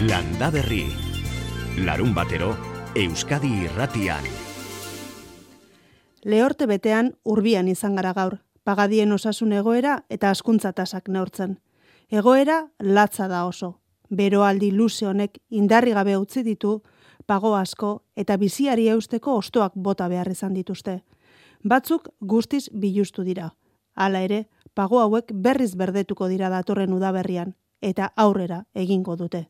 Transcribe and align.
Landa 0.00 0.50
Berri. 0.50 0.84
Larun 1.78 2.14
batero, 2.14 2.54
Euskadi 2.94 3.48
irratian. 3.64 4.26
Lehorte 6.22 6.66
betean 6.68 7.14
urbian 7.24 7.68
izan 7.72 7.96
gara 7.96 8.12
gaur, 8.12 8.36
pagadien 8.62 9.12
osasun 9.16 9.54
egoera 9.56 10.04
eta 10.10 10.28
askuntza 10.28 10.74
tasak 10.76 11.08
neurtzen. 11.08 11.56
Egoera 12.10 12.68
latza 12.78 13.26
da 13.26 13.46
oso. 13.46 13.80
Beroaldi 14.10 14.70
luze 14.70 15.06
honek 15.06 15.40
indarri 15.48 15.96
gabe 15.96 16.18
utzi 16.18 16.44
ditu, 16.44 16.82
pago 17.24 17.54
asko 17.56 18.02
eta 18.16 18.36
biziari 18.36 18.90
eusteko 18.90 19.38
ostoak 19.40 19.72
bota 19.74 20.08
behar 20.12 20.28
izan 20.28 20.52
dituzte. 20.52 21.00
Batzuk 21.64 22.10
guztiz 22.20 22.68
bilustu 22.68 23.24
dira. 23.24 23.54
Hala 23.94 24.20
ere, 24.20 24.44
pago 24.74 25.00
hauek 25.00 25.32
berriz 25.32 25.74
berdetuko 25.74 26.28
dira 26.28 26.50
datorren 26.50 26.92
udaberrian 26.92 27.56
eta 27.80 28.12
aurrera 28.14 28.66
egingo 28.74 29.16
dute. 29.16 29.46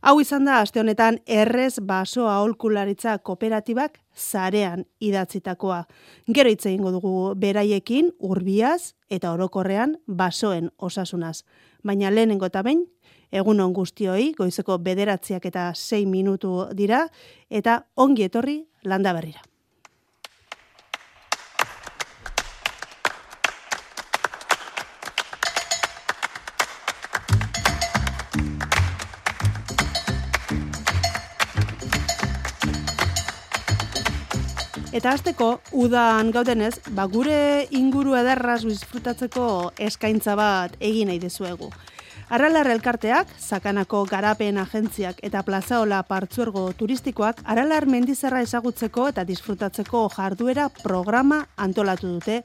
Hau 0.00 0.14
izan 0.16 0.46
da 0.48 0.62
aste 0.64 0.80
honetan 0.80 1.18
errez 1.28 1.74
baso 1.84 2.24
aholkularitza 2.32 3.18
kooperatibak 3.20 3.98
zarean 4.16 4.86
idatzitakoa. 4.96 5.82
Gero 6.24 6.48
hitz 6.48 6.64
egingo 6.70 6.92
dugu 6.94 7.12
beraiekin 7.36 8.08
urbiaz 8.24 8.94
eta 9.12 9.34
orokorrean 9.36 9.98
basoen 10.06 10.70
osasunaz. 10.78 11.42
Baina 11.84 12.08
lehenengo 12.08 12.48
eta 12.48 12.64
behin, 12.64 12.86
egun 13.30 13.60
on 13.60 13.76
guztioi, 13.76 14.32
goizeko 14.40 14.78
bederatziak 14.80 15.44
eta 15.52 15.68
6 15.76 16.08
minutu 16.08 16.56
dira, 16.72 17.04
eta 17.50 17.82
ongi 17.96 18.24
etorri 18.24 18.62
landa 18.84 19.12
berrira. 19.12 19.49
Eta 34.90 35.12
hasteko 35.14 35.60
udan 35.78 36.32
gaudenez, 36.34 36.80
ba 36.90 37.04
gure 37.06 37.68
inguru 37.78 38.16
ederraz 38.18 38.64
disfrutatzeko 38.64 39.44
eskaintza 39.78 40.34
bat 40.34 40.74
egin 40.82 41.12
nahi 41.12 41.20
dezuegu. 41.22 41.68
Aralar 42.34 42.66
elkarteak, 42.72 43.30
Sakanako 43.38 44.00
garapen 44.10 44.58
agentziak 44.58 45.22
eta 45.22 45.44
plazaola 45.46 46.00
partzuergo 46.06 46.64
turistikoak 46.74 47.44
Aralar 47.54 47.86
mendizerra 47.86 48.42
ezagutzeko 48.42 49.06
eta 49.12 49.22
disfrutatzeko 49.30 50.08
jarduera 50.16 50.66
programa 50.82 51.44
antolatu 51.56 52.10
dute 52.16 52.42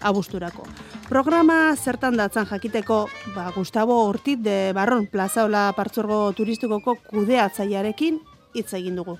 abusturako. 0.00 0.68
Programa 1.08 1.74
zertan 1.74 2.16
datzan 2.22 2.46
jakiteko, 2.46 3.02
ba, 3.34 3.50
Gustavo 3.56 3.98
Ortiz 4.06 4.38
de 4.38 4.72
Barron 4.78 5.10
plazaola 5.10 5.72
partzuergo 5.74 6.22
turistikoko 6.38 7.00
kudeatzaiarekin 7.10 8.22
hitz 8.54 8.72
egin 8.78 9.02
dugu. 9.02 9.18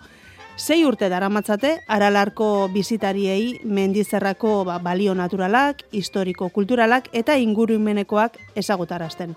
Sei 0.57 0.85
urte 0.85 1.09
daramatzate 1.09 1.71
aralarko 1.89 2.69
bizitariei 2.73 3.61
mendizerrako 3.65 4.65
ba, 4.65 4.79
balio 4.79 5.15
naturalak, 5.15 5.85
historiko 5.93 6.51
kulturalak 6.51 7.09
eta 7.13 7.37
ingurumenekoak 7.41 8.37
ezagutarazten. 8.61 9.35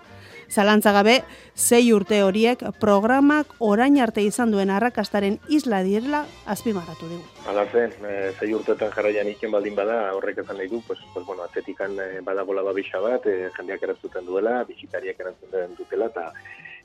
Zalantza 0.48 0.92
gabe, 0.92 1.22
sei 1.54 1.92
urte 1.92 2.20
horiek 2.22 2.60
programak 2.80 3.54
orain 3.58 3.96
arte 4.00 4.22
izan 4.22 4.52
duen 4.52 4.70
arrakastaren 4.70 5.38
isla 5.48 5.80
direla 5.82 6.24
azpimarratu 6.46 7.08
dugu. 7.08 7.24
Hala 7.48 7.64
zen, 7.72 7.94
e, 8.04 8.32
sei 8.38 8.52
urteetan 8.54 8.92
jarraian 8.92 9.30
iken 9.32 9.52
baldin 9.54 9.74
bada, 9.74 10.12
horrek 10.14 10.42
ezan 10.44 10.60
nahi 10.60 10.68
du, 10.68 10.82
pues, 10.86 11.00
pues, 11.14 11.24
bueno, 11.26 11.42
atzetikan 11.48 11.96
e, 11.98 12.20
badagola 12.20 12.62
babisa 12.62 13.00
bat, 13.00 13.26
e, 13.26 13.48
jendeak 13.56 13.82
erantzuten 13.82 14.26
duela, 14.26 14.62
bizitariak 14.68 15.20
erantzuten 15.20 15.74
dutela, 15.78 16.12
eta 16.12 16.30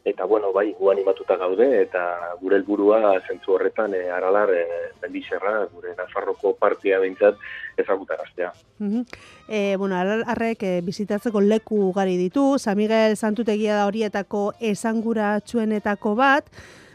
eta 0.05 0.25
bueno, 0.25 0.53
bai, 0.53 0.73
gu 0.79 0.89
animatuta 0.91 1.35
gaude 1.37 1.67
eta 1.81 2.01
gure 2.41 2.55
helburua 2.57 3.19
zentzu 3.27 3.53
horretan 3.53 3.93
e, 3.93 4.05
aralar 4.09 4.53
e, 4.55 4.63
bendixerra, 5.01 5.65
gure 5.73 5.93
Nafarroko 5.97 6.55
partia 6.55 6.99
behintzat 6.99 7.37
ezagutaraztea. 7.77 8.53
Mm 8.79 9.03
e, 9.49 9.75
bueno, 9.77 9.95
aralarrek 9.97 10.63
e, 10.63 10.73
bizitatzeko 10.85 11.41
leku 11.41 11.79
ugari 11.89 12.17
ditu, 12.17 12.59
San 12.59 12.77
Miguel 12.77 13.17
Santutegia 13.17 13.75
da 13.75 13.87
horietako 13.87 14.53
esanguratsuenetako 14.59 16.13
bat, 16.15 16.53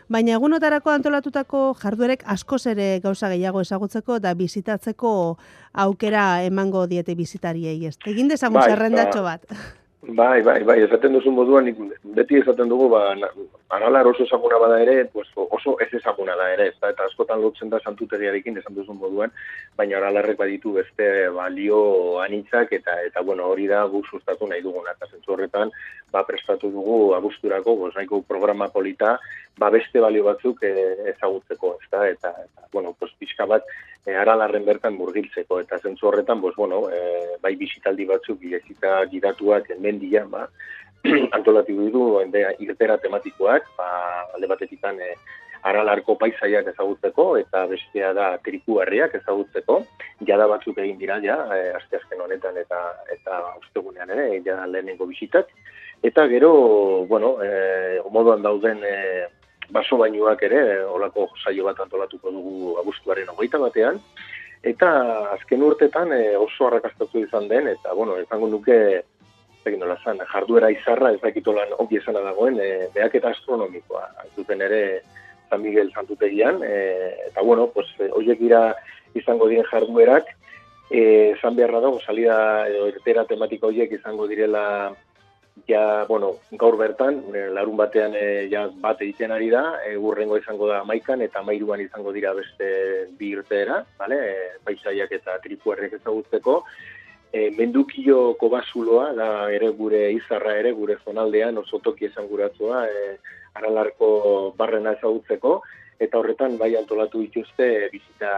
Baina 0.08 0.34
egunotarako 0.36 0.92
antolatutako 0.92 1.60
jarduerek 1.80 2.26
askoz 2.28 2.66
ere 2.68 3.00
gauza 3.00 3.30
gehiago 3.32 3.62
ezagutzeko 3.64 4.18
eta 4.20 4.34
bizitatzeko 4.36 5.12
aukera 5.84 6.24
emango 6.44 6.84
diete 6.86 7.14
bizitariei. 7.16 7.78
Egin 8.12 8.28
dezagun 8.28 8.60
bai, 8.60 8.68
zerrendatxo 8.68 9.22
ba. 9.24 9.38
bat. 9.38 9.83
Bai, 10.06 10.42
bai, 10.42 10.62
bai, 10.64 10.76
esaten 10.84 11.14
duzu 11.16 11.30
moduan, 11.32 11.70
beti 12.16 12.36
esaten 12.36 12.68
dugu, 12.68 12.90
ba, 12.92 13.14
aralar 13.72 14.06
oso 14.10 14.24
ezaguna 14.26 14.58
bada 14.60 14.76
ere, 14.82 15.06
pues, 15.06 15.28
oso 15.34 15.78
ez 15.80 15.88
ezaguna 15.96 16.36
da 16.36 16.50
ere, 16.52 16.66
eta, 16.74 16.90
eta 16.92 17.06
askotan 17.08 17.40
lotzen 17.40 17.70
da 17.72 17.80
santuteriarekin 17.80 18.58
esan 18.60 18.76
duzu 18.76 18.92
moduan, 18.92 19.32
baina 19.78 19.96
aralarrek 19.96 20.36
baditu 20.36 20.74
beste 20.76 21.08
balio 21.32 22.20
anitzak, 22.20 22.72
eta, 22.76 22.98
eta 23.08 23.22
bueno, 23.22 23.48
hori 23.48 23.66
da 23.70 23.84
gu 23.88 24.02
sustatu 24.04 24.46
nahi 24.50 24.60
duguna, 24.66 24.92
eta 24.92 25.08
zentzu 25.10 25.32
horretan, 25.32 25.72
ba, 26.14 26.22
prestatu 26.28 26.70
dugu 26.70 27.14
abusturako, 27.16 27.74
gozaiko 27.80 28.22
programa 28.28 28.68
polita, 28.70 29.16
ba, 29.58 29.70
beste 29.74 30.02
balio 30.04 30.28
batzuk 30.28 30.62
e, 30.62 30.72
ezagutzeko, 31.14 31.74
ez 31.82 31.90
da, 31.90 32.06
eta, 32.12 32.32
eta, 32.46 32.68
bueno, 32.72 32.94
pues, 32.98 33.10
pixka 33.18 33.48
bat, 33.50 33.66
e, 34.06 34.14
aralarren 34.14 34.66
bertan 34.68 34.94
murgiltzeko, 35.00 35.58
eta 35.64 35.80
zentzu 35.82 36.10
horretan, 36.10 36.40
pues, 36.44 36.54
bueno, 36.56 36.84
e, 36.90 37.36
bai 37.42 37.56
bisitaldi 37.58 38.06
batzuk, 38.10 38.38
bilezita 38.46 39.00
gidatuak, 39.10 39.74
mendian, 39.82 40.30
ba, 40.30 40.46
antolatu 41.36 42.20
ende, 42.22 42.46
irtera 42.64 42.98
tematikoak, 43.02 43.72
ba, 43.78 43.88
alde 44.36 44.54
batetik 44.54 44.86
e, 44.94 45.14
aralarko 45.64 46.18
paisaiak 46.20 46.66
ezagutzeko, 46.74 47.24
eta 47.40 47.64
bestea 47.70 48.12
da 48.16 48.34
triku 48.44 48.80
herriak 48.82 49.14
ezagutzeko, 49.18 49.78
jada 50.28 50.46
batzuk 50.50 50.78
egin 50.78 50.98
dira, 51.00 51.18
ja, 51.24 51.38
e, 51.56 51.70
aste 51.78 51.98
azken 52.00 52.20
honetan, 52.20 52.58
eta 52.60 52.80
eta 53.16 53.40
ustegunean 53.62 54.12
ere, 54.12 54.26
ja 54.44 54.66
lehenengo 54.68 55.08
bisitak, 55.08 55.48
eta 56.04 56.26
gero, 56.28 57.06
bueno, 57.08 57.38
e, 57.42 58.00
moduan 58.12 58.42
dauden 58.44 58.82
e, 58.84 59.24
baso 59.72 59.96
bainuak 59.96 60.42
ere, 60.44 60.82
olako 60.84 61.30
saio 61.40 61.64
bat 61.64 61.78
antolatuko 61.80 62.28
dugu 62.30 62.74
abuztuaren 62.82 63.30
hogeita 63.32 63.60
batean, 63.62 63.96
eta 64.62 64.90
azken 65.32 65.64
urtetan 65.64 66.12
e, 66.12 66.36
oso 66.36 66.68
arrakastatu 66.68 67.22
izan 67.24 67.48
den, 67.48 67.70
eta, 67.72 67.94
bueno, 67.96 68.18
ezango 68.20 68.50
nuke, 68.52 68.76
egin 69.64 69.80
nola 69.80 69.96
zan, 70.04 70.20
jarduera 70.28 70.68
izarra, 70.74 71.14
ez 71.14 71.22
dakitolan 71.22 71.72
ongi 71.80 71.96
esana 72.02 72.20
dagoen, 72.26 72.60
e, 72.60 72.90
behak 72.92 73.16
eta 73.22 73.32
astronomikoa, 73.32 74.04
duten 74.36 74.60
ere 74.60 74.82
San 75.48 75.64
Miguel 75.64 75.88
Santutegian, 75.94 76.60
e, 76.68 77.14
eta, 77.30 77.40
bueno, 77.40 77.70
pues, 77.72 77.88
e, 77.96 78.10
oiek 78.12 78.44
dira 78.44 78.74
izango 79.16 79.48
diren 79.48 79.64
jarduerak, 79.72 80.28
e, 80.92 81.32
zan 81.40 81.56
beharra 81.56 81.80
dago, 81.80 82.04
salida, 82.04 82.68
edo, 82.68 82.90
ertera 82.92 83.24
tematika 83.24 83.72
oiek 83.72 83.96
izango 83.96 84.28
direla 84.28 84.92
ja, 85.66 86.04
bueno, 86.08 86.34
gaur 86.50 86.76
bertan, 86.76 87.22
larun 87.54 87.76
batean 87.76 88.14
e, 88.18 88.48
ja 88.50 88.66
bat 88.82 89.00
egiten 89.02 89.32
ari 89.32 89.50
da, 89.52 89.62
e, 89.86 89.94
urrengo 89.96 90.36
izango 90.38 90.68
da 90.68 90.82
maikan, 90.84 91.22
eta 91.22 91.42
mairuan 91.42 91.80
izango 91.80 92.12
dira 92.12 92.34
beste 92.34 92.68
bi 93.18 93.30
irteera, 93.36 93.84
vale? 93.98 94.18
e, 94.32 94.34
paisaiak 94.64 95.14
eta 95.18 95.38
tripuerrek 95.44 95.96
ezagutzeko, 96.00 96.58
e, 97.32 97.48
mendukio 97.58 98.34
kobasuloa, 98.40 99.12
da 99.14 99.30
ere 99.54 99.70
gure 99.78 100.10
izarra 100.12 100.56
ere, 100.58 100.74
gure 100.74 100.98
zonaldean 101.04 101.58
oso 101.62 101.80
toki 101.82 102.10
esan 102.10 102.28
guratzua, 102.28 102.84
e, 102.90 103.16
aralarko 103.54 104.54
barrena 104.58 104.96
ezagutzeko, 104.98 105.60
eta 105.98 106.18
horretan 106.18 106.58
bai 106.58 106.74
antolatu 106.76 107.20
dituzte 107.22 107.88
bizita 107.92 108.32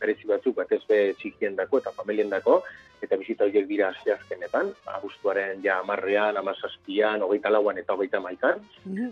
berezi 0.00 0.28
batzuk, 0.28 0.56
bat 0.56 0.72
ez 0.72 0.82
be 0.88 1.00
txikien 1.18 1.56
dako 1.56 1.80
eta 1.82 1.92
familien 1.96 2.30
dako, 2.30 2.60
eta 3.02 3.16
bizita 3.16 3.46
horiek 3.46 3.66
dira 3.68 3.92
azkenetan, 3.92 4.72
abuztuaren 4.98 5.62
ja 5.62 5.78
amarrean, 5.82 6.36
amazazpian, 6.36 7.22
hogeita 7.22 7.50
lauan 7.50 7.78
eta 7.78 7.94
hogeita 7.94 8.20
maikan. 8.20 8.60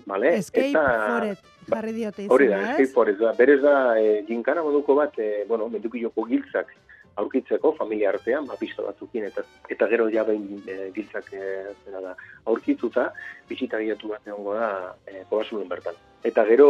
Vale? 0.07 0.35
Escape 0.41 0.73
eta, 0.73 0.85
Forest, 1.07 1.47
jarri 1.71 1.95
diote 2.01 2.27
Hori 2.29 2.51
da, 2.51 2.61
Escape 2.73 2.93
Forest 2.95 3.23
da. 3.23 3.33
Berez 3.39 3.61
da, 3.63 3.77
e, 4.01 4.21
jinkana 4.29 4.65
moduko 4.67 4.99
bat, 4.99 5.19
e, 5.19 5.45
bueno, 5.49 5.71
mendukioko 5.73 6.27
giltzak 6.27 6.75
aurkitzeko 7.17 7.73
familia 7.77 8.11
artean, 8.13 8.47
ba, 8.47 8.57
pista 8.61 8.85
batzukin, 8.85 9.25
eta, 9.31 9.43
eta 9.73 9.89
gero 9.89 10.09
ja 10.13 10.25
behin 10.25 10.61
e, 10.69 10.91
giltzak 10.95 11.33
e, 11.33 11.47
da, 11.93 12.13
aurkitzuta, 12.53 13.09
bizita 13.49 13.81
gilatu 13.81 14.13
bat 14.13 14.29
egongo 14.29 14.55
da, 14.55 14.69
e, 15.09 15.25
bertan. 15.69 15.97
Eta 16.27 16.45
gero, 16.45 16.69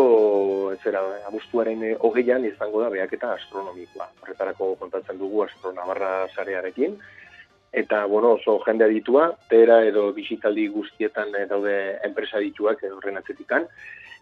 zera, 0.85 1.03
abuztuaren 1.27 1.83
e, 1.83 1.93
hogeian 1.99 2.45
izango 2.45 2.83
da, 2.83 2.91
behak 2.91 3.13
eta 3.13 3.33
astronomikoa. 3.35 4.09
Horretarako 4.23 4.75
kontatzen 4.77 5.19
dugu 5.19 5.43
astronamarra 5.43 6.29
sarearekin, 6.35 6.99
eta, 7.73 8.05
bueno, 8.07 8.37
oso 8.39 8.61
jende 8.65 8.89
ditua, 8.89 9.33
tera 9.51 9.83
edo 9.85 10.13
bizitaldi 10.13 10.69
guztietan 10.69 11.35
e, 11.35 11.47
daude 11.51 11.77
enpresa 12.07 12.39
dituak 12.39 12.85
horren 12.87 13.19
atzetikan, 13.19 13.67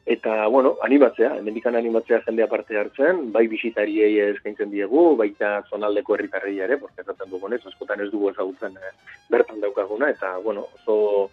Eta, 0.06 0.46
bueno, 0.52 0.74
animatzea, 0.84 1.38
emendikan 1.40 1.76
animatzea 1.76 2.20
jendea 2.26 2.46
parte 2.46 2.76
hartzen, 2.76 3.30
bai 3.32 3.46
bisitariei 3.48 4.18
eskaintzen 4.26 4.68
diegu, 4.70 5.14
baita 5.16 5.62
zonaldeko 5.70 6.14
herritarrei 6.14 6.58
ere, 6.60 6.76
porque 6.76 7.00
esaten 7.00 7.30
dugunez, 7.32 7.62
askotan 7.64 8.02
ez 8.04 8.10
dugu 8.12 8.28
ezagutzen 8.34 8.76
eh, 8.76 8.92
bertan 9.32 9.64
daukaguna, 9.64 10.10
eta, 10.12 10.36
bueno, 10.44 10.66
oso 10.76 11.30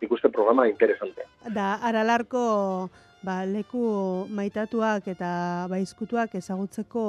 ikuste 0.00 0.30
programa 0.30 0.68
interesante. 0.68 1.26
Da, 1.50 1.74
aralarko 1.82 2.44
ba, 3.24 3.42
leku 3.48 4.26
maitatuak 4.30 5.08
eta 5.14 5.32
baizkutuak 5.72 6.36
ezagutzeko 6.40 7.04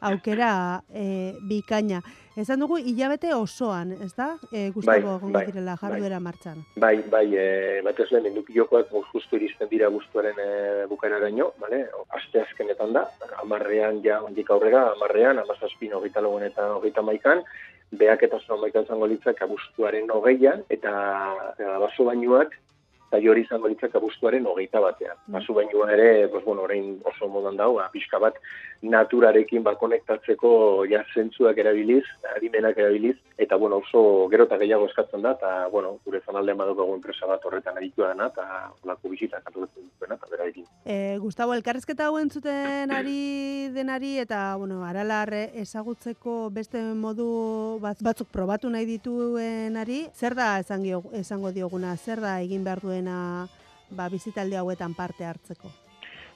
aukera 0.00 0.80
e, 0.94 1.36
bikaina. 1.44 2.00
Esan 2.40 2.62
dugu, 2.62 2.78
hilabete 2.80 3.34
osoan, 3.36 3.92
ez 4.00 4.12
da? 4.16 4.30
E, 4.48 4.70
Gustavo, 4.72 5.18
bai, 5.20 5.32
bai, 5.34 5.42
direla, 5.50 5.74
jarduera 5.76 6.16
bai. 6.16 6.24
martxan. 6.24 6.62
Bai, 6.80 6.94
bai, 7.12 7.26
e, 7.36 7.48
bat 7.84 8.00
ez 8.00 8.08
lehen, 8.14 8.30
indukiokoak 8.30 8.94
justu 9.12 9.36
iristen 9.36 9.68
dira 9.68 9.90
guztuaren 9.92 10.40
e, 10.40 10.48
bukaera 10.88 11.20
gaino, 11.20 11.50
bale? 11.60 11.82
Aste 12.16 12.40
azkenetan 12.46 12.96
da, 12.96 13.04
amarrean 13.42 14.00
ja 14.06 14.22
ondik 14.24 14.48
aurrera, 14.54 14.86
amarrean, 14.94 15.42
amazazpin 15.44 15.92
hogeita 15.98 16.24
logun 16.24 16.48
eta 16.48 16.70
hogeita 16.78 17.04
maikan, 17.04 17.44
beak 17.92 18.24
eta 18.24 18.40
zon 18.46 18.62
maikan 18.64 18.88
zango 18.88 19.10
litzak 19.10 19.42
abuztuaren 19.44 20.08
hogeian, 20.14 20.64
eta 20.72 20.96
baso 21.82 22.08
bainuak 22.08 22.56
eta 23.10 23.30
hori 23.30 23.42
izango 23.42 23.68
litzak 23.68 23.94
abuztuaren 23.98 24.46
hogeita 24.46 24.80
batean. 24.80 25.16
Mm. 25.26 25.32
Basu 25.34 25.54
baino 25.54 25.86
ere, 25.90 26.28
pues, 26.28 26.44
bueno, 26.44 26.62
orain 26.62 27.00
oso 27.04 27.28
modan 27.28 27.56
dau, 27.58 27.74
ba, 27.74 27.88
pixka 27.90 28.20
bat 28.22 28.38
naturarekin 28.82 29.64
ba, 29.66 29.74
konektatzeko 29.76 30.86
ja 30.88 31.02
zentzuak 31.14 31.58
erabiliz, 31.58 32.04
adimenak 32.36 32.78
erabiliz, 32.78 33.16
eta 33.36 33.56
bueno, 33.56 33.80
oso 33.82 34.28
gero 34.30 34.46
eta 34.46 34.56
gehiago 34.60 34.86
eskatzen 34.88 35.22
da, 35.26 35.34
eta 35.36 35.66
bueno, 35.72 35.96
gure 36.04 36.20
zanaldean 36.24 36.60
badukago 36.62 36.94
enpresa 36.94 37.26
bat 37.26 37.44
horretan 37.44 37.76
aritua 37.76 38.12
dena, 38.12 38.30
eta 38.30 38.46
olako 38.84 39.10
bisita 39.12 39.42
katoletzen 39.44 39.90
duena, 39.98 40.16
eta 40.16 40.30
bera 40.30 40.46
ekin. 40.48 40.68
E, 40.84 41.18
Gustavo, 41.20 41.54
elkarrezketa 41.58 42.06
hauen 42.08 42.30
zuten 42.30 42.94
ari 42.94 43.68
denari, 43.74 44.14
eta 44.22 44.54
bueno, 44.56 44.84
aralarre 44.86 45.50
ezagutzeko 45.60 46.38
beste 46.54 46.80
modu 46.94 47.28
batzuk 47.82 48.30
probatu 48.32 48.70
nahi 48.70 48.86
dituenari, 48.88 50.06
zer 50.14 50.38
da 50.38 50.54
esango 50.62 51.52
dioguna, 51.52 51.96
zer 51.96 52.22
da 52.22 52.38
egin 52.40 52.64
behar 52.64 52.80
duen 52.80 52.99
duena 53.00 53.48
ba, 53.90 54.08
bizitalde 54.08 54.56
hauetan 54.56 54.94
parte 54.94 55.24
hartzeko? 55.24 55.70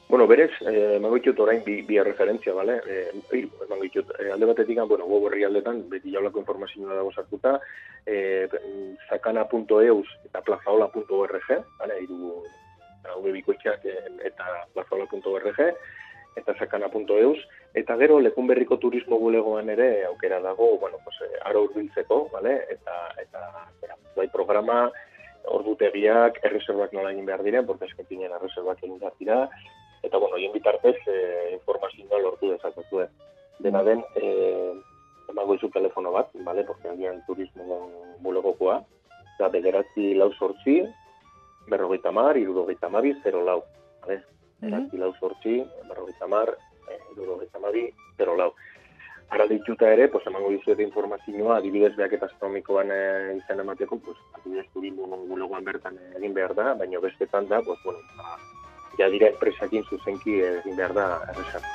Bueno, 0.09 0.27
berez, 0.27 0.51
eh, 0.69 1.01
ditut 1.01 1.39
orain 1.41 1.63
bi, 1.65 1.83
bi 1.83 1.99
referentzia, 1.99 2.53
bale? 2.53 2.81
Eh, 2.87 3.11
ditut, 3.81 4.11
eh, 4.21 4.31
alde 4.33 4.47
batetik, 4.47 4.79
bueno, 4.87 5.07
go 5.07 5.23
berri 5.23 5.45
aldetan, 5.45 5.89
beti 5.89 6.13
jaulako 6.13 6.41
informazioa 6.41 6.95
dago 6.95 7.13
sartuta, 7.13 7.61
eh, 8.07 8.49
zakana.eus 9.09 10.07
eta 10.25 10.43
plazaola.org, 10.43 11.49
bale? 11.79 12.01
Iru, 12.03 12.43
hau 13.09 13.23
bikoitxak 13.23 13.85
eh, 13.85 14.11
eta 14.25 14.67
plazaola.org, 14.75 15.61
eta 16.37 16.55
zakana.eus, 16.59 17.39
eta 17.75 17.97
gero 17.97 18.21
lekun 18.21 18.47
berriko 18.47 18.77
turismo 18.79 19.19
bulegoan 19.19 19.71
ere 19.71 20.05
aukera 20.05 20.41
dago, 20.41 20.77
bueno, 20.79 20.99
pues, 21.05 21.17
eh, 21.23 21.41
aro 21.45 21.65
urbiltzeko, 21.65 22.29
bale? 22.33 22.59
Eta, 22.69 23.15
eta, 23.23 23.49
bai 24.17 24.29
programa, 24.29 24.91
ordutegiak, 25.51 26.41
erreserbak 26.45 26.93
nola 26.93 27.13
egin 27.13 27.27
behar 27.27 27.43
diren, 27.45 27.67
porque 27.67 27.89
eskentinen 27.89 28.33
erreserbak 28.33 28.83
egin 28.83 28.99
behar 28.99 29.15
dira, 29.21 29.39
eta, 30.03 30.19
bueno, 30.19 30.37
egin 30.37 30.53
bitartez, 30.53 30.97
e, 31.09 31.55
informazioa 31.55 32.21
lortu 32.23 32.51
dezakezu, 32.53 33.05
eh. 33.05 33.09
Dena 33.65 33.83
den, 33.87 34.03
e, 34.17 34.75
emango 35.31 35.57
izu 35.59 35.71
telefono 35.73 36.13
bat, 36.13 36.31
vale, 36.47 36.65
porque 36.65 36.89
agian 36.89 37.23
turismo 37.27 37.91
bulegokoa, 38.25 38.81
da, 39.39 39.49
bederatzi 39.49 40.13
lau 40.15 40.31
sortzi, 40.35 40.83
berrogeita 41.69 42.13
mar, 42.13 42.37
irurogeita 42.37 42.91
mabi, 42.93 43.15
zero 43.23 43.45
lau, 43.45 43.63
vale? 44.05 44.23
Bederatzi 44.61 45.01
lau 45.01 45.13
sortzi, 45.21 45.59
berrogeita 45.89 46.29
mar, 46.29 46.53
eh, 46.89 47.01
irurogeita 47.15 47.59
mabi, 47.59 47.89
zero 48.17 48.37
lau. 48.37 48.53
Ara 49.35 49.49
dituta 49.51 49.89
ere, 49.91 50.07
pues, 50.09 50.23
emango 50.31 50.53
dizuet 50.53 50.79
informazioa, 50.79 51.57
adibidez 51.57 51.97
behak 51.97 52.13
eta 52.15 52.27
astronomikoan 52.31 52.93
e, 52.95 52.99
izan 53.35 53.59
emateko, 53.65 53.99
pues, 53.99 54.19
adibidez 54.39 54.69
turismo 54.73 55.09
bulegoan 55.27 55.65
bertan 55.67 55.99
egin 56.21 56.37
behar 56.37 56.55
da, 56.55 56.67
baina 56.79 57.01
bestetan 57.03 57.49
da, 57.51 57.59
pues, 57.67 57.81
bueno, 57.83 57.99
ba, 58.15 58.37
ja 58.95 59.09
dira 59.11 59.33
enpresakin 59.33 59.83
zuzenki 59.91 60.39
egin 60.53 60.77
behar 60.79 60.95
da 60.95 61.07
erresan. 61.35 61.67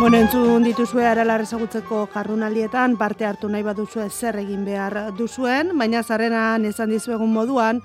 Bueno, 0.00 0.16
entzun 0.16 0.64
dituzue 0.64 1.04
aralar 1.04 1.44
ezagutzeko 1.44 2.06
jarrunaldietan, 2.14 2.96
parte 2.96 3.28
hartu 3.28 3.52
nahi 3.52 3.68
baduzue 3.68 4.08
zer 4.08 4.40
egin 4.40 4.64
behar 4.64 5.12
duzuen, 5.16 5.76
baina 5.76 6.02
zarrenan 6.02 6.64
esan 6.64 6.88
dizuegun 6.88 7.32
moduan, 7.36 7.84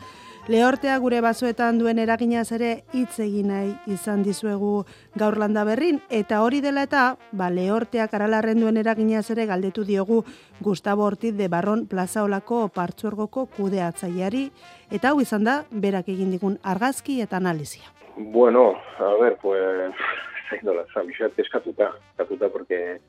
Lehortea 0.50 0.96
gure 0.98 1.20
basoetan 1.22 1.78
duen 1.78 2.00
eraginaz 2.02 2.48
ere 2.56 2.70
hitz 2.98 3.20
egin 3.22 3.52
nahi 3.52 3.76
izan 3.94 4.24
dizuegu 4.26 4.72
gaur 5.22 5.38
landa 5.38 5.62
berrin 5.68 6.00
eta 6.10 6.40
hori 6.42 6.64
dela 6.66 6.82
eta 6.88 7.04
ba 7.32 7.52
Lehorteak 7.54 8.16
aralarren 8.18 8.58
duen 8.60 8.80
eraginaz 8.82 9.28
ere 9.30 9.46
galdetu 9.46 9.86
diogu 9.86 10.24
Gustavo 10.60 11.06
Ortiz 11.06 11.36
de 11.38 11.48
Barron 11.48 11.86
Plazaolako 11.86 12.64
partzuergoko 12.74 13.46
kudeatzaileari 13.54 14.48
eta 14.90 15.14
hau 15.14 15.22
izan 15.22 15.46
da 15.46 15.62
berak 15.70 16.10
egin 16.10 16.34
digun 16.34 16.58
argazki 16.64 17.22
eta 17.22 17.38
analizia. 17.38 17.94
Bueno, 18.18 18.74
a 18.98 19.14
ver, 19.22 19.38
pues 19.42 19.94
zaindola, 20.50 20.88
zamisat 20.92 21.38
eskatuta, 21.38 21.94
eskatuta 22.14 22.50
porque 22.50 23.00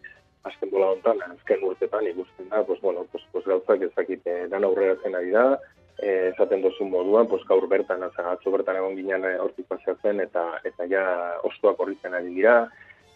azken 0.44 0.70
bola 0.70 0.93
hontan, 0.93 1.23
azken 1.32 1.64
urtetan 1.64 2.06
ikusten 2.12 2.50
da, 2.50 2.62
pues 2.67 2.81
bueno, 2.82 3.06
pues, 3.11 3.25
pues 3.32 3.46
gauzak 3.46 3.88
ezakite 3.88 4.49
dan 4.49 4.64
aurrera 4.64 5.00
zen 5.02 5.17
ari 5.17 5.31
da, 5.31 5.58
esaten 6.02 6.62
dozun 6.62 6.90
moduan, 6.90 7.28
pues, 7.28 7.44
gaur 7.46 7.69
bertan, 7.70 8.02
atzo 8.02 8.50
bertan 8.50 8.76
egon 8.76 8.96
ginen 8.99 9.25
eh, 9.25 9.37
hortik 9.38 9.69
paseatzen, 9.70 10.20
eta 10.20 10.44
eta 10.66 10.87
ja 10.90 11.04
ostuak 11.46 11.78
horritzen 11.81 12.14
ari 12.19 12.34
dira, 12.34 12.56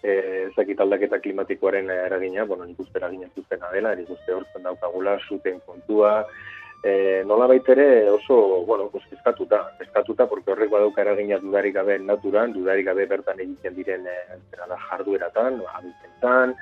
eh, 0.03 0.47
ezakit 0.51 0.81
aldaketa 0.81 1.19
klimatikoaren 1.19 1.91
eragina, 1.91 2.45
bueno, 2.45 2.65
nik 2.65 2.79
uste 2.81 3.01
eragina 3.03 3.27
zuzena 3.35 3.73
dela, 3.75 3.95
nik 3.95 4.11
uste 4.11 4.35
hortzen 4.35 4.63
daukagula, 4.63 5.19
zuten 5.29 5.59
kontua, 5.67 6.21
eh, 6.85 7.25
nola 7.27 7.49
baitere 7.51 8.09
oso, 8.11 8.65
bueno, 8.65 8.89
pues, 8.93 9.05
eskatuta, 9.11 9.73
eskatuta, 9.81 10.29
porque 10.29 10.53
horrek 10.53 10.71
badauka 10.71 11.03
eragina 11.03 11.39
dudarik 11.43 11.75
gabe 11.75 11.99
naturan, 11.99 12.53
dudarik 12.53 12.87
gabe 12.87 13.07
bertan 13.07 13.41
egiten 13.41 13.75
diren 13.75 14.07
eh, 14.07 14.39
jardueratan, 14.91 15.63
abizentan, 15.75 16.55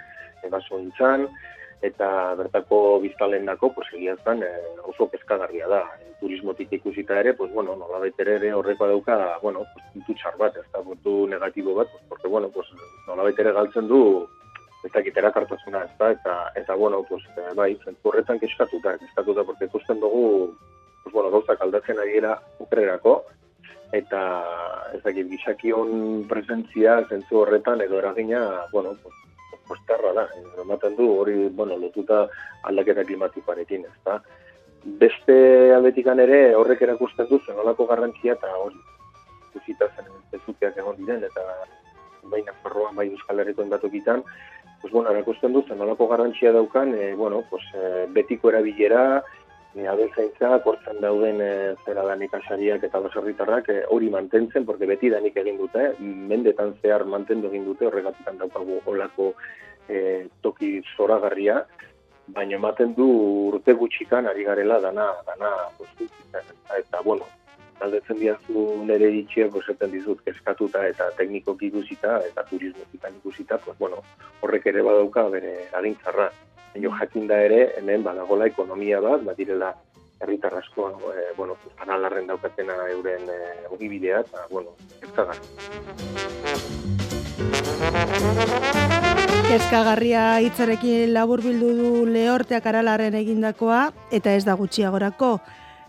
ebasointzan, 0.42 1.28
eta 1.84 2.34
bertako 2.38 3.00
biztalen 3.02 3.44
nako, 3.44 3.72
pues, 3.76 3.88
egia 3.92 4.16
zen, 4.24 4.42
eh, 4.42 4.76
oso 4.88 5.06
peskagarria 5.12 5.68
da. 5.68 5.82
Turismotik 6.20 6.72
ikusita 6.72 7.18
ere, 7.20 7.34
pues, 7.34 7.52
bueno, 7.52 7.76
nola 7.76 8.00
ere 8.06 8.52
horreko 8.54 8.88
dauka, 8.88 9.38
bueno, 9.42 9.66
puntu 9.92 10.14
txar 10.14 10.38
bat, 10.40 10.56
ez 10.56 10.64
da, 10.72 10.80
puntu 10.80 11.26
negatibo 11.28 11.74
bat, 11.74 11.90
pues, 11.92 12.04
porque, 12.08 12.28
bueno, 12.28 12.48
pues, 12.48 12.66
nola 13.06 13.28
ere 13.28 13.52
galtzen 13.52 13.88
du, 13.88 14.26
ez 14.84 14.92
da, 14.92 15.02
kitera 15.02 15.32
kartasuna, 15.32 15.84
ez 15.84 15.98
da, 15.98 16.10
eta, 16.12 16.52
eta, 16.56 16.74
bueno, 16.74 17.02
pues, 17.08 17.22
eh, 17.36 17.52
bai, 17.54 17.74
zentzu 17.84 18.08
horretan 18.08 18.40
keskatuta, 18.40 18.96
keskatuta, 18.98 19.44
porque 19.44 19.66
ikusten 19.66 20.00
dugu, 20.00 20.56
pues, 21.02 21.12
bueno, 21.12 21.30
gauzak 21.30 21.60
aldatzen 21.60 22.00
ari 22.00 22.16
era 22.22 22.38
ukrerako, 22.58 23.24
eta, 23.92 24.22
ez 24.94 25.02
dakit, 25.04 25.28
gizakion 25.28 26.24
presentzia 26.28 27.02
zentzu 27.10 27.42
horretan, 27.42 27.84
edo 27.84 27.98
eragina, 27.98 28.64
bueno, 28.72 28.96
pues, 29.02 29.14
postarra 29.68 30.12
da, 30.16 30.28
ematen 30.62 30.96
du 30.96 31.10
hori, 31.18 31.48
bueno, 31.48 31.76
lotuta 31.78 32.24
aldaketa 32.62 33.04
klimatikoarekin, 33.04 33.84
ez 33.84 34.00
da. 34.04 34.18
Beste 34.84 35.36
aldetikan 35.74 36.20
ere 36.20 36.40
horrek 36.54 36.82
erakusten 36.84 37.28
du 37.30 37.40
zenolako 37.46 37.86
garrantzia 37.88 38.34
eta 38.36 38.50
hori 38.60 38.76
ikusita 39.54 39.88
zen 39.96 40.10
ezuteak 40.36 40.76
egon 40.82 40.98
diren 40.98 41.24
eta 41.24 41.44
baina 42.30 42.52
farroan 42.62 42.96
bai 42.96 43.08
Euskal 43.10 43.40
Herriko 43.40 43.62
endatokitan, 43.62 44.22
pues 44.80 44.92
bueno, 44.92 45.10
erakusten 45.10 45.52
du 45.52 45.62
zenolako 45.68 46.08
garrantzia 46.08 46.52
daukan, 46.52 46.94
e, 46.94 47.14
bueno, 47.14 47.42
pues, 47.50 47.62
e, 47.74 48.06
betiko 48.12 48.50
erabilera, 48.50 49.22
e, 49.74 49.86
abeltzaintza, 49.90 50.58
kortzen 50.64 51.00
dauden 51.02 51.40
e, 51.42 51.52
zera 51.84 52.04
da 52.06 52.16
ikasariak 52.26 52.84
eta 52.88 53.00
baserritarrak 53.04 53.68
e, 53.68 53.78
hori 53.90 54.10
mantentzen, 54.10 54.64
porque 54.64 54.86
beti 54.86 55.10
danik 55.10 55.36
egin 55.36 55.58
dute, 55.58 55.92
mendetan 56.00 56.74
zehar 56.82 57.04
mantendu 57.04 57.50
egin 57.50 57.64
dute, 57.64 57.86
horregatikan 57.86 58.38
daukagu 58.38 58.80
olako 58.86 59.32
e, 59.88 60.26
toki 60.42 60.80
zoragarria, 60.96 61.64
baina 62.26 62.56
ematen 62.56 62.94
du 62.96 63.06
urte 63.52 63.74
gutxikan 63.76 64.26
ari 64.26 64.44
garela 64.44 64.80
dana, 64.80 65.10
dana, 65.26 65.50
eta, 66.78 67.02
bueno, 67.04 67.26
aldetzen 67.84 68.18
diazu 68.18 68.64
nire 68.88 69.10
ditxia, 69.12 69.50
bosetan 69.52 69.92
dizut, 69.92 70.22
eskatuta 70.30 70.86
eta 70.88 71.10
tekniko 71.18 71.56
ikusita 71.60 72.20
eta 72.26 72.44
turismo 72.48 72.86
ikusita, 72.94 73.58
pues, 73.58 73.76
bueno, 73.78 74.02
horrek 74.40 74.66
ere 74.66 74.82
badauka 74.82 75.28
bere 75.28 75.68
agintzarra. 75.72 76.30
Jo 76.82 76.90
jakin 76.98 77.28
da 77.30 77.38
ere, 77.38 77.60
hemen 77.78 78.02
badagola 78.02 78.46
ekonomia 78.50 79.00
bat, 79.00 79.22
badirela 79.22 79.74
herritar 80.20 80.54
asko, 80.58 80.88
e, 81.14 81.26
bueno, 81.36 81.56
analarren 81.78 82.26
daukatena 82.26 82.74
euren 82.90 83.28
e, 83.30 83.38
ogibidea, 83.70 84.24
eta, 84.24 84.46
bueno, 84.50 84.74
ez 85.02 85.10
kagar. 85.14 85.38
Kezkagarria 89.44 90.22
hitzarekin 90.42 91.12
laburbildu 91.14 91.74
du 91.78 91.90
lehorteak 92.10 92.66
aralaren 92.66 93.14
egindakoa, 93.20 93.84
eta 94.10 94.32
ez 94.34 94.42
da 94.46 94.56
gutxiagorako. 94.58 95.36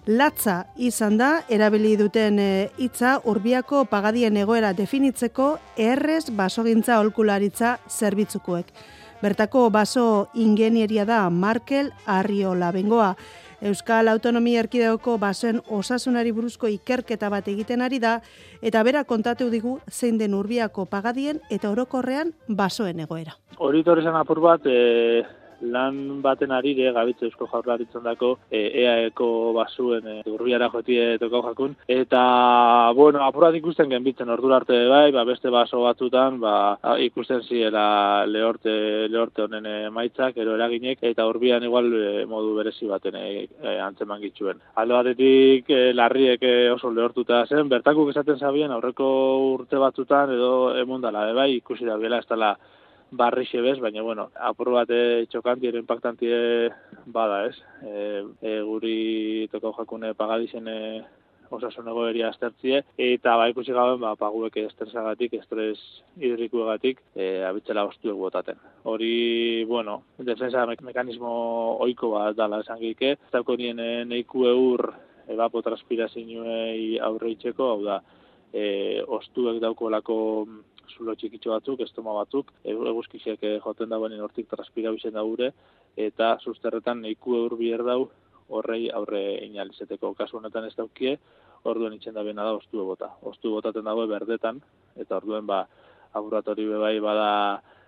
Latza 0.05 0.67
izan 0.77 1.15
da, 1.17 1.29
erabili 1.49 1.95
duten 1.97 2.37
e, 2.37 2.49
hitza 2.77 3.15
urbiako 3.25 3.87
pagadien 3.89 4.37
egoera 4.37 4.69
definitzeko 4.77 5.55
errez 5.81 6.27
basogintza 6.29 6.99
olkularitza 7.01 7.79
zerbitzukoek. 7.89 8.69
Bertako 9.21 9.69
baso 9.71 10.27
ingenieria 10.33 11.05
da 11.05 11.29
Markel 11.29 11.91
Arriola 12.05 12.71
bengoa. 12.71 13.15
Euskal 13.61 14.09
Autonomia 14.11 14.59
Erkideoko 14.59 15.15
basoen 15.17 15.61
osasunari 15.71 16.33
buruzko 16.35 16.67
ikerketa 16.67 17.29
bat 17.31 17.47
egiten 17.47 17.81
ari 17.81 18.01
da, 18.03 18.19
eta 18.61 18.83
bera 18.83 19.05
kontatu 19.07 19.47
digu 19.49 19.79
zein 19.89 20.19
den 20.19 20.35
urbiako 20.35 20.85
pagadien 20.85 21.39
eta 21.49 21.71
orokorrean 21.71 22.33
basoen 22.47 22.99
egoera. 22.99 23.37
Hori 23.57 23.83
apur 23.87 24.41
bat, 24.41 24.61
e, 24.65 25.23
lan 25.61 26.21
baten 26.21 26.51
arire, 26.51 26.91
gabitze 26.95 27.27
eusko 27.27 27.47
jaurlaritzen 27.51 28.03
dako, 28.03 28.35
e, 28.49 28.61
EAeko 28.83 29.27
basuen 29.55 30.07
e, 30.07 30.15
urbiara 30.31 30.69
jotie 30.73 31.17
tokau 31.21 31.41
jakun. 31.47 31.75
Eta, 31.87 32.21
bueno, 32.97 33.23
apurat 33.25 33.55
ikusten 33.55 33.89
genbitzen 33.89 34.29
ordu 34.29 34.53
arte 34.53 34.77
bai, 34.89 35.11
ba, 35.15 35.25
beste 35.27 35.51
baso 35.53 35.81
batzutan, 35.83 36.39
ba, 36.43 36.55
ikusten 37.05 37.43
ziela 37.43 38.25
lehorte, 38.29 39.07
lehorte 39.11 39.45
honen 39.45 39.65
emaitzak, 39.87 40.37
ero 40.41 40.55
eraginek, 40.59 41.01
eta 41.01 41.27
urbian 41.29 41.63
igual 41.63 41.91
e, 41.93 42.25
modu 42.29 42.55
berezi 42.59 42.89
baten 42.89 43.17
e, 43.19 43.25
e, 43.45 43.77
antzeman 43.79 44.21
gituen. 44.21 44.61
Aldo 44.81 44.99
batetik, 44.99 45.69
e, 45.69 45.91
larriek 45.93 46.43
e, 46.43 46.55
oso 46.71 46.91
lehortuta 46.93 47.45
zen, 47.47 47.69
bertakuk 47.71 48.11
esaten 48.13 48.39
zabien, 48.39 48.71
aurreko 48.71 49.09
urte 49.53 49.81
batzutan, 49.81 50.33
edo 50.35 50.53
emundala, 50.79 51.29
e, 51.29 51.37
bai, 51.37 51.51
ikusi 51.59 51.87
da, 51.87 51.97
bela, 52.01 52.19
ez 52.23 52.29
dela, 52.29 52.55
barri 53.17 53.45
xebez, 53.49 53.77
baina, 53.79 54.03
bueno, 54.03 54.29
apur 54.35 54.71
bat 54.75 54.91
txokanti 55.31 55.69
ero 55.69 55.81
impactantie 55.81 56.71
bada, 57.05 57.45
ez? 57.49 57.55
E, 57.83 58.23
e, 58.41 58.57
guri 58.67 59.47
toko 59.51 59.73
jakune 59.77 60.13
pagadizene 60.17 60.75
osasun 61.55 61.87
egoeria 61.91 62.29
aztertzie, 62.31 62.81
eta 62.97 63.35
ba 63.37 63.47
ikusi 63.51 63.73
gaben, 63.75 63.99
ba, 64.01 64.15
paguek 64.19 64.57
estresagatik, 64.63 65.37
estres 65.39 65.77
hidrikuegatik, 66.17 67.01
e, 67.15 67.29
abitzela 67.47 67.85
ostuek 67.87 68.17
botaten. 68.17 68.59
Hori, 68.83 69.63
bueno, 69.69 70.01
defensa 70.17 70.65
mekanismo 70.65 71.31
oiko 71.85 72.11
bat 72.15 72.37
dala 72.37 72.61
esan 72.65 72.81
gike, 72.81 73.15
ez 73.15 73.33
dauko 73.33 73.57
nien 73.61 73.81
neiku 74.09 74.47
eur 74.49 74.91
evapotranspirazioei 75.31 76.99
aurre 77.01 77.33
itxeko, 77.33 77.71
hau 77.73 77.83
da, 77.85 77.99
e, 78.53 79.01
ostuek 79.19 79.61
daukolako 79.61 80.17
zulo 80.97 81.15
txikitxo 81.15 81.51
batzuk, 81.51 81.81
estoma 81.85 82.13
batzuk, 82.17 82.51
eguzkizek 82.63 83.43
e, 83.43 83.55
joten 83.63 83.89
dagoen 83.89 84.19
hortik 84.21 84.49
transpira 84.51 84.91
bizen 84.95 85.15
daure, 85.17 85.51
eta 85.95 86.35
susterretan 86.43 87.01
neiku 87.01 87.35
eur 87.39 87.57
bier 87.59 87.83
dau 87.83 88.09
horrei 88.49 88.89
aurre 88.93 89.23
inalizeteko 89.45 90.13
kasu 90.13 90.37
honetan 90.37 90.67
ez 90.67 90.75
daukie, 90.77 91.17
orduen 91.65 91.95
itxen 91.95 92.13
da 92.13 92.23
bena 92.23 92.43
da 92.45 92.53
ostu 92.57 92.83
bota. 92.85 93.09
Ostu 93.25 93.51
botaten 93.55 93.85
dago 93.85 94.05
berdetan, 94.07 94.61
eta 94.95 95.17
orduen 95.17 95.47
ba, 95.49 95.63
laboratori 96.13 96.67
bebai 96.69 96.99
bada 97.03 97.29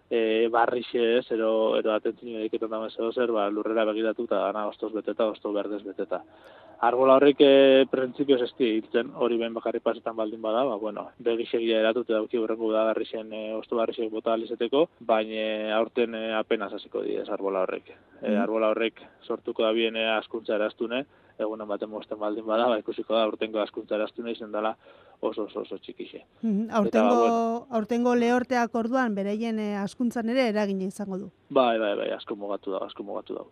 e, 0.09 0.47
barri 0.51 0.83
ez, 0.93 1.25
ero, 1.31 1.51
ero 1.77 1.93
atentzio 1.93 2.39
egiten 2.45 2.69
dagoen 2.69 3.13
zer, 3.13 3.31
ba, 3.31 3.49
lurrera 3.49 3.85
begiratu 3.85 4.25
eta 4.25 4.47
gana 4.47 4.67
ostos 4.67 4.93
beteta, 4.93 5.27
osto 5.27 5.53
berdez 5.53 5.83
beteta. 5.83 6.23
Arbola 6.79 7.15
horrek 7.17 7.39
e, 7.41 7.85
printzipioz 7.89 8.43
ez 8.45 8.51
hiltzen 8.61 9.09
hori 9.17 9.37
ben 9.41 9.53
bakarri 9.55 9.79
pasetan 9.81 10.15
baldin 10.15 10.41
bada, 10.41 10.63
ba, 10.63 10.75
bueno, 10.77 11.07
begisegia 11.17 11.79
eratute 11.81 12.13
dauki 12.13 12.37
horrengo 12.37 12.69
da 12.71 12.83
garri 12.91 13.05
zen 13.05 13.33
e, 13.33 13.53
ostu 13.57 13.79
barri 13.79 14.09
bota 14.11 14.33
alizeteko, 14.33 14.83
baina 14.99 15.73
aurten 15.77 16.13
e, 16.13 16.33
apenas 16.37 16.73
hasiko 16.73 17.01
di 17.01 17.15
ez 17.17 17.27
arbola 17.29 17.63
horrek. 17.65 17.89
E, 18.21 18.29
mm. 18.29 18.41
arbola 18.43 18.69
horrek 18.69 19.01
sortuko 19.25 19.63
da 19.63 19.71
bien 19.73 19.97
askuntza 19.97 20.53
eraztune, 20.55 21.05
egunen 21.39 21.67
baten 21.67 21.89
mosten 21.89 22.19
baldin 22.19 22.45
bada, 22.45 22.67
ba, 22.69 22.77
ikusiko 22.77 23.15
da 23.15 23.23
aurtengo 23.23 23.59
askuntza 23.59 23.95
eraztune 23.95 24.35
izen 24.37 24.51
dela 24.51 24.75
oso 25.19 25.47
oso 25.47 25.63
oso 25.65 25.79
txikixe. 25.81 26.21
Mm, 26.43 26.69
aurtengo, 26.77 27.07
Eta, 27.07 27.21
bueno, 27.23 27.65
aurtengo 27.71 28.13
lehorteak 28.13 28.75
orduan 28.75 29.15
bereien 29.17 29.57
askuntzan 29.81 30.29
ere 30.29 30.45
eragina 30.51 30.85
izango 30.85 31.17
du. 31.17 31.31
Bai, 31.49 31.79
bai, 31.81 31.95
bai, 31.97 32.11
asko 32.13 32.37
mugatu 32.37 32.77
da, 32.77 32.85
asko 32.85 33.01
mugatu 33.07 33.39
da 33.39 33.47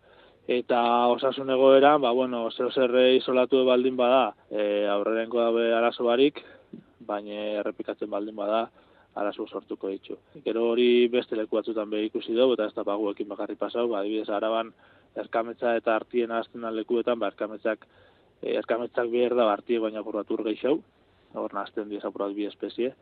eta 0.48 0.80
osasun 1.08 1.50
egoera, 1.50 1.98
ba, 1.98 2.12
bueno, 2.12 2.50
zeo 2.52 2.70
zerre 2.72 3.16
isolatu 3.16 3.64
baldin 3.66 3.98
bada, 3.98 4.34
e, 4.50 4.86
aurrerenko 4.90 5.42
dabe 5.42 5.72
arazo 5.74 6.06
barik, 6.06 6.42
baina 7.06 7.62
errepikatzen 7.62 8.10
baldin 8.10 8.36
bada, 8.36 8.68
arazo 9.16 9.48
sortuko 9.48 9.90
ditu. 9.90 10.18
Gero 10.46 10.68
hori 10.70 11.08
beste 11.08 11.36
leku 11.36 11.58
batzutan 11.58 11.90
be 11.90 12.04
ikusi 12.06 12.36
dugu, 12.36 12.54
eta 12.54 12.68
ez 12.70 12.76
da 12.76 12.84
baguekin 12.84 13.30
bakarri 13.32 13.56
pasau, 13.56 13.88
ba, 13.90 14.04
adibidez, 14.04 14.30
araban, 14.30 14.74
erkametza 15.16 15.76
eta 15.80 15.96
artien 15.96 16.32
azten 16.32 16.68
lekuetan, 16.76 17.20
ba, 17.20 17.32
erkametzak, 17.34 17.88
e, 18.42 18.54
erkametzak 18.60 19.10
behar 19.10 19.36
da, 19.36 19.50
artie 19.52 19.80
baina 19.80 20.04
porratur 20.04 20.44
gehiago, 20.46 20.84
hor 21.36 21.54
nazten 21.54 21.90
diez 21.90 22.04
apurat 22.06 22.36
bi 22.36 22.46
espezie, 22.46 22.94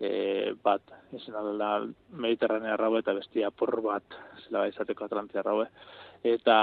e, 0.00 0.54
bat, 0.64 0.82
izan 1.12 1.58
da, 1.58 1.70
mediterranea 2.10 2.74
arraue 2.74 3.04
eta 3.04 3.14
bestia 3.16 3.50
por 3.50 3.80
bat, 3.84 4.16
zela 4.46 4.66
izateko 4.70 5.04
atlantia 5.04 5.42
arraue, 5.44 5.68
eta 6.34 6.58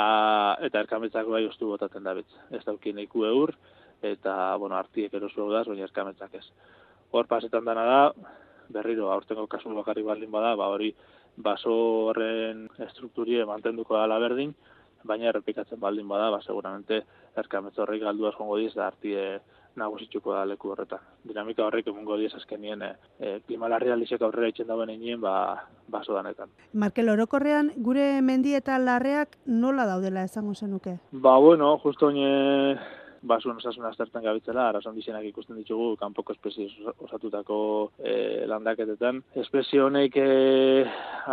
eta 0.67 0.83
erkametzak 0.83 1.29
bai 1.29 1.45
ostu 1.47 1.69
botaten 1.71 2.03
dabitz. 2.03 2.29
Ez 2.51 2.63
dauki 2.65 2.93
neiku 2.93 3.25
eur, 3.29 3.53
eta, 4.03 4.55
bueno, 4.59 4.75
artiek 4.75 5.13
erosu 5.13 5.49
da, 5.51 5.63
baina 5.67 5.87
erkametzak 5.87 6.35
ez. 6.39 6.45
Hor 7.11 7.27
pasetan 7.29 7.65
dana 7.65 7.85
da, 7.87 7.99
berriro, 8.73 9.09
aurtengo 9.11 9.47
kasu 9.47 9.73
bakarri 9.75 10.03
baldin 10.03 10.31
bada, 10.31 10.55
ba 10.59 10.69
hori 10.73 10.93
baso 11.35 11.73
horren 12.09 12.67
strukturie 12.91 13.45
mantenduko 13.45 13.97
dala 13.97 14.19
berdin, 14.19 14.53
baina 15.03 15.29
errepikatzen 15.31 15.79
baldin 15.79 16.07
bada, 16.07 16.29
ba, 16.31 16.41
seguramente 16.41 17.03
erkametz 17.37 17.77
horrek 17.79 18.03
galduaz 18.03 18.35
jongo 18.37 18.57
diz, 18.57 18.73
da 18.75 18.87
artie 18.87 19.39
nagusitxuko 19.79 20.33
da 20.33 20.45
leku 20.45 20.71
horretan. 20.73 21.01
Dinamika 21.27 21.65
horrek 21.65 21.87
emungo 21.91 22.17
diez 22.17 22.33
azkenien 22.37 22.81
e, 22.81 22.91
e, 23.19 23.35
klimalarri 23.47 23.91
aurrera 23.93 24.47
itxen 24.49 24.67
dauen 24.67 24.89
egin 24.89 25.21
ba, 25.21 25.67
baso 25.87 26.13
danetan. 26.13 26.49
Markel, 26.73 27.09
orokorrean, 27.09 27.71
gure 27.77 28.21
mendi 28.21 28.53
eta 28.55 28.77
larreak 28.77 29.37
nola 29.45 29.85
daudela 29.85 30.23
esango 30.23 30.53
zenuke? 30.53 30.99
Ba, 31.11 31.37
bueno, 31.37 31.77
justo 31.83 32.07
oine 32.07 32.77
basuen 33.23 33.57
osasun 33.57 33.85
aztertzen 33.87 34.23
gabitzela, 34.23 34.67
arazon 34.69 34.95
dizenak 34.95 35.25
ikusten 35.29 35.55
ditugu 35.55 35.95
kanpoko 35.99 36.33
espezie 36.35 36.67
osatutako 37.05 37.57
e, 37.99 38.45
landaketetan. 38.51 39.21
Espezie 39.43 39.81
honek 39.81 40.17
e, 40.19 40.27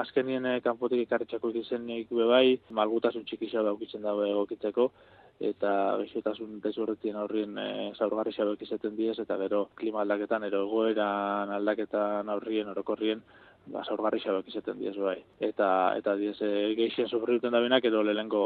azkenien 0.02 0.46
e, 0.46 0.60
kanpotik 0.64 1.02
ikarritxako 1.06 1.50
ikizen 1.50 1.86
nik 1.86 2.12
bebai, 2.14 2.60
malgutasun 2.78 3.26
txikisa 3.26 3.64
daukitzen 3.66 4.06
dago 4.06 4.26
egokitzeko, 4.28 4.90
eta 5.40 5.96
gaixotasun 5.96 6.60
desurretien 6.60 7.16
aurrien 7.16 7.56
e, 7.58 7.68
zaurgarri 7.96 8.32
xabek 8.36 8.66
izaten 8.66 8.96
diez, 8.96 9.16
eta 9.22 9.38
gero 9.40 9.66
klima 9.74 10.02
aldaketan, 10.04 10.44
ero 10.44 10.66
egoeran 10.66 11.52
aldaketan 11.56 12.28
aurrien, 12.28 12.68
orokorrien, 12.74 13.22
ba, 13.72 13.82
zaurgarri 13.88 14.20
xabek 14.20 14.50
izaten 14.52 14.78
diez, 14.78 14.96
bai. 15.00 15.16
Eta, 15.40 15.68
eta 15.96 16.16
diez, 16.20 16.36
e, 16.44 16.74
geixien 16.76 17.08
sufri 17.08 17.38
duten 17.38 17.56
da 17.56 17.62
benak, 17.64 17.88
edo 17.88 18.02
lehenko 18.04 18.42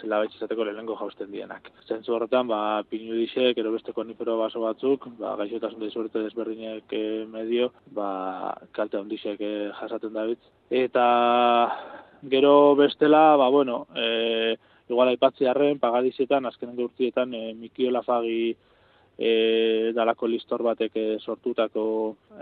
zela 0.00 0.20
izateko 0.26 0.66
lehenko 0.66 0.96
jausten 0.98 1.30
dienak. 1.32 1.70
Zentzu 1.86 2.14
horretan, 2.14 2.48
ba, 2.50 2.82
pinu 2.90 3.14
disek, 3.18 3.58
ero 3.62 3.72
beste 3.74 3.94
konifero 3.96 4.36
baso 4.40 4.60
batzuk, 4.64 5.06
ba, 5.20 5.36
gaixotasun 5.40 5.84
desurrete 5.84 6.24
desberdinek 6.26 6.92
e, 6.98 7.04
medio, 7.30 7.70
ba, 7.94 8.56
kalte 8.76 8.98
ondisek 8.98 9.40
e, 9.40 9.52
jasaten 9.80 10.18
dabitz. 10.18 10.42
Eta 10.70 11.06
gero 12.28 12.74
bestela, 12.76 13.36
ba, 13.36 13.48
bueno, 13.54 13.86
e, 13.94 14.56
igual 14.88 15.12
aipatzi 15.12 15.46
harren, 15.46 15.78
pagadizetan, 15.78 16.46
azkenen 16.46 16.80
urtietan, 16.84 17.34
e, 17.34 17.54
Mikio 17.54 17.90
Lafagi 17.92 18.56
e, 19.18 19.92
dalako 19.94 20.28
listor 20.30 20.62
batek 20.62 20.96
e, 20.96 21.06
sortutako 21.18 21.84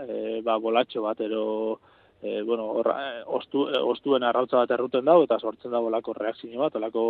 e, 0.05 0.41
ba, 0.45 0.57
bolatxo 0.61 1.03
bat, 1.05 1.21
ero, 1.21 1.79
e, 2.21 2.41
bueno, 2.43 2.69
orra, 2.81 2.97
ostu, 3.25 3.65
ostuen 3.91 4.23
arrautza 4.23 4.61
bat 4.61 4.75
erruten 4.77 5.05
dau, 5.05 5.21
eta 5.25 5.39
sortzen 5.39 5.73
dago 5.73 5.89
lako 5.93 6.13
reakzio 6.17 6.61
bat, 6.61 6.77
lako 6.81 7.07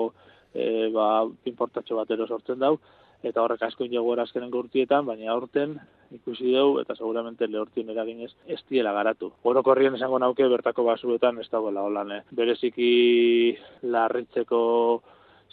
e, 0.54 0.88
ba, 0.94 1.26
pinportatxo 1.44 2.00
bat 2.00 2.16
ero 2.16 2.28
sortzen 2.28 2.64
dau, 2.64 2.78
eta 3.26 3.42
horrek 3.42 3.64
asko 3.66 3.86
injago 3.86 4.14
azkenen 4.22 4.54
urtietan, 4.54 5.06
baina 5.06 5.32
aurten 5.34 5.78
ikusi 6.12 6.54
dugu, 6.54 6.80
eta 6.84 6.96
seguramente 6.96 7.48
lehortien 7.48 7.90
eraginez 7.90 8.32
ez 8.46 8.62
diela 8.70 8.94
garatu. 8.94 9.32
Orokorrien 9.44 9.96
esango 9.96 10.20
nauke 10.20 10.48
bertako 10.48 10.86
basuetan 10.88 11.40
ez 11.42 11.50
dagoela 11.52 11.84
holan, 11.84 12.12
eh? 12.12 12.22
bereziki 12.32 13.58
larritzeko 13.82 14.62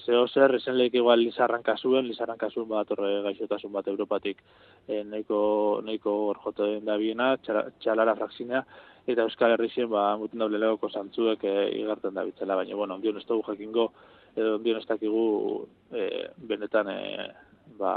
zeo 0.05 0.27
zer, 0.29 0.55
esen 0.59 0.77
lehik 0.79 0.97
igual 0.99 1.21
lizarran 1.23 1.63
kasuen, 1.63 2.09
lizarran 2.09 2.39
kasuen 2.39 2.69
bat 2.69 2.91
orre 2.97 3.23
gaixotasun 3.29 3.73
bat 3.73 3.87
Europatik. 3.89 4.43
E, 4.87 4.99
eh, 5.01 5.05
neiko, 5.05 5.39
neiko 5.85 6.17
orjoten 6.33 6.85
da 6.85 6.97
biena, 7.01 7.35
txalara 7.39 8.17
frakzinea, 8.19 8.65
eta 9.07 9.27
Euskal 9.29 9.55
Herrizien, 9.55 9.89
ba, 9.93 10.15
muten 10.21 10.41
daule 10.41 10.59
legoko 10.61 10.91
zantzuek 10.91 11.45
e, 11.45 11.55
igarten 11.81 12.15
da 12.17 12.25
bitzela, 12.25 12.57
baina, 12.57 12.77
bueno, 12.77 12.99
ondion 12.99 13.21
ez 13.21 13.27
dugu 13.29 13.45
jakingo, 13.51 13.91
edo 14.35 14.57
ondion 14.59 14.81
ez 14.81 14.87
dakigu 14.89 15.25
e, 15.93 16.09
benetan, 16.51 16.91
e, 16.91 17.29
ba, 17.79 17.95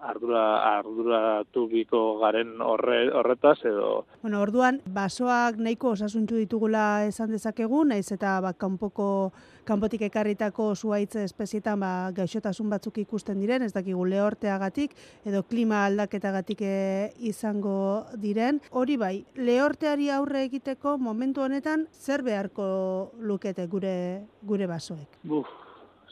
ardura 0.00 0.42
ardura 0.78 1.44
tubiko 1.52 2.18
garen 2.20 2.60
horre, 2.64 3.10
horretaz 3.12 3.58
edo 3.68 4.06
Bueno, 4.22 4.40
orduan 4.40 4.80
basoak 4.86 5.60
nahiko 5.60 5.94
osasuntzu 5.96 6.40
ditugula 6.40 7.04
esan 7.06 7.30
dezakegu, 7.34 7.84
naiz 7.84 8.10
eta 8.12 8.38
ba 8.40 8.52
kanpoko 8.52 9.32
kanpotik 9.68 10.02
ekarritako 10.08 10.74
zuaitze 10.74 11.24
espezietan 11.28 11.80
ba 11.80 12.10
gaixotasun 12.16 12.70
batzuk 12.72 12.98
ikusten 13.04 13.40
diren, 13.40 13.62
ez 13.62 13.72
dakigu 13.76 14.04
lehorteagatik 14.08 14.96
edo 15.28 15.42
klima 15.42 15.84
aldaketagatik 15.86 16.62
e, 16.64 16.74
izango 17.30 18.06
diren. 18.18 18.60
Hori 18.70 18.96
bai, 18.96 19.14
lehorteari 19.36 20.10
aurre 20.10 20.44
egiteko 20.48 20.96
momentu 20.98 21.44
honetan 21.44 21.86
zer 21.92 22.24
beharko 22.26 23.12
lukete 23.20 23.66
gure 23.66 23.96
gure 24.42 24.66
basoek? 24.66 25.20
Buf, 25.22 25.48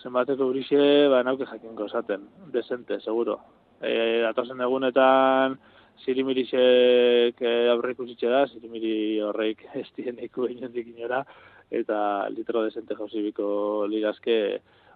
zenbateko 0.02 0.50
eurixe, 0.50 0.80
ba, 1.10 1.22
nauke 1.26 1.48
jakinko 1.48 1.88
esaten, 1.88 2.28
desente, 2.52 3.00
seguro. 3.00 3.40
E, 3.82 4.24
atozen 4.26 4.60
egunetan, 4.64 5.58
zirimirisek 6.04 7.42
e, 7.42 7.52
aurreik 7.74 8.00
usitxe 8.02 8.30
da, 8.32 8.46
zirimiri 8.46 9.20
horreik 9.26 9.64
ez 9.80 9.86
dieneiko 9.96 10.48
inondik 10.50 10.90
inora, 10.94 11.22
eta 11.70 12.00
litro 12.32 12.64
desente 12.64 12.96
jauzibiko 12.98 13.86
ligazke, 13.90 14.38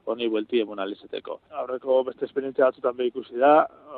honi 0.05 0.27
buelti 0.29 0.61
emun 0.63 0.81
alizeteko. 0.83 1.37
Aurreko 1.61 2.01
beste 2.09 2.27
esperientzia 2.27 2.67
batzutan 2.67 2.97
be 2.99 3.07
ikusi 3.07 3.39
da, 3.39 3.53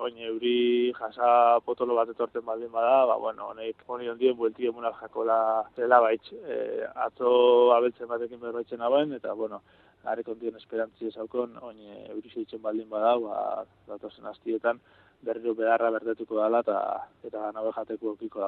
oin 0.05 0.19
euri 0.29 0.93
jasa 0.99 1.61
potolo 1.65 1.97
bat 1.97 2.11
etorten 2.13 2.45
baldin 2.45 2.73
bada, 2.73 3.07
ba, 3.09 3.17
bueno, 3.21 3.49
honek 3.55 3.87
honi 3.87 4.11
ondien 4.13 4.37
buelti 4.37 4.69
emun 4.69 4.85
jakola 5.01 5.39
zela 5.77 6.01
baitz, 6.05 6.27
e, 6.33 6.85
atzo 7.07 7.73
abeltzen 7.77 8.11
batekin 8.11 8.43
berbaitzen 8.43 8.85
hauen, 8.85 9.17
eta, 9.17 9.33
bueno, 9.33 9.63
Arek 10.13 10.29
ondien 10.29 10.57
esperantzi 10.61 11.09
ezaukon, 11.09 11.57
oin 11.63 11.79
euri 12.13 12.31
zeitzen 12.35 12.63
baldin 12.63 12.89
bada, 12.91 13.15
ba, 13.19 13.65
datozen 13.89 14.27
hastietan, 14.31 14.81
berriro 15.25 15.55
beharra 15.55 15.91
berdetuko 15.95 16.41
dela, 16.43 16.61
eta, 16.67 16.81
eta 17.31 17.51
nabe 17.57 17.73
jateko 17.77 18.13
okiko 18.13 18.45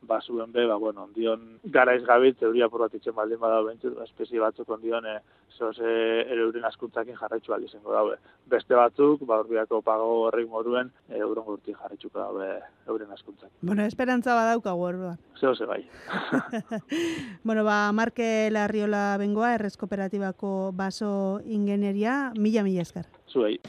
dagoela 0.00 0.20
basuen 0.20 0.52
be, 0.52 0.66
ba, 0.66 0.76
bueno, 0.76 1.04
ondion 1.04 1.58
gara 1.64 1.94
izgabit, 1.94 2.38
teoria 2.38 2.68
porratitzen 2.68 3.14
baldin 3.14 3.38
bada 3.40 3.62
bentsu, 3.62 3.94
espezie 4.02 4.40
batzuk 4.40 4.68
ondion, 4.68 5.04
e, 5.06 5.20
zoz, 5.56 5.78
e, 5.78 6.22
ere 6.26 6.40
euren 6.40 6.64
askuntzakin 6.64 7.16
jarraitzu 7.16 7.52
aldi 7.52 7.68
zengo 7.68 7.92
daue. 7.92 8.16
Beste 8.46 8.74
batzuk, 8.74 9.24
ba, 9.26 9.40
urbiako 9.40 9.82
pago 9.82 10.26
horrik 10.26 10.48
moduen, 10.48 10.90
e, 11.08 11.18
euren 11.18 11.44
gurti 11.44 11.72
jarraitzuko 11.72 12.18
daue 12.18 12.60
euren 12.86 13.12
askuntzak. 13.12 13.50
Bueno, 13.62 13.84
esperantza 13.84 14.34
badauka 14.34 14.74
orduan. 14.74 15.18
Zeo 15.38 15.54
ze 15.54 15.66
bai. 15.66 15.84
bueno, 17.44 17.64
ba, 17.64 17.92
Marke 17.92 18.50
Larriola 18.50 19.16
bengoa, 19.18 19.54
errez 19.54 19.76
kooperatibako 19.76 20.72
baso 20.74 21.40
ingenieria, 21.44 22.32
mila 22.36 22.62
mila 22.64 22.82
eskar. 22.82 23.06
Zuei. 23.28 23.60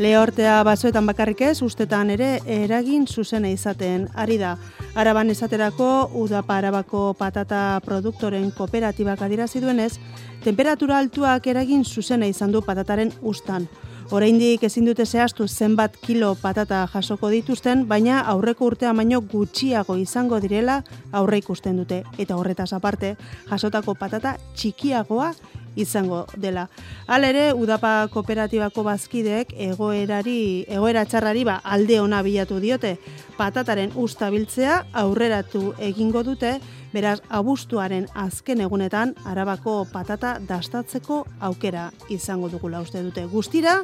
Lehortea 0.00 0.62
basoetan 0.64 1.04
bakarrik 1.04 1.42
ez, 1.44 1.58
ustetan 1.60 2.08
ere 2.14 2.28
eragin 2.48 3.02
zuzena 3.04 3.50
izaten 3.52 4.06
ari 4.16 4.38
da. 4.40 4.54
Araban 4.96 5.28
esaterako, 5.28 5.88
udapa 6.16 6.56
arabako 6.56 7.02
patata 7.18 7.82
produktoren 7.84 8.48
kooperatibak 8.56 9.20
adirazi 9.20 9.60
duenez, 9.60 9.98
temperatura 10.40 10.96
altuak 11.04 11.50
eragin 11.52 11.84
zuzena 11.84 12.24
izan 12.32 12.56
du 12.56 12.64
patataren 12.64 13.12
ustan. 13.20 13.68
Oraindik 14.10 14.64
ezin 14.64 14.88
dute 14.88 15.04
zehaztu 15.04 15.44
zenbat 15.46 16.00
kilo 16.00 16.32
patata 16.34 16.80
jasoko 16.94 17.28
dituzten, 17.28 17.84
baina 17.86 18.24
aurreko 18.32 18.72
urtea 18.72 18.94
baino 18.96 19.20
gutxiago 19.20 19.98
izango 20.00 20.40
direla 20.40 20.80
aurre 21.12 21.44
ikusten 21.44 21.76
dute. 21.76 22.02
Eta 22.16 22.40
horretaz 22.40 22.72
aparte, 22.72 23.18
jasotako 23.52 23.94
patata 24.00 24.38
txikiagoa 24.56 25.34
izango 25.76 26.26
dela. 26.36 26.68
Hal 27.06 27.24
ere, 27.24 27.50
Udapa 27.54 28.08
kooperatibako 28.12 28.84
bazkideek 28.86 29.54
egoerari, 29.56 30.64
egoera 30.68 31.04
txarrari 31.04 31.44
ba, 31.44 31.60
alde 31.64 32.00
ona 32.00 32.22
bilatu 32.22 32.60
diote. 32.60 32.96
Patataren 33.38 33.92
ustabiltzea 33.96 34.84
aurreratu 34.92 35.74
egingo 35.78 36.22
dute, 36.26 36.58
beraz 36.92 37.20
abuztuaren 37.28 38.08
azken 38.18 38.60
egunetan 38.64 39.14
arabako 39.24 39.84
patata 39.92 40.38
dastatzeko 40.46 41.24
aukera 41.40 41.90
izango 42.10 42.48
dugula 42.50 42.80
uste 42.82 43.02
dute. 43.02 43.26
Guztira, 43.30 43.80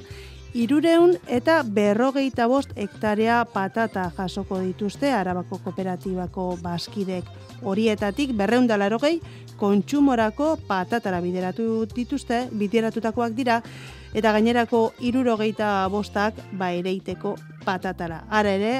Irureun 0.54 1.16
eta 1.26 1.62
berrogeita 1.62 2.46
bost 2.46 2.70
hektarea 2.76 3.44
patata 3.52 4.10
jasoko 4.16 4.60
dituzte 4.62 5.10
Arabako 5.12 5.58
Kooperatibako 5.64 6.46
baskidek 6.62 7.24
horietatik 7.62 8.32
berreundala 8.36 8.86
erogei 8.86 9.20
kontsumorako 9.56 10.56
patatara 10.68 11.20
bideratu 11.24 11.86
dituzte, 11.94 12.46
bideratutakoak 12.52 13.32
dira, 13.36 13.62
eta 14.14 14.32
gainerako 14.32 14.92
irurogeita 15.00 15.88
bostak 15.90 16.38
ba 16.52 16.70
ereiteko 16.72 17.36
patatara. 17.66 18.22
Ara 18.30 18.54
ere, 18.54 18.72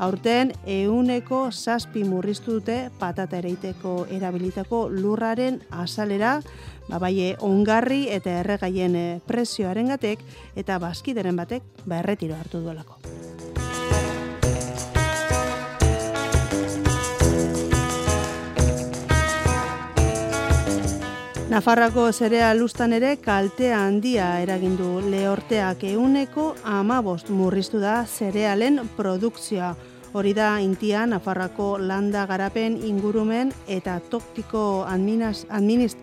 aurten 0.00 0.52
euneko 0.64 1.50
zazpi 1.52 2.04
murriztu 2.08 2.58
dute 2.58 2.78
patata 2.98 3.38
ereiteko 3.38 4.06
erabilitako 4.10 4.86
lurraren 4.94 5.60
azalera, 5.70 6.38
ba 6.88 6.98
baie 6.98 7.34
ongarri 7.40 8.06
eta 8.10 8.40
erregaien 8.40 8.96
eh, 8.96 9.08
prezioaren 9.26 9.92
gatek, 9.92 10.24
eta 10.56 10.80
baskideren 10.82 11.36
batek 11.36 11.84
ba 11.84 12.00
erretiro 12.00 12.38
hartu 12.40 12.64
duelako. 12.64 13.59
Nafarrako 21.50 22.04
zerea 22.12 22.52
lustan 22.54 22.92
ere 22.94 23.16
kaltea 23.18 23.80
handia 23.82 24.26
eragindu 24.38 25.00
lehorteak 25.10 25.80
euneko 25.88 26.44
amabost 26.62 27.32
murriztu 27.34 27.80
da 27.82 28.04
zerealen 28.06 28.78
produkzioa. 28.94 29.72
Hori 30.14 30.30
da 30.30 30.52
intia 30.62 31.08
Nafarrako 31.10 31.72
landa 31.82 32.22
garapen 32.30 32.76
ingurumen 32.86 33.50
eta 33.66 33.98
toktiko 33.98 34.84
administ... 34.86 35.96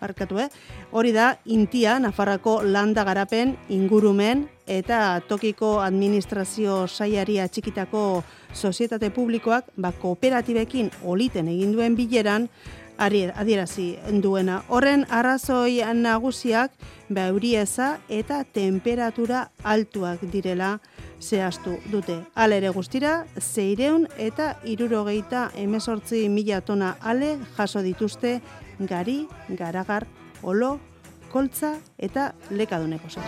Barkatu, 0.00 0.38
eh? 0.40 0.48
Hori 0.92 1.12
da 1.12 1.34
intia 1.44 1.98
Nafarrako 2.00 2.62
landa 2.64 3.04
garapen 3.04 3.54
ingurumen 3.68 4.46
eta 4.66 5.20
tokiko 5.28 5.78
administrazio 5.84 6.86
saiari 6.88 7.38
atxikitako 7.40 8.22
sozietate 8.52 9.10
publikoak 9.10 9.68
ba, 9.76 9.92
kooperatibekin 9.92 10.90
oliten 11.04 11.48
egin 11.52 11.72
duen 11.76 11.96
bileran 11.96 12.48
adierazi 12.98 13.98
duena. 14.22 14.62
Horren 14.68 15.06
arrazoi 15.10 15.82
nagusiak 15.94 16.72
baurieza 17.08 17.98
eta 18.08 18.44
temperatura 18.44 19.50
altuak 19.62 20.20
direla 20.32 20.80
zehaztu 21.20 21.78
dute. 21.90 22.20
Ale 22.34 22.56
ere 22.58 22.68
guztira, 22.70 23.24
zeireun 23.40 24.08
eta 24.18 24.56
irurogeita 24.64 25.50
emesortzi 25.56 26.28
mila 26.28 26.60
tona 26.60 26.96
ale 27.00 27.38
jaso 27.56 27.82
dituzte 27.82 28.40
gari, 28.78 29.26
garagar, 29.48 30.06
olo, 30.42 30.78
koltza 31.32 31.78
eta 31.98 32.34
lekaduneko 32.50 33.08
zen. 33.10 33.22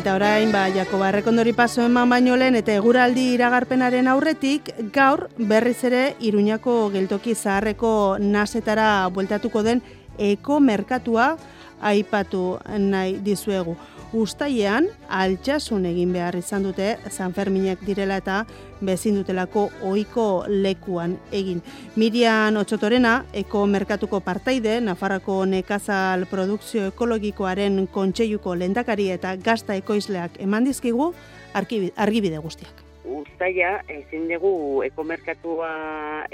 Eta 0.00 0.14
orain, 0.16 0.48
ba, 0.48 0.62
Jakoba 0.72 1.10
Errekondori 1.10 1.52
paso 1.52 1.82
eman 1.84 2.08
baino 2.08 2.32
lehen 2.40 2.54
eta 2.56 2.72
eguraldi 2.72 3.34
iragarpenaren 3.34 4.08
aurretik, 4.08 4.70
gaur 4.94 5.26
berriz 5.36 5.76
ere 5.84 6.14
Iruñako 6.24 6.88
geltoki 6.94 7.34
zaharreko 7.34 8.16
nasetara 8.18 9.08
bueltatuko 9.12 9.62
den 9.66 9.82
eko 10.16 10.56
merkatua 10.60 11.34
aipatu 11.80 12.58
nahi 12.78 13.18
dizuegu. 13.20 13.76
Uztailean 14.10 14.88
altxasun 15.06 15.84
egin 15.86 16.10
behar 16.10 16.34
izan 16.34 16.64
dute 16.66 16.96
San 17.14 17.30
Ferminek 17.30 17.84
direla 17.86 18.16
eta 18.18 18.40
bezin 18.82 19.14
dutelako 19.14 19.68
ohiko 19.86 20.24
lekuan 20.48 21.14
egin. 21.30 21.60
Mirian 21.94 22.58
Otsotorena, 22.58 23.20
eko 23.32 23.62
merkatuko 23.70 24.18
partaide, 24.26 24.80
Nafarrako 24.82 25.44
nekazal 25.46 26.26
produkzio 26.26 26.88
ekologikoaren 26.90 27.86
kontseiluko 27.94 28.56
lendakari 28.58 29.12
eta 29.14 29.36
gazta 29.36 29.76
ekoizleak 29.78 30.40
eman 30.42 30.66
dizkigu 30.66 31.12
argibide 31.54 32.42
guztiak. 32.42 32.82
Uztaia, 33.04 33.76
ezin 33.86 34.26
dugu 34.32 34.82
ekomerkatua 34.88 35.70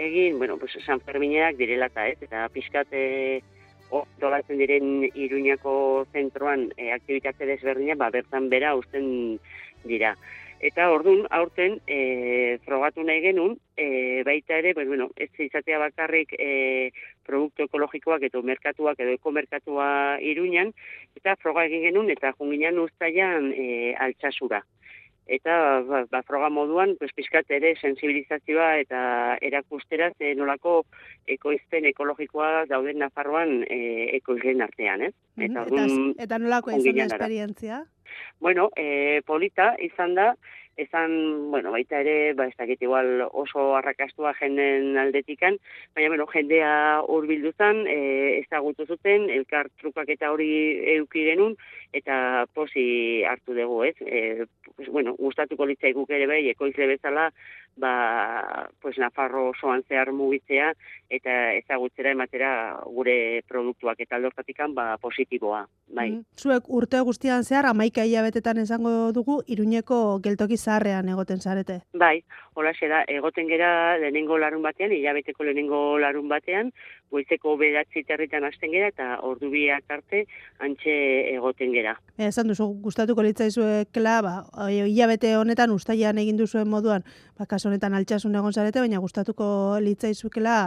egin, 0.01 0.39
bueno, 0.39 0.57
pues 0.57 0.79
San 0.87 1.01
Ferminak 1.01 1.61
direla 1.61 1.91
eta 1.93 2.09
ez, 2.09 2.17
eta 2.25 2.49
pixkate 2.55 3.43
dolatzen 4.21 4.59
diren 4.59 5.05
Iruñako 5.15 6.07
zentroan 6.13 6.71
e, 6.77 6.93
aktibitate 6.93 7.47
desberdina, 7.47 7.95
ba, 7.95 8.11
bertan 8.11 8.49
bera 8.51 8.75
usten 8.77 9.39
dira. 9.85 10.17
Eta 10.61 10.89
ordun 10.89 11.27
aurten 11.37 11.77
e, 11.87 12.57
frogatu 12.65 13.05
nahi 13.05 13.21
genuen, 13.21 13.59
e, 13.77 14.23
baita 14.25 14.57
ere, 14.57 14.73
pues, 14.75 14.89
bueno, 14.89 15.11
ez 15.17 15.29
izatea 15.39 15.79
bakarrik 15.79 16.33
e, 16.39 16.93
produktu 17.29 17.67
ekologikoak 17.69 18.25
edo 18.31 18.41
merkatuak 18.43 19.03
edo 19.05 19.13
ekomerkatua 19.19 19.89
Iruñan, 20.25 20.73
eta 21.17 21.37
froga 21.37 21.67
egin 21.69 21.85
genuen, 21.91 22.09
eta 22.11 22.33
junginan 22.39 22.81
ustaian 22.81 23.53
e, 23.53 23.93
altxasura 24.01 24.65
eta 25.27 25.83
ba, 25.83 26.05
ba, 26.11 26.23
froga 26.23 26.49
moduan 26.51 26.95
pues 26.99 27.13
pizkat 27.13 27.51
ere 27.51 27.75
sensibilizazioa 27.81 28.77
eta 28.79 29.01
erakustera 29.43 30.13
ze 30.19 30.35
nolako 30.39 30.85
ekoizten 31.27 31.87
ekologikoa 31.91 32.67
dauden 32.71 33.01
Nafarroan 33.03 33.65
e, 33.67 33.81
ekoizlen 34.17 34.63
artean, 34.63 35.03
eh? 35.03 35.13
Eta, 35.37 35.67
eta, 35.67 35.87
eta 36.29 36.39
nolako 36.39 36.77
izan 36.79 37.03
esperientzia? 37.09 37.83
Bueno, 38.41 38.71
e, 38.77 39.21
polita 39.27 39.75
izan 39.83 40.15
da, 40.15 40.35
ezan, 40.77 41.51
bueno, 41.51 41.73
baita 41.73 42.01
ere, 42.01 42.35
ba, 42.37 42.47
ez 42.47 42.57
dakit 42.59 42.83
igual 42.85 43.25
oso 43.33 43.75
arrakastua 43.79 44.35
jenden 44.39 44.97
aldetikan, 45.01 45.59
baina, 45.95 46.11
bueno, 46.13 46.27
jendea 46.33 47.03
urbildu 47.09 47.53
zan, 47.57 47.85
e, 47.89 48.41
ezagutu 48.43 48.87
zuten, 48.87 49.29
elkar 49.31 49.71
trukak 49.81 50.13
eta 50.13 50.31
hori 50.33 50.51
euki 50.97 51.25
genuen, 51.31 51.57
eta 51.97 52.47
posi 52.55 53.25
hartu 53.25 53.57
dugu, 53.57 53.83
ez? 53.89 53.97
E, 54.01 54.47
pues, 54.77 54.89
bueno, 54.89 55.17
gustatuko 55.19 55.67
litzai 55.67 55.95
guk 55.97 56.13
ere 56.13 56.29
bai, 56.29 56.43
ekoizle 56.53 56.91
bezala, 56.93 57.31
ba, 57.77 58.69
pues, 58.81 58.99
Nafarro 58.99 59.51
osoan 59.51 59.83
zehar 59.89 60.13
mugitzea, 60.13 60.73
eta 61.11 61.53
ezagutzera 61.55 62.11
ematera 62.11 62.51
gure 62.85 63.43
produktuak 63.49 64.01
eta 64.01 64.17
aldortatikan, 64.17 64.75
ba, 64.75 64.97
positiboa, 64.99 65.67
bai. 65.89 66.11
Mm 66.11 66.25
Zuek 66.37 66.69
urte 66.69 67.01
guztian 67.01 67.45
zehar, 67.45 67.67
amaika 67.67 68.05
hilabetetan 68.05 68.59
esango 68.59 69.13
dugu, 69.13 69.39
iruñeko 69.47 70.19
geltoki 70.25 70.57
zaharrean 70.57 71.09
egoten 71.09 71.41
zarete. 71.41 71.81
Bai, 71.95 72.23
hola 72.55 72.73
da, 72.81 73.05
egoten 73.09 73.49
gera 73.49 73.97
lehenengo 73.99 74.39
larun 74.39 74.63
batean, 74.63 74.93
hilabeteko 74.93 75.45
lehenengo 75.45 75.99
larun 75.99 76.29
batean, 76.29 76.73
goizeko 77.11 77.57
beratzi 77.61 78.03
territan 78.05 78.45
hasten 78.45 78.73
gera, 78.75 78.91
eta 78.93 79.09
ordu 79.27 79.51
biak 79.53 79.85
arte, 79.93 80.25
antxe 80.59 80.97
egoten 81.35 81.73
gera. 81.75 81.97
E, 82.17 82.27
esan 82.29 82.51
duzu, 82.51 82.69
gustatuko 82.83 83.25
litzaizuekela, 83.27 84.17
ba, 84.27 84.35
hilabete 84.71 85.37
honetan, 85.37 85.75
ustaian 85.75 86.19
egin 86.19 86.39
duzuen 86.41 86.69
moduan, 86.71 87.07
ba, 87.39 87.47
kaso 87.47 87.71
honetan 87.71 87.95
altxasun 87.95 88.35
egon 88.35 88.53
zarete, 88.53 88.83
baina 88.83 89.03
gustatuko 89.03 89.49
litzaizukela 89.85 90.59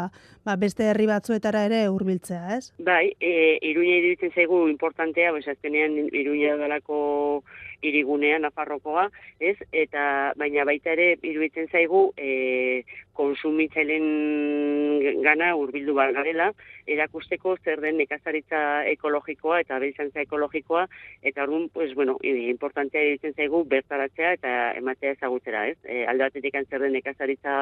ba, 0.46 0.56
beste 0.56 0.90
herri 0.90 1.08
batzuetara 1.10 1.66
ere 1.70 1.86
hurbiltzea, 1.90 2.58
ez? 2.58 2.72
Bai, 2.80 3.12
e, 3.20 3.58
iruña 3.72 3.98
iruditzen 4.00 4.36
zaigu 4.36 4.68
importantea, 4.70 5.34
bez 5.36 5.48
azkenean 5.48 5.98
iruña 6.14 6.56
dalako 6.60 7.44
irigunea 7.82 8.40
Nafarrokoa, 8.40 9.08
ez? 9.40 9.56
Eta 9.72 10.34
baina 10.40 10.66
baita 10.68 10.92
ere 10.96 11.14
iruditzen 11.22 11.70
zaigu 11.72 12.10
e, 12.18 12.84
konsumitzaileen 13.20 15.24
gana 15.24 15.54
hurbildu 15.60 15.96
bar 15.98 16.14
garela, 16.16 16.52
erakusteko 16.90 17.56
zer 17.64 17.82
den 17.84 18.00
nekazaritza 18.02 18.60
ekologikoa 18.94 19.62
eta 19.64 19.78
abeltzantza 19.78 20.24
ekologikoa 20.26 20.86
eta 21.22 21.46
orduan 21.46 21.70
pues 21.74 21.94
bueno, 21.96 22.18
importantea 22.24 23.04
iruditzen 23.06 23.36
zaigu 23.36 23.64
bertaratzea 23.70 24.34
eta 24.38 24.54
ematea 24.80 25.14
ezagutzera, 25.18 25.68
ez? 25.70 25.78
E, 25.84 26.06
alde 26.10 26.28
batetik 26.28 26.58
zer 26.70 26.82
den 26.82 26.96
nekazaritza 26.98 27.58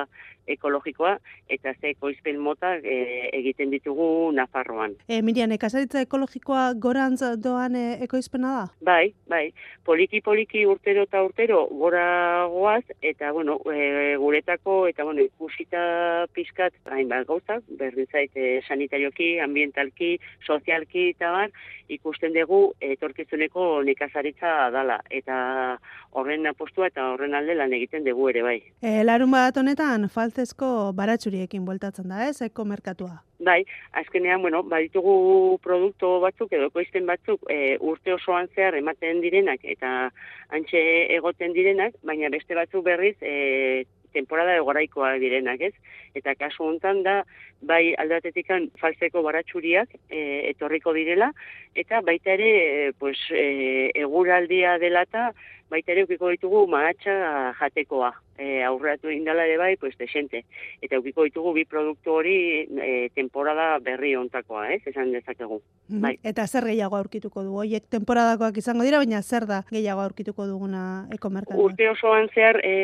ekologikoa 0.47 1.17
eta 1.49 1.73
ze 1.79 1.91
ekoizpen 1.95 2.39
mota 2.39 2.75
e, 2.77 3.29
egiten 3.33 3.71
ditugu 3.73 4.31
Nafarroan. 4.35 4.95
E, 5.07 5.21
Miriam, 5.21 5.49
nekazaritza 5.49 6.01
ekologikoa 6.05 6.73
gorantz 6.73 7.21
doan 7.43 7.75
e, 7.75 7.85
ekoizpena 8.07 8.53
da? 8.59 8.65
Bai, 8.81 9.13
bai. 9.27 9.51
Poliki 9.85 10.21
poliki 10.21 10.65
urtero 10.65 11.03
eta 11.07 11.23
urtero 11.23 11.65
gora 11.71 12.45
goaz 12.51 12.83
eta 13.01 13.31
bueno, 13.35 13.59
e, 13.73 14.15
guretako 14.21 14.85
eta 14.87 15.03
bueno, 15.03 15.23
ikusita 15.47 16.27
pizkat 16.35 16.73
hainbat 16.91 17.27
gauzak, 17.27 17.63
berdin 17.79 18.07
zait 18.11 18.31
e, 18.35 18.59
sanitarioki, 18.67 19.39
ambientalki, 19.39 20.17
sozialki 20.45 21.11
eta 21.13 21.31
bar, 21.31 21.51
ikusten 21.87 22.33
dugu 22.35 22.73
etorkizuneko 22.81 23.81
nekazaritza 23.87 24.69
dala 24.75 24.99
eta 25.09 25.77
horren 26.11 26.47
apostua 26.47 26.87
eta 26.91 27.13
horren 27.13 27.35
alde 27.35 27.55
lan 27.55 27.73
egiten 27.73 28.03
dugu 28.03 28.29
ere 28.29 28.43
bai. 28.43 28.57
E, 28.81 29.03
larun 29.03 29.31
bat 29.31 29.57
honetan 29.57 30.09
faltzezko 30.09 30.91
baratsuriekin 30.97 31.65
bueltatzen 31.65 32.11
da, 32.11 32.27
ez, 32.27 32.41
eko 32.41 32.65
merkatua? 32.65 33.21
Bai, 33.39 33.61
azkenean, 33.93 34.41
bueno, 34.41 34.63
baditugu 34.65 35.59
produktu 35.61 36.17
batzuk 36.23 36.51
edo 36.57 36.71
koizten 36.73 37.05
batzuk 37.05 37.43
e, 37.53 37.77
urte 37.79 38.15
osoan 38.15 38.49
zehar 38.55 38.75
ematen 38.75 39.21
direnak 39.21 39.61
eta 39.63 40.09
antxe 40.57 40.81
egoten 41.13 41.53
direnak, 41.53 41.93
baina 42.03 42.31
beste 42.33 42.57
batzuk 42.57 42.83
berriz 42.87 43.15
e, 43.21 43.85
temporada 44.13 44.55
egoraikoa 44.55 45.15
direnak, 45.21 45.61
ez? 45.61 45.73
Eta 46.17 46.35
kasu 46.35 46.65
hontan 46.65 47.03
da, 47.05 47.21
bai 47.61 47.93
aldatetikan 47.97 48.69
faltzeko 48.81 49.23
baratxuriak 49.25 49.93
e, 50.09 50.49
etorriko 50.51 50.93
direla, 50.97 51.31
eta 51.75 52.01
baita 52.05 52.33
ere, 52.33 52.51
e, 52.87 52.91
pues, 52.99 53.17
e, 53.31 53.91
eguraldia 53.95 54.77
delata, 54.81 55.31
baita 55.69 55.91
ere 55.91 56.05
ukiko 56.07 56.29
ditugu 56.31 56.63
magatxa 56.71 57.53
jatekoa 57.59 58.13
e, 58.37 58.63
aurratu 58.63 59.09
indala 59.11 59.45
ere 59.45 59.57
bai, 59.57 59.75
pues, 59.77 59.97
desente. 59.97 60.43
Eta 60.81 60.99
ukiko 60.99 61.25
ditugu 61.27 61.53
bi 61.57 61.65
produktu 61.65 62.13
hori 62.19 62.37
e, 62.63 63.09
temporada 63.15 63.77
berri 63.83 64.15
ontakoa, 64.15 64.67
ez, 64.75 64.81
esan 64.87 65.11
dezakegu. 65.11 65.59
Mhm. 65.89 66.01
Bai. 66.01 66.13
Eta 66.23 66.47
zer 66.47 66.69
gehiago 66.69 66.97
aurkituko 66.97 67.43
du? 67.43 67.57
Oiek 67.63 67.87
temporadakoak 67.91 68.61
izango 68.61 68.85
dira, 68.87 69.01
baina 69.03 69.21
zer 69.21 69.47
da 69.49 69.63
gehiago 69.71 70.05
aurkituko 70.05 70.47
duguna 70.47 71.07
ekomerkatu? 71.13 71.59
Urte 71.67 71.89
osoan 71.89 72.29
zehar 72.33 72.61
e, 72.63 72.75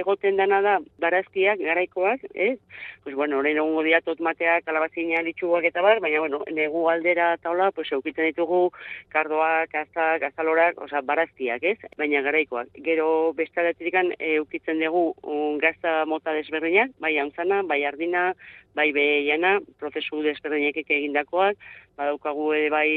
egoten 0.00 0.36
dana 0.36 0.60
da 0.62 0.78
barazkiak, 1.02 1.58
garaikoak, 1.64 2.28
ez? 2.34 2.58
Pues 3.04 3.14
bueno, 3.16 3.38
orain 3.38 3.56
egungo 3.56 3.82
dira 3.82 4.00
totmateak, 4.04 4.64
kalabazina, 4.64 5.22
litxuak 5.22 5.64
eta 5.64 5.82
bar, 5.82 6.00
baina 6.00 6.20
bueno, 6.20 6.42
negu 6.52 6.86
aldera 6.90 7.36
taula, 7.42 7.70
pues 7.72 7.90
eukiten 7.92 8.30
ditugu 8.30 8.70
kardoak, 9.08 9.74
azak, 9.74 10.26
azalorak, 10.30 10.80
oza, 10.80 11.00
barazkiak, 11.00 11.64
ez? 11.64 11.78
Baina 11.98 12.22
garaikoak. 12.26 12.74
Gero 12.84 13.32
bestaratirikan 13.38 14.12
eukitzen 14.18 14.80
dugu 14.84 15.14
un 15.22 15.58
gazta 15.58 16.04
mota 16.06 16.34
desberdinak, 16.36 16.92
bai 17.00 17.16
antzana, 17.18 17.62
bai 17.62 17.82
ardina, 17.84 18.30
bai 18.74 18.90
beheiana, 18.92 19.58
prozesu 19.78 20.22
desberdinak 20.22 20.76
egindakoak, 20.84 21.58
badaukagu 21.98 22.52
ere 22.58 22.70
bai 22.70 22.88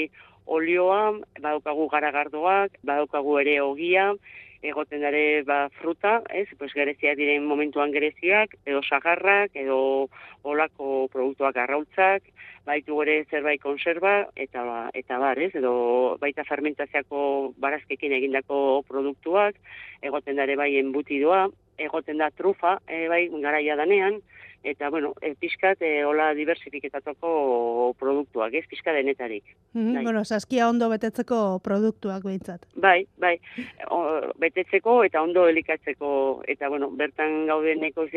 olioa, 0.45 1.13
badaukagu 1.39 1.87
garagardoak, 1.91 2.79
badaukagu 2.83 3.37
ere 3.39 3.59
ogia, 3.61 4.11
egoten 4.63 5.03
dare 5.03 5.43
ba, 5.43 5.67
fruta, 5.81 6.21
ez, 6.31 6.47
pues 6.57 6.71
gereziak 6.73 7.17
diren 7.19 7.45
momentuan 7.45 7.91
gereziak, 7.91 8.55
edo 8.65 8.81
sagarrak, 8.83 9.51
edo 9.59 10.07
olako 10.47 11.07
produktuak 11.11 11.59
arrautzak, 11.59 12.23
baitu 12.65 12.95
gore 12.95 13.17
zerbait 13.29 13.61
konserva, 13.61 14.13
eta, 14.39 14.63
ba, 14.63 14.79
eta 14.95 15.19
bar, 15.19 15.39
ez, 15.43 15.51
edo 15.59 15.73
baita 16.21 16.47
fermentaziako 16.47 17.53
barazkekin 17.59 18.15
egindako 18.19 18.83
produktuak, 18.87 19.59
egoten 20.01 20.39
dare 20.39 20.55
bai 20.59 20.71
enbutidoa, 20.79 21.49
egoten 21.77 22.17
da 22.17 22.31
trufa, 22.31 22.79
e, 22.87 23.07
bai, 23.07 23.27
garaia 23.41 23.75
danean, 23.75 24.21
eta, 24.63 24.89
bueno, 24.89 25.13
e, 25.21 25.35
pixkat, 25.35 25.81
e, 25.81 26.05
hola 26.05 26.33
diversifiketatuko 26.33 27.95
produktuak, 27.99 28.53
ez, 28.55 28.63
pixka 28.69 28.93
denetarik. 28.95 29.43
Mm 29.73 29.91
-hmm, 29.91 30.03
bueno, 30.03 30.23
saskia 30.23 30.69
ondo 30.69 30.89
betetzeko 30.89 31.59
produktuak 31.63 32.23
behintzat. 32.23 32.65
Bai, 32.75 33.05
bai, 33.17 33.39
o, 33.89 34.31
betetzeko 34.39 35.03
eta 35.03 35.21
ondo 35.21 35.47
elikatzeko, 35.47 36.43
eta, 36.47 36.69
bueno, 36.69 36.89
bertan 36.91 37.45
gauden 37.45 37.81
neko 37.81 38.07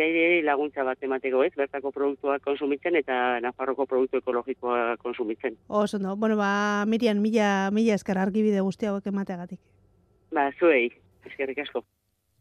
laguntza 0.43 0.85
bat 0.85 1.03
emateko, 1.03 1.43
ez, 1.43 1.53
bertako 1.57 1.91
produktuak 1.91 2.43
konsumitzen 2.43 2.97
eta 2.97 3.41
Nafarroko 3.41 3.87
produktu 3.87 4.19
ekologikoa 4.19 4.97
konsumitzen. 4.97 5.57
Oso, 5.69 5.99
no, 5.99 6.17
bueno, 6.17 6.37
ba, 6.37 6.85
Mirian, 6.87 7.21
mila, 7.21 7.71
mila 7.73 7.95
eskar 7.95 8.19
argibide 8.19 8.61
guzti 8.61 8.87
hauek 8.87 9.07
emateagatik. 9.07 9.59
Ba, 10.33 10.53
zuei, 10.59 10.93
eskerrik 11.25 11.59
asko. 11.59 11.85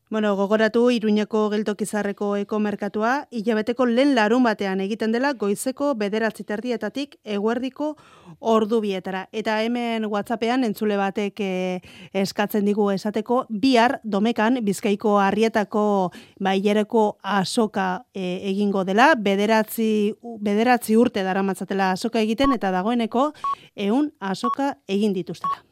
Bueno, 0.07 0.35
gogoratu 0.35 0.91
Iruñeko 0.93 1.47
geltokizarreko 1.49 2.35
ekomerkatua 2.37 3.25
hilabeteko 3.33 3.87
lehen 3.89 4.11
larun 4.13 4.43
batean 4.45 4.83
egiten 4.83 5.11
dela 5.15 5.31
goizeko 5.33 5.95
bederatzi 5.97 6.45
terdietatik 6.45 7.15
eguerdiko 7.23 7.95
ordu 8.39 8.83
bietara. 8.83 9.23
Eta 9.33 9.57
hemen 9.65 10.05
WhatsAppean 10.05 10.63
entzule 10.69 10.99
batek 11.01 11.41
eh, 11.41 11.81
eskatzen 12.13 12.69
digu 12.69 12.91
esateko 12.93 13.47
bihar 13.49 13.97
domekan 14.03 14.61
bizkaiko 14.61 15.17
harrietako 15.23 16.11
bailereko 16.37 17.17
asoka 17.23 18.05
eh, 18.13 18.45
egingo 18.53 18.85
dela, 18.85 19.15
bederatzi, 19.17 20.13
bederatzi 20.21 21.01
urte 21.01 21.25
dara 21.25 21.41
matzatela 21.41 21.91
asoka 21.97 22.21
egiten 22.21 22.53
eta 22.53 22.69
dagoeneko 22.69 23.31
eun 23.75 24.13
asoka 24.19 24.75
egin 24.85 25.17
dituztela. 25.17 25.63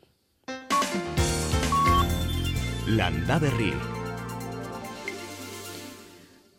Landa 2.98 3.38
berri. 3.38 3.93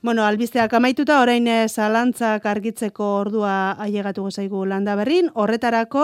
Bueno, 0.04 0.26
albisteak 0.28 0.74
amaituta 0.76 1.14
orain 1.22 1.46
zalantzak 1.64 2.44
argitzeko 2.44 3.06
ordua 3.22 3.52
ailegatu 3.80 4.26
gozaigu 4.26 4.66
landa 4.68 4.92
berrin, 5.00 5.30
horretarako, 5.32 6.02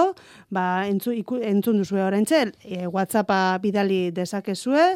ba, 0.49 0.87
entzu, 0.89 1.13
iku, 1.13 1.37
entzun 1.45 1.83
duzue 1.83 2.01
orain 2.01 2.25
txel, 2.25 2.55
e, 2.65 2.87
WhatsAppa 2.89 3.59
bidali 3.61 3.99
dezakezue, 4.17 4.87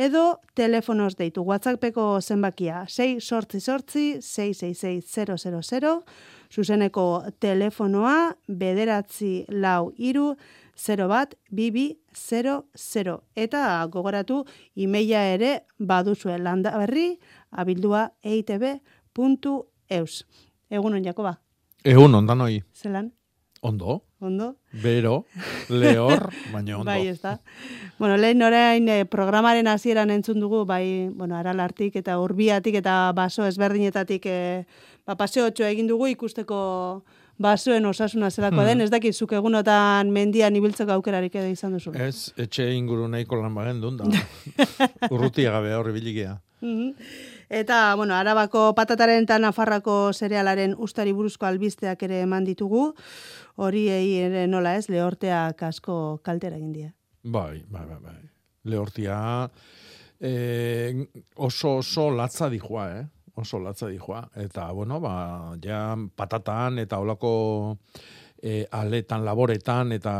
edo 0.00 0.24
telefonoz 0.56 1.12
deitu, 1.18 1.44
WhatsAppeko 1.44 2.06
zenbakia, 2.22 2.86
6 2.88 3.20
sortzi 3.20 3.60
sortzi, 3.60 4.06
666 4.24 6.00
zuzeneko 6.54 7.06
telefonoa, 7.44 8.32
bederatzi 8.48 9.44
lau 9.50 9.92
iru, 9.98 10.30
0 10.76 11.06
bat, 11.08 11.34
bibi, 11.50 11.98
00. 12.14 13.20
Eta 13.34 13.86
gogoratu, 13.90 14.44
imeia 14.74 15.24
ere 15.34 15.64
baduzue 15.78 16.38
landa 16.38 16.72
berri, 16.78 17.18
abildua 17.54 18.10
eitb.eus. 18.22 20.24
Egun 20.70 20.94
on, 20.98 21.04
Jakoba? 21.04 21.36
Egun, 21.84 22.14
ondan 22.14 22.40
hoi. 22.40 22.62
Zelan? 22.74 23.12
Ondo. 23.64 24.02
ondo? 24.20 24.56
Bero, 24.82 25.24
lehor, 25.68 26.30
baina 26.52 26.78
ondo. 26.78 26.84
Bai, 26.88 27.08
ez 27.08 27.20
da. 27.20 27.38
Bueno, 27.98 28.16
lehen 28.16 28.40
orain 28.42 28.88
eh, 28.88 29.04
programaren 29.04 29.66
hasieran 29.68 30.10
entzun 30.10 30.40
dugu, 30.40 30.64
bai, 30.68 31.10
bueno, 31.12 31.36
aralartik 31.36 31.96
eta 32.00 32.16
urbiatik 32.20 32.74
eta 32.80 33.12
baso 33.16 33.44
ezberdinetatik 33.44 34.24
eh, 34.26 34.64
ba, 35.06 35.16
paseotxo 35.20 35.64
egin 35.68 35.86
dugu 35.88 36.06
ikusteko 36.12 37.04
basoen 37.36 37.84
osasuna 37.86 38.30
zelako 38.30 38.60
Hmm. 38.62 38.66
den, 38.66 38.80
ez 38.80 38.90
dakit 38.90 39.14
zuk 39.14 39.32
egunotan 39.32 40.10
mendian 40.12 40.56
ibiltzeko 40.56 40.92
aukerarik 40.92 41.34
edo 41.34 41.48
izan 41.52 41.72
duzu. 41.76 41.92
Ez, 41.94 42.32
etxe 42.38 42.70
inguru 42.74 43.08
nahiko 43.08 43.36
lan 43.42 43.54
bagen 43.54 43.80
duen 43.82 43.96
da. 43.98 44.04
Urrutia 45.12 45.50
gabe 45.52 45.74
horri 45.74 45.92
biligea. 45.92 46.38
Mhm. 46.62 46.94
Eta, 47.48 47.94
bueno, 47.94 48.14
arabako 48.14 48.72
patataren 48.74 49.24
eta 49.24 49.38
nafarrako 49.38 50.12
zerealaren 50.12 50.74
ustari 50.78 51.12
buruzko 51.12 51.46
albisteak 51.46 52.02
ere 52.02 52.20
eman 52.24 52.44
ditugu, 52.44 52.92
horiei 53.56 54.20
ere 54.24 54.46
nola 54.46 54.76
ez, 54.76 54.88
lehorteak 54.88 55.62
asko 55.62 56.20
kaltera 56.24 56.56
egin 56.56 56.72
die. 56.72 56.92
Bai, 57.24 57.64
bai, 57.68 57.86
bai, 57.86 58.00
bai. 58.00 58.18
Lehortia 58.64 59.18
eh, 60.20 61.06
oso 61.36 61.78
oso 61.78 62.10
latza 62.10 62.48
dijoa, 62.50 62.88
eh? 62.98 63.06
Oso 63.36 63.58
latza 63.58 63.88
dijoa. 63.88 64.28
Eta, 64.36 64.70
bueno, 64.72 65.00
ba, 65.00 65.56
ja 65.62 65.96
patatan 66.16 66.78
eta 66.78 67.00
olako 67.02 67.32
e, 68.44 68.66
aletan, 68.70 69.24
laboretan 69.24 69.92
eta 69.96 70.14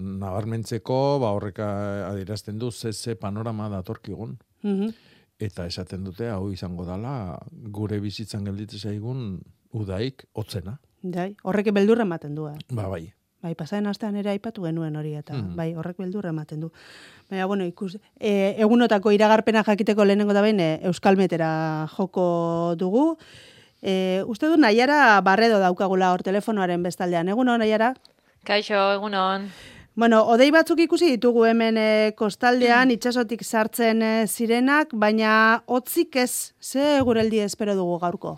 nabarmentzeko, 0.00 1.00
ba, 1.20 1.34
horrek 1.36 1.60
adierazten 1.64 2.58
du 2.58 2.70
ze 2.70 2.92
ze 2.92 3.16
panorama 3.16 3.68
datorkigun. 3.68 4.38
Mhm. 4.62 4.94
Eta 5.42 5.66
esaten 5.66 6.04
dute, 6.06 6.28
hau 6.30 6.50
izango 6.52 6.84
dala, 6.86 7.38
gure 7.74 7.98
bizitzan 8.00 8.44
gelditzen 8.46 8.78
zaigun 8.78 9.40
udaik 9.74 10.26
hotzena. 10.38 10.78
Dai, 11.02 11.34
horrek 11.42 11.72
beldurra 11.74 12.06
ematen 12.06 12.34
du, 12.38 12.46
eh? 12.48 12.54
Ba, 12.70 12.86
bai. 12.88 13.12
Bai, 13.44 13.52
pasaren 13.58 13.86
astean 13.90 14.14
ere 14.16 14.30
aipatu 14.30 14.62
genuen 14.64 14.94
hori 14.96 15.14
eta 15.18 15.34
Mhm. 15.34 15.56
bai, 15.56 15.74
horrek 15.74 15.98
beldurra 15.98 16.30
ematen 16.30 16.60
du. 16.60 16.70
Baina 17.28 17.44
bueno, 17.46 17.66
ikus 17.66 17.98
e, 18.18 18.54
egunotako 18.58 19.10
iragarpena 19.12 19.62
jakiteko 19.64 20.04
lehenengo 20.04 20.32
da 20.32 20.40
behin 20.40 20.60
e, 20.60 20.80
Euskalmetera 20.84 21.86
joko 21.96 22.74
dugu. 22.78 23.18
E, 23.82 24.22
uste 24.26 24.46
du 24.46 24.56
Naiara 24.56 25.20
Barredo 25.20 25.58
daukagula 25.58 26.12
hor 26.14 26.22
telefonoaren 26.22 26.82
bestaldean. 26.82 27.28
Egunon 27.28 27.58
Naiara? 27.58 27.92
Kaixo, 28.44 28.92
egunon. 28.94 29.50
Bueno, 29.94 30.24
odei 30.26 30.48
batzuk 30.50 30.80
ikusi 30.82 31.12
ditugu 31.12 31.44
hemen 31.46 31.76
e, 31.78 31.90
kostaldean 32.18 32.90
itsasotik 32.90 33.44
sartzen 33.46 34.02
e, 34.02 34.08
zirenak, 34.26 34.90
baina 34.90 35.34
hotzik 35.70 36.18
ez, 36.18 36.50
ze 36.58 36.96
eguraldi 36.96 37.38
espero 37.44 37.76
dugu 37.78 38.00
gaurko. 38.02 38.32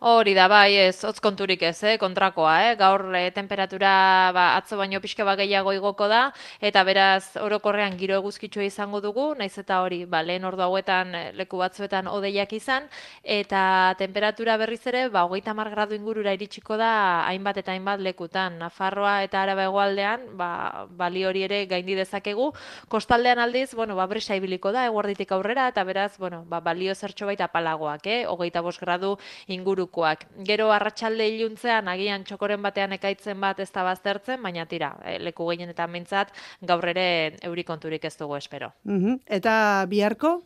Hori 0.00 0.30
da, 0.30 0.44
bai, 0.46 0.76
ez, 0.78 1.00
hotz 1.02 1.18
konturik 1.18 1.62
ez, 1.66 1.82
eh, 1.82 1.96
kontrakoa, 1.98 2.52
eh? 2.68 2.74
gaur 2.78 3.02
eh, 3.18 3.32
temperatura 3.34 4.30
ba, 4.30 4.54
atzo 4.54 4.76
baino 4.78 5.00
pixka 5.02 5.24
bat 5.26 5.40
gehiago 5.40 5.72
igoko 5.74 6.06
da, 6.06 6.30
eta 6.62 6.84
beraz 6.86 7.34
orokorrean 7.42 7.96
giro 7.98 8.14
eguzkitsua 8.20 8.62
izango 8.62 9.00
dugu, 9.02 9.34
naiz 9.34 9.58
eta 9.58 9.80
hori, 9.82 10.04
ba, 10.06 10.20
lehen 10.22 10.44
ordu 10.46 10.62
hauetan 10.62 11.10
eh, 11.18 11.22
leku 11.34 11.58
batzuetan 11.58 12.06
odeiak 12.06 12.52
izan, 12.54 12.86
eta 13.24 13.96
temperatura 13.98 14.54
berriz 14.56 14.86
ere, 14.86 15.08
ba, 15.10 15.24
hogeita 15.26 15.50
mar 15.52 15.72
gradu 15.74 15.98
ingurura 15.98 16.36
iritsiko 16.38 16.78
da 16.78 16.92
hainbat 17.26 17.58
eta 17.64 17.74
hainbat 17.74 17.98
lekutan. 17.98 18.60
Nafarroa 18.62 19.24
eta 19.26 19.42
Araba 19.42 19.66
hegoaldean, 19.66 20.28
ba, 20.38 20.86
bali 20.94 21.26
hori 21.26 21.42
ere 21.48 21.64
gaindi 21.66 21.98
dezakegu, 21.98 22.52
kostaldean 22.86 23.42
aldiz, 23.42 23.74
bueno, 23.74 23.98
ba, 23.98 24.06
brisa 24.06 24.38
ibiliko 24.38 24.70
da, 24.70 24.86
eguerditik 24.86 25.34
aurrera, 25.34 25.66
eta 25.74 25.82
beraz, 25.82 26.12
bueno, 26.22 26.44
ba, 26.46 26.62
balio 26.62 26.94
zertxo 26.94 27.26
baita 27.26 27.50
apalagoak, 27.50 28.06
eh? 28.06 28.22
hogeita 28.30 28.62
bost 28.62 28.78
gradu 28.78 29.16
ingurukoak. 29.88 30.26
Gero 30.44 30.70
arratsalde 30.70 31.26
iluntzean, 31.28 31.88
agian 31.88 32.24
txokoren 32.24 32.62
batean 32.62 32.92
ekaitzen 32.92 33.40
bat 33.40 33.58
ez 33.60 33.70
da 33.72 33.84
baztertzen, 33.84 34.42
baina 34.42 34.66
tira, 34.66 34.96
eh, 35.04 35.18
leku 35.18 35.46
gehien 35.50 35.70
eta 35.70 35.86
mintzat, 35.86 36.32
gaur 36.62 36.84
ere 36.88 37.36
eurikonturik 37.42 38.04
ez 38.04 38.16
dugu 38.16 38.36
espero. 38.36 38.72
Mhm. 38.84 39.20
Eta 39.26 39.84
biharko? 39.88 40.42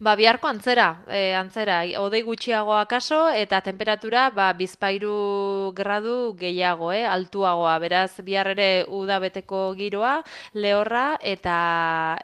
Ba, 0.00 0.12
biharko 0.14 0.46
antzera, 0.46 1.02
e, 1.10 1.34
antzera, 1.34 1.80
odei 1.98 2.20
gutxiago 2.22 2.70
akaso, 2.78 3.16
eta 3.34 3.58
temperatura, 3.66 4.28
ba, 4.30 4.52
bizpairu 4.54 5.72
gradu 5.74 6.36
gehiago, 6.38 6.92
eh, 6.94 7.02
altuagoa, 7.02 7.72
beraz, 7.82 8.20
bihar 8.22 8.46
ere 8.52 8.84
uda 8.94 9.16
beteko 9.18 9.62
giroa, 9.74 10.12
lehorra, 10.54 11.16
eta, 11.18 11.56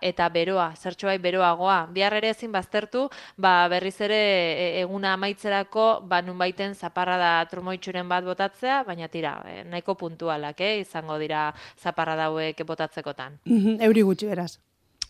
eta 0.00 0.28
beroa, 0.30 0.68
zertxoai 0.78 1.16
beroagoa. 1.18 1.88
Bihar 1.96 2.14
ere 2.20 2.30
ezin 2.30 2.52
baztertu, 2.54 3.08
ba, 3.36 3.66
berriz 3.72 3.96
ere 4.06 4.20
e, 4.20 4.68
eguna 4.84 5.16
amaitzerako, 5.18 5.86
ba, 6.06 6.20
nunbaiten 6.22 6.76
zaparra 6.78 7.16
da 7.18 7.32
trumoitxuren 7.50 8.06
bat 8.06 8.22
botatzea, 8.22 8.84
baina 8.86 9.10
tira, 9.10 9.34
e, 9.50 9.64
nahiko 9.64 9.96
puntualak, 9.98 10.62
eh, 10.62 10.78
izango 10.84 11.18
dira 11.18 11.48
zaparra 11.82 12.14
dauek 12.22 12.62
botatzekotan. 12.70 13.40
Mhm, 13.50 13.82
Euri 13.82 14.06
gutxi 14.06 14.30
beraz. 14.30 14.52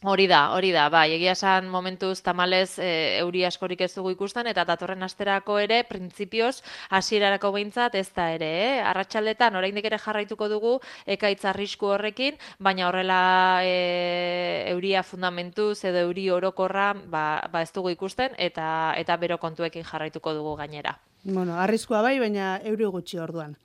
Hori 0.05 0.27
da, 0.29 0.51
hori 0.53 0.69
da, 0.69 0.90
bai, 0.93 1.14
egia 1.14 1.33
esan 1.33 1.71
momentuz 1.73 2.19
tamalez 2.21 2.77
e, 2.77 2.88
euri 3.23 3.47
askorik 3.49 3.81
ez 3.87 3.95
dugu 3.95 4.11
ikusten, 4.12 4.45
eta 4.51 4.67
datorren 4.69 5.01
asterako 5.07 5.57
ere, 5.62 5.79
printzipioz, 5.88 6.59
hasierarako 6.93 7.55
behintzat 7.55 7.97
ez 7.97 8.11
da 8.12 8.27
ere, 8.35 8.51
eh? 8.67 8.83
Arratxaldetan, 8.85 9.57
oraindik 9.57 9.88
ere 9.88 9.97
jarraituko 10.03 10.51
dugu, 10.53 10.75
ekaitz 11.17 11.40
arrisku 11.49 11.88
horrekin, 11.95 12.37
baina 12.61 12.90
horrela 12.90 13.23
e, 13.64 14.69
euria 14.75 15.01
fundamentuz 15.09 15.79
edo 15.88 16.05
euri 16.05 16.29
orokorra, 16.37 16.90
ba, 17.09 17.25
ba 17.49 17.64
ez 17.64 17.73
dugu 17.73 17.97
ikusten, 17.97 18.37
eta 18.37 18.69
eta 19.01 19.17
bero 19.17 19.40
kontuekin 19.40 19.88
jarraituko 19.88 20.37
dugu 20.37 20.53
gainera. 20.61 20.99
Bueno, 21.25 21.57
arriskua 21.57 22.05
bai, 22.05 22.19
baina 22.21 22.59
euri 22.69 22.93
gutxi 22.93 23.25
orduan. 23.25 23.57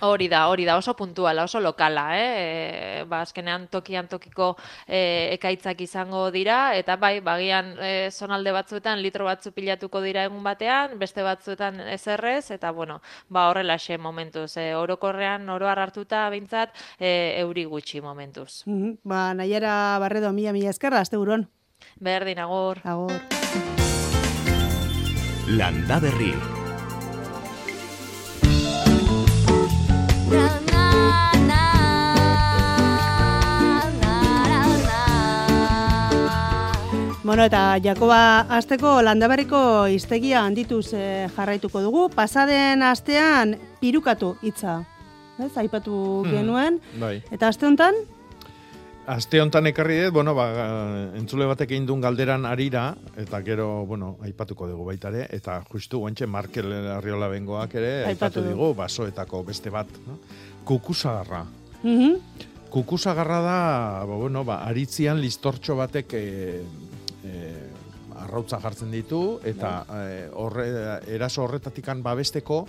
Hori 0.00 0.28
da, 0.30 0.46
hori 0.48 0.64
da, 0.64 0.76
oso 0.78 0.94
puntuala, 0.94 1.42
oso 1.44 1.58
lokala, 1.60 2.04
eh? 2.14 2.28
E, 2.38 3.04
ba, 3.10 3.22
azkenean 3.26 3.66
tokian 3.72 4.06
tokiko 4.06 4.52
e, 4.86 5.34
ekaitzak 5.34 5.80
izango 5.82 6.28
dira, 6.30 6.76
eta 6.78 6.94
bai, 6.96 7.18
bagian 7.24 7.72
e, 7.82 8.10
zonalde 8.12 8.52
batzuetan 8.54 9.02
litro 9.02 9.26
batzu 9.26 9.50
pilatuko 9.56 10.02
dira 10.04 10.22
egun 10.28 10.44
batean, 10.46 10.94
beste 11.00 11.24
batzuetan 11.26 11.80
ezerrez, 11.96 12.50
eta 12.54 12.70
bueno, 12.70 13.00
ba 13.28 13.48
horrelaxe 13.50 13.98
momentuz, 13.98 14.52
e, 14.56 14.70
orokorrean 14.78 15.48
oroar 15.50 15.82
hartuta 15.82 16.28
behintzat 16.30 16.76
e, 16.98 17.40
euri 17.42 17.64
gutxi 17.66 18.00
momentuz. 18.00 18.62
Mhm. 18.66 19.00
Ba, 19.02 19.32
Naiara 19.34 19.98
Barredo 19.98 20.32
mila 20.32 20.54
mila 20.54 20.70
eskerra, 20.70 21.00
azte 21.00 21.18
buruan. 21.18 21.48
Berdin, 21.98 22.38
agor. 22.38 22.78
Agor. 22.84 23.18
Landa 25.48 25.98
Berri. 25.98 26.57
Bueno, 37.22 37.44
eta 37.44 37.76
Jakoba 37.84 38.46
asteko 38.56 39.02
landaberriko 39.04 39.58
iztegia 39.92 40.46
handituz 40.46 40.94
eh, 40.96 41.26
jarraituko 41.36 41.82
dugu. 41.84 42.06
Pasaden 42.14 42.80
astean 42.82 43.52
pirukatu 43.82 44.36
hitza. 44.40 44.78
Ez, 45.38 45.50
aipatu 45.60 45.92
Hmm. 46.24 46.30
genuen. 46.32 46.80
Bai. 46.98 47.22
Eta 47.30 47.48
aste 47.48 47.66
honetan, 47.66 47.94
Aste 49.08 49.40
hontan 49.40 49.64
ekarri 49.70 49.94
dut, 50.02 50.12
bueno, 50.12 50.34
ba, 50.36 50.44
entzule 51.16 51.46
batek 51.48 51.70
egin 51.72 51.86
duen 51.88 52.02
galderan 52.04 52.42
arira, 52.44 52.90
eta 53.16 53.38
gero, 53.46 53.86
bueno, 53.88 54.10
aipatuko 54.26 54.66
dugu 54.68 54.84
baita 54.90 55.08
ere, 55.08 55.22
eta 55.32 55.62
justu 55.70 56.02
guentxe 56.02 56.26
Markel 56.28 56.68
Arriola 56.92 57.30
bengoak 57.32 57.78
ere, 57.80 57.92
Aipatu 58.04 58.10
aipatu 58.10 58.42
du. 58.44 58.50
digu, 58.50 58.68
basoetako 58.76 59.40
beste 59.48 59.72
bat. 59.72 59.88
No? 60.06 60.18
Kukusagarra. 60.68 61.46
mhm, 61.82 62.18
Kukusagarra 62.68 63.40
da, 63.40 63.58
ba, 64.04 64.18
bueno, 64.20 64.44
ba, 64.44 64.58
aritzian 64.68 65.22
listortxo 65.24 65.78
batek 65.78 66.12
e, 66.12 66.24
e, 67.24 67.54
arrautza 68.26 68.60
jartzen 68.60 68.92
ditu, 68.92 69.22
eta 69.42 69.86
e, 69.88 70.28
horre, 70.36 70.68
eraso 71.16 71.46
horretatikan 71.46 72.02
babesteko, 72.04 72.66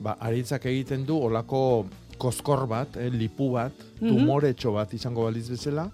ba, 0.00 0.16
aritzak 0.18 0.64
egiten 0.72 1.04
du 1.04 1.20
olako 1.28 1.84
kozkor 2.18 2.66
bat, 2.68 2.96
eh, 2.96 3.10
lipu 3.10 3.52
bat, 3.52 3.72
Mhm. 4.00 4.08
tumoretxo 4.08 4.72
bat 4.72 4.92
izango 4.94 5.24
baliz 5.24 5.48
bezala, 5.50 5.90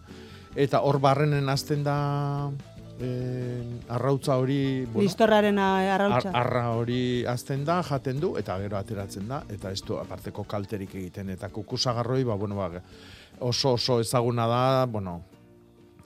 eta 0.57 0.81
hor 0.83 0.99
barrenen 1.01 1.49
hasten 1.49 1.85
da 1.85 2.51
e, 3.03 3.63
arrautza 3.89 4.37
hori, 4.37 4.85
bueno, 4.85 5.01
listorraren 5.01 5.59
a- 5.59 5.95
Ar, 5.95 6.01
arrautza. 6.03 6.31
arra 6.35 6.71
hori 6.77 7.25
azten 7.25 7.65
da, 7.65 7.83
jaten 7.83 8.21
du, 8.21 8.37
eta 8.37 8.59
gero 8.61 8.77
ateratzen 8.77 9.27
da, 9.27 9.43
eta 9.49 9.71
ez 9.73 9.81
du 9.83 9.97
aparteko 9.97 10.45
kalterik 10.45 10.95
egiten. 10.95 11.31
Eta 11.31 11.49
kukusagarroi, 11.49 12.25
ba, 12.25 12.35
bueno, 12.35 12.57
ba, 12.57 12.83
oso 13.41 13.73
oso 13.73 14.01
ezaguna 14.01 14.47
da, 14.47 14.85
bueno, 14.85 15.23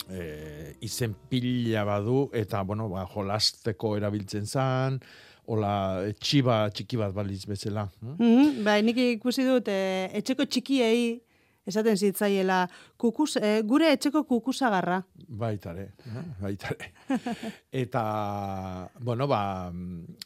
e, 0.08 0.76
izen 0.82 1.16
pila 1.28 1.82
badu, 1.84 2.30
eta, 2.32 2.62
bueno, 2.62 2.88
ba, 2.88 3.06
jolasteko 3.06 3.96
erabiltzen 3.96 4.46
zan, 4.46 5.00
hola, 5.46 6.10
txiba 6.20 6.70
txiki 6.70 6.96
bat 7.00 7.12
baliz 7.14 7.44
bezala. 7.46 7.88
hm? 8.00 8.16
Mhm, 8.18 8.64
bai, 8.64 8.82
nik 8.82 8.96
ikusi 8.96 9.44
dut, 9.46 9.68
eh, 9.68 10.10
etxeko 10.20 10.46
txikiei, 10.46 11.20
esaten 11.66 11.96
zitzaiela, 11.96 12.68
kukus, 13.00 13.36
eh, 13.40 13.62
gure 13.64 13.90
etxeko 13.92 14.24
kukusagarra. 14.28 15.02
Baitare, 15.28 15.92
eh, 16.04 16.24
baitare. 16.40 16.92
Eta, 17.72 18.90
bueno, 19.00 19.26
ba, 19.26 19.72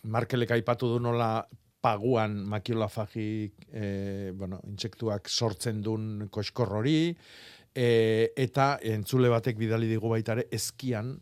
Markelek 0.05 0.51
aipatu 0.59 0.89
du 0.95 1.01
nola 1.01 1.47
paguan 1.81 2.41
makiolafagik, 2.51 3.69
e, 3.71 4.33
bueno, 4.35 4.59
intsektuak 4.67 5.29
sortzen 5.31 5.79
duen 5.81 6.27
koskor 6.35 6.73
hori, 6.81 7.15
e, 7.73 8.33
eta 8.37 8.81
entzule 8.83 9.29
batek 9.31 9.57
bidali 9.57 9.87
digu 9.87 10.11
baita 10.11 10.33
ere, 10.35 10.49
eskian, 10.51 11.21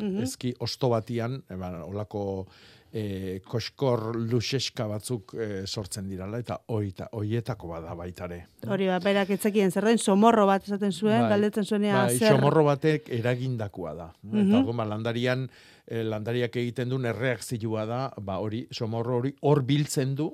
Mhm. 0.00 0.22
eski 0.22 0.54
osto 0.64 0.88
batian, 0.88 1.42
e, 1.50 1.56
ba, 1.56 1.84
olako 1.84 2.46
e, 2.92 3.40
koskor 3.44 4.16
luxeska 4.16 4.86
batzuk 4.88 5.34
e, 5.34 5.48
sortzen 5.66 6.08
dirala, 6.08 6.40
eta 6.40 6.58
oita, 6.74 7.08
oietako 7.12 7.68
bada 7.68 7.94
baita 7.98 8.24
ere. 8.28 8.40
Hori 8.66 8.88
ba, 8.88 8.98
berak 9.04 9.30
etzekien 9.36 9.70
zer 9.70 9.84
den, 9.90 9.98
somorro 9.98 10.46
bat 10.48 10.64
esaten 10.64 10.92
zuen, 10.92 11.20
Bai. 11.20 11.30
galdetzen 11.34 11.64
zuenea 11.64 12.04
Bai, 12.04 12.16
zer. 12.18 12.32
xomorro 12.32 12.64
batek 12.64 13.10
eragindakoa 13.18 13.94
da. 13.94 14.08
Mhm. 14.22 14.46
Eta 14.46 14.62
orduan, 14.62 14.80
ba, 14.82 14.88
landarian, 14.88 15.48
eh, 15.86 16.02
landariak 16.04 16.56
egiten 16.56 16.88
duen 16.88 17.04
erreakzioa 17.04 17.84
da, 17.86 18.02
ba, 18.20 18.38
hori, 18.38 18.66
xomorro 18.72 19.18
hori 19.18 19.34
hor 19.40 19.62
biltzen 19.62 20.14
du, 20.14 20.32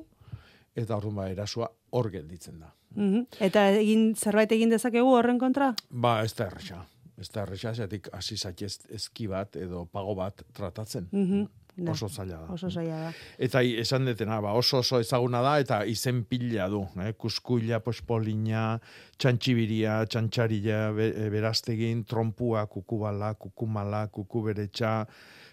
eta 0.74 0.96
orduan, 0.96 1.16
ba, 1.16 1.28
erasua 1.30 1.70
hor 1.90 2.10
gelditzen 2.10 2.60
da. 2.60 2.72
Mhm. 2.94 3.26
Eta 3.42 3.70
egin 3.74 4.14
zerbait 4.14 4.52
egin 4.52 4.70
dezakegu 4.70 5.16
horren 5.16 5.38
kontra? 5.38 5.74
Ba, 5.90 6.22
ez 6.22 6.34
da 6.34 6.46
erresa. 6.46 6.84
Ez 7.18 7.28
da 7.30 7.42
erresa, 7.42 7.74
zeatik 7.74 8.08
hasi 8.12 8.36
zaitez 8.36 8.80
eski 8.90 9.26
bat 9.30 9.54
edo 9.56 9.84
pago 9.86 10.14
bat 10.14 10.42
tratatzen. 10.52 11.08
Mhm. 11.12 11.46
Da, 11.76 11.90
Oso 11.90 12.06
zaila 12.08 12.36
da. 12.38 12.52
Oso 12.54 12.68
zaila 12.70 12.96
da. 13.00 13.12
Eta 13.38 13.60
esan 13.62 14.04
detena, 14.06 14.36
ba, 14.40 14.52
oso 14.54 14.78
oso 14.78 15.00
ezaguna 15.02 15.40
da, 15.42 15.56
eta 15.58 15.80
izen 15.90 16.20
pila 16.24 16.68
du. 16.70 16.84
Eh? 17.02 17.12
Kuskuila, 17.18 17.80
pospolina, 17.82 18.78
txantxibiria, 19.18 19.96
txantxarila, 20.06 20.92
be, 20.94 21.08
e, 21.10 21.28
beraztegin, 21.34 22.04
trompua, 22.06 22.66
kukubala, 22.70 23.32
kukumala, 23.34 24.04
kukuberetxa, 24.14 24.92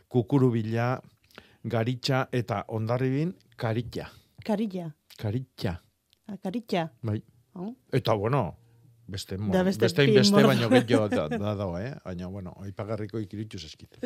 kukurubila, 0.08 1.00
garitxa, 1.66 2.28
eta 2.32 2.64
ondarribin, 2.70 3.34
karitxa. 3.58 4.10
Karilla. 4.46 4.92
Karitxa, 5.18 5.76
Ah, 6.28 6.38
Karitxa. 6.38 6.90
bai. 7.04 7.22
Oh. 7.56 7.76
Eta, 7.92 8.14
bueno, 8.14 8.56
beste, 9.08 9.38
mo, 9.38 9.52
Da 9.54 9.64
beste, 9.64 9.82
beste 9.86 10.02
beste, 10.02 10.12
bi 10.12 10.18
beste 10.18 10.34
mordo. 10.36 10.48
baino 10.48 10.70
gehiago 10.70 11.10
da, 11.10 11.28
da 11.44 11.56
dago, 11.56 11.78
eh? 11.80 11.94
Baina, 12.06 12.28
bueno, 12.28 12.54
aipagarriko 12.62 13.20
ikirituz 13.20 13.66
eskit. 13.66 13.98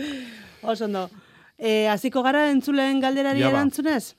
Oso 0.63 0.85
ondo. 0.85 1.09
E, 1.57 1.87
aziko 1.87 2.23
gara 2.23 2.49
entzulen 2.51 2.99
galderari 2.99 3.39
Ja 3.39 3.49
ba. 3.49 3.59
erantzunez? 3.59 4.15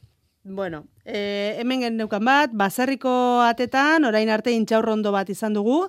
Bueno, 0.49 0.87
e, 1.05 1.57
hemen 1.59 1.81
geneukan 1.83 2.23
bat, 2.23 2.53
baserriko 2.55 3.11
atetan, 3.43 4.05
orain 4.07 4.29
arte 4.31 4.53
intxaurrondo 4.55 5.11
bat 5.11 5.27
izan 5.33 5.57
dugu, 5.57 5.89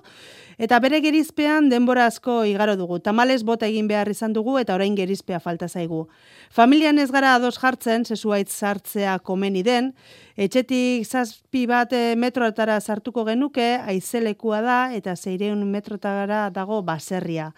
eta 0.58 0.80
bere 0.82 0.98
gerizpean 0.98 1.68
denbora 1.70 2.08
asko 2.10 2.40
igaro 2.42 2.74
dugu. 2.74 2.98
Tamales 2.98 3.44
bota 3.46 3.68
egin 3.70 3.86
behar 3.86 4.10
izan 4.10 4.34
dugu, 4.34 4.56
eta 4.58 4.74
orain 4.74 4.96
gerizpea 4.98 5.38
falta 5.38 5.68
zaigu. 5.68 6.08
Familian 6.50 6.98
ez 6.98 7.06
gara 7.14 7.36
ados 7.36 7.54
jartzen, 7.62 8.02
sesuaitz 8.02 8.50
sartzea 8.50 9.20
komeni 9.22 9.62
den, 9.62 9.92
etxetik 10.34 11.06
zazpi 11.06 11.64
bat 11.70 11.94
e, 11.94 12.16
metroetara 12.18 12.80
sartuko 12.80 13.22
genuke, 13.30 13.76
aizelekua 13.78 14.60
da, 14.66 14.80
eta 14.92 15.14
zeireun 15.14 15.62
metrotara 15.70 16.48
dago 16.50 16.82
baserria. 16.82 17.52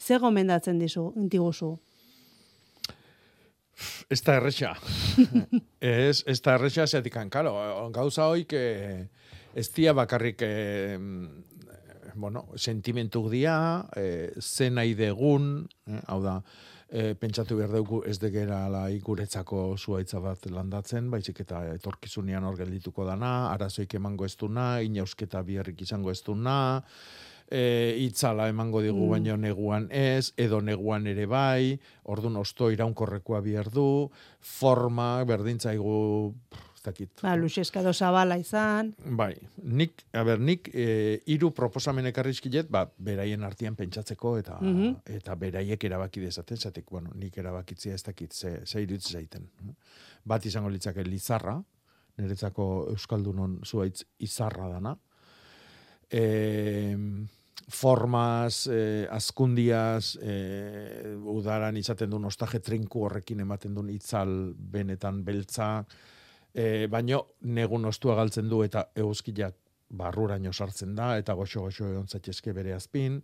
Ze 0.00 0.16
gomendatzen 0.16 0.80
dizu, 0.80 1.10
diguzu? 1.14 1.76
Ez 4.10 4.20
da 4.22 4.36
erresa. 4.40 4.74
ez, 5.80 6.22
ez 6.26 6.40
da 6.40 6.56
erresa, 6.58 6.86
zeatik 6.86 7.16
karo, 7.30 7.54
gauza 7.94 8.28
hoik 8.30 8.52
eh, 8.52 9.06
ez 9.54 9.68
dia 9.74 9.94
bakarrik 9.96 10.42
eh, 10.42 10.98
bueno, 12.14 12.48
sentimentuk 12.56 13.30
dia, 13.30 13.86
eh, 13.96 14.32
ze 14.40 14.70
nahi 14.70 14.94
degun, 14.94 15.68
eh, 15.86 16.00
hau 16.06 16.22
da, 16.22 16.42
eh, 16.88 17.14
pentsatu 17.14 17.56
behar 17.56 17.70
dugu 17.70 18.02
ez 18.06 18.18
degerala 18.18 18.88
guretzako 19.02 19.76
zuaitza 19.78 20.20
bat 20.20 20.46
landatzen, 20.50 21.10
baizik 21.10 21.40
eta 21.40 21.64
etorkizunean 21.74 22.44
hor 22.44 22.56
geldituko 22.56 23.04
dana, 23.04 23.52
arazoik 23.52 23.94
emango 23.94 24.24
ez 24.24 24.36
duna, 24.36 24.80
inausketa 24.82 25.42
biherrik 25.42 25.80
izango 25.80 26.10
ez 26.10 26.22
duna, 26.22 26.82
e, 27.50 27.96
itzala 27.98 28.48
emango 28.48 28.80
digu 28.80 29.06
Mm. 29.06 29.10
baino 29.10 29.36
neguan 29.36 29.88
ez, 29.90 30.32
edo 30.36 30.60
neguan 30.60 31.06
ere 31.06 31.26
bai, 31.26 31.78
ordun 32.04 32.36
osto 32.36 32.70
iraunkorrekoa 32.70 33.40
bihar 33.40 33.70
du, 33.70 34.08
forma 34.40 35.24
berdintzaigu, 35.24 36.34
ez 36.76 36.82
dakit. 36.84 37.10
Ba, 37.22 37.34
Luxeska 37.36 37.82
do 37.82 37.92
Zabala 37.92 38.38
izan. 38.38 38.94
Bai, 39.04 39.34
nik, 39.62 40.04
a 40.14 40.22
ber, 40.24 40.38
nik 40.40 40.70
e, 40.72 41.20
hiru 41.26 41.50
proposamen 41.52 42.06
ekarrizkilet, 42.06 42.70
ba, 42.70 42.86
beraien 42.98 43.42
artean 43.44 43.74
pentsatzeko 43.76 44.38
eta 44.38 44.58
Mhm. 44.60 44.94
eta 45.04 45.34
beraiek 45.34 45.84
erabaki 45.84 46.20
dezaten, 46.20 46.56
zatek, 46.56 46.86
bueno, 46.90 47.10
nik 47.14 47.36
erabakitzea 47.36 47.94
ez 47.94 48.02
dakit 48.02 48.32
ze, 48.32 48.60
ze 48.64 48.80
irutz 48.82 49.10
zaiten. 49.12 49.50
Bat 50.24 50.46
izango 50.46 50.68
litzake 50.70 51.04
Lizarra, 51.04 51.62
niretzako 52.16 52.86
Euskaldunon 52.90 53.60
zuaitz 53.64 54.04
izarra 54.18 54.68
dana. 54.68 54.96
E, 56.10 56.96
formaz, 57.70 58.66
eh, 58.66 59.06
azkundiaz, 59.10 60.16
eh, 60.22 61.14
udaran 61.16 61.76
izaten 61.76 62.10
duen 62.10 62.24
ostaje 62.24 62.60
trinku 62.60 63.04
horrekin 63.06 63.40
ematen 63.40 63.74
duen 63.74 63.90
itzal 63.90 64.54
benetan 64.54 65.24
beltza, 65.24 65.84
e, 66.54 66.86
baino 66.90 67.26
negun 67.42 67.84
ostua 67.86 68.16
galtzen 68.18 68.48
du 68.48 68.62
eta 68.66 68.88
euskiak 68.96 69.54
barruraino 69.90 70.52
sartzen 70.52 70.94
da 70.94 71.16
eta 71.18 71.34
goxo-goxo 71.34 71.90
egon 71.92 72.08
zaitezke 72.08 72.52
bere 72.52 72.74
azpin. 72.74 73.22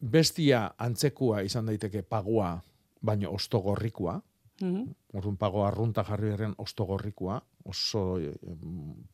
Bestia 0.00 0.74
antzekua 0.78 1.42
izan 1.42 1.66
daiteke 1.66 2.02
pagua, 2.02 2.60
baino 3.02 3.32
ostogorrikua, 3.34 4.20
Mhm. 4.62 4.94
Orduan 5.18 5.36
pago 5.36 5.64
arrunta 5.66 6.04
jarri 6.06 6.30
berren 6.30 6.54
ostogorrikua, 6.62 7.40
oso 7.64 8.18
eh, 8.20 8.34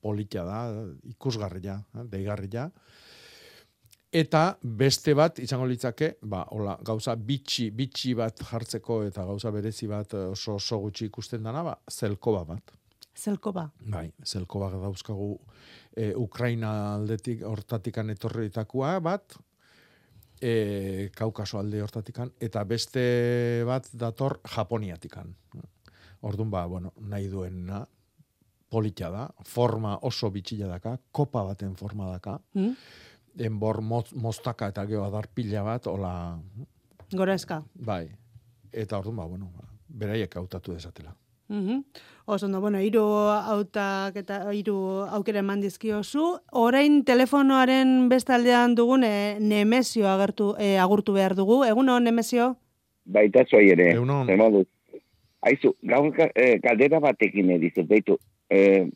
polita 0.01 0.45
da, 0.45 0.61
ikusgarria, 1.09 1.79
deigarria. 2.13 2.71
Eta 4.11 4.57
beste 4.63 5.13
bat 5.15 5.39
izango 5.39 5.69
litzake, 5.71 6.17
ba, 6.27 6.41
hola, 6.51 6.73
gauza 6.83 7.15
bitxi, 7.15 7.69
bitxi 7.71 8.17
bat 8.19 8.41
jartzeko 8.43 9.05
eta 9.07 9.23
gauza 9.29 9.53
berezi 9.55 9.87
bat 9.87 10.17
eh, 10.19 10.25
oso 10.33 10.57
oso 10.59 10.81
gutxi 10.83 11.07
ikusten 11.07 11.45
dana, 11.47 11.63
ba, 11.63 11.77
zelkoba 11.87 12.43
bat. 12.49 12.73
Zelkoba. 13.15 13.69
Bai, 13.93 14.09
zelkoba 14.27 14.71
dauzkagu 14.73 15.29
e, 15.95 16.09
Ukraina 16.17 16.95
aldetik 16.97 17.45
hortatikan 17.47 18.11
etorritakoa 18.11 18.97
bat, 19.05 19.37
e, 20.43 21.11
Kaukaso 21.15 21.61
alde 21.61 21.83
hortatikan, 21.85 22.33
eta 22.41 22.65
beste 22.65 23.05
bat 23.69 23.87
dator 23.93 24.41
Japoniatikan. 24.57 25.35
Orduan 26.27 26.51
ba, 26.51 26.65
bueno, 26.67 26.95
nahi 27.07 27.29
duena 27.31 27.85
polita 28.71 29.11
da, 29.11 29.29
forma 29.47 29.99
oso 30.07 30.31
bitxila 30.35 30.67
daka, 30.71 30.97
kopa 31.13 31.45
baten 31.53 31.77
forma 31.77 32.11
daka, 32.11 32.41
Mhm. 32.55 32.75
Enbor 33.39 33.81
moz, 33.83 34.13
moztaka 34.15 34.69
eta 34.69 34.85
geho 34.87 35.05
adar 35.05 35.29
pila 35.35 35.63
bat, 35.63 35.87
hola, 35.87 36.39
Gora 37.13 37.35
eska. 37.35 37.63
bai, 37.75 38.09
eta 38.73 38.99
orduan 38.99 39.17
ba, 39.17 39.25
bueno, 39.27 39.51
ba, 39.57 39.65
beraiek 39.89 40.37
hautatu 40.37 40.73
dezatela. 40.73 41.15
Mhm. 41.49 41.83
Oso 42.27 42.47
ondo, 42.47 42.61
bueno, 42.61 42.79
hiru 42.79 43.03
autak 43.03 44.15
eta 44.17 44.53
hiru 44.55 45.03
aukera 45.11 45.41
eman 45.41 45.61
dizkiozu. 45.61 46.39
Orain 46.53 47.03
telefonoaren 47.05 48.09
bestaldean 48.09 48.77
dugun 48.77 49.03
e, 49.03 49.37
Nemesio 49.41 50.07
agertu 50.07 50.55
e, 50.59 50.77
agurtu 50.79 51.13
behar 51.13 51.35
dugu. 51.35 51.65
Egun 51.65 51.89
hon 51.89 52.05
Nemesio? 52.05 52.53
Baita 53.05 53.43
zoi 53.51 53.71
ere, 53.73 53.89
zer 53.97 54.37
moduz. 54.39 54.67
Aizu, 55.43 55.75
gaur 55.83 56.13
ga- 56.15 56.31
eh, 56.37 56.61
galdera 56.63 57.01
batekin 57.01 57.51
edizut, 57.51 57.89
baitu, 57.89 58.19
eh, 58.49 58.87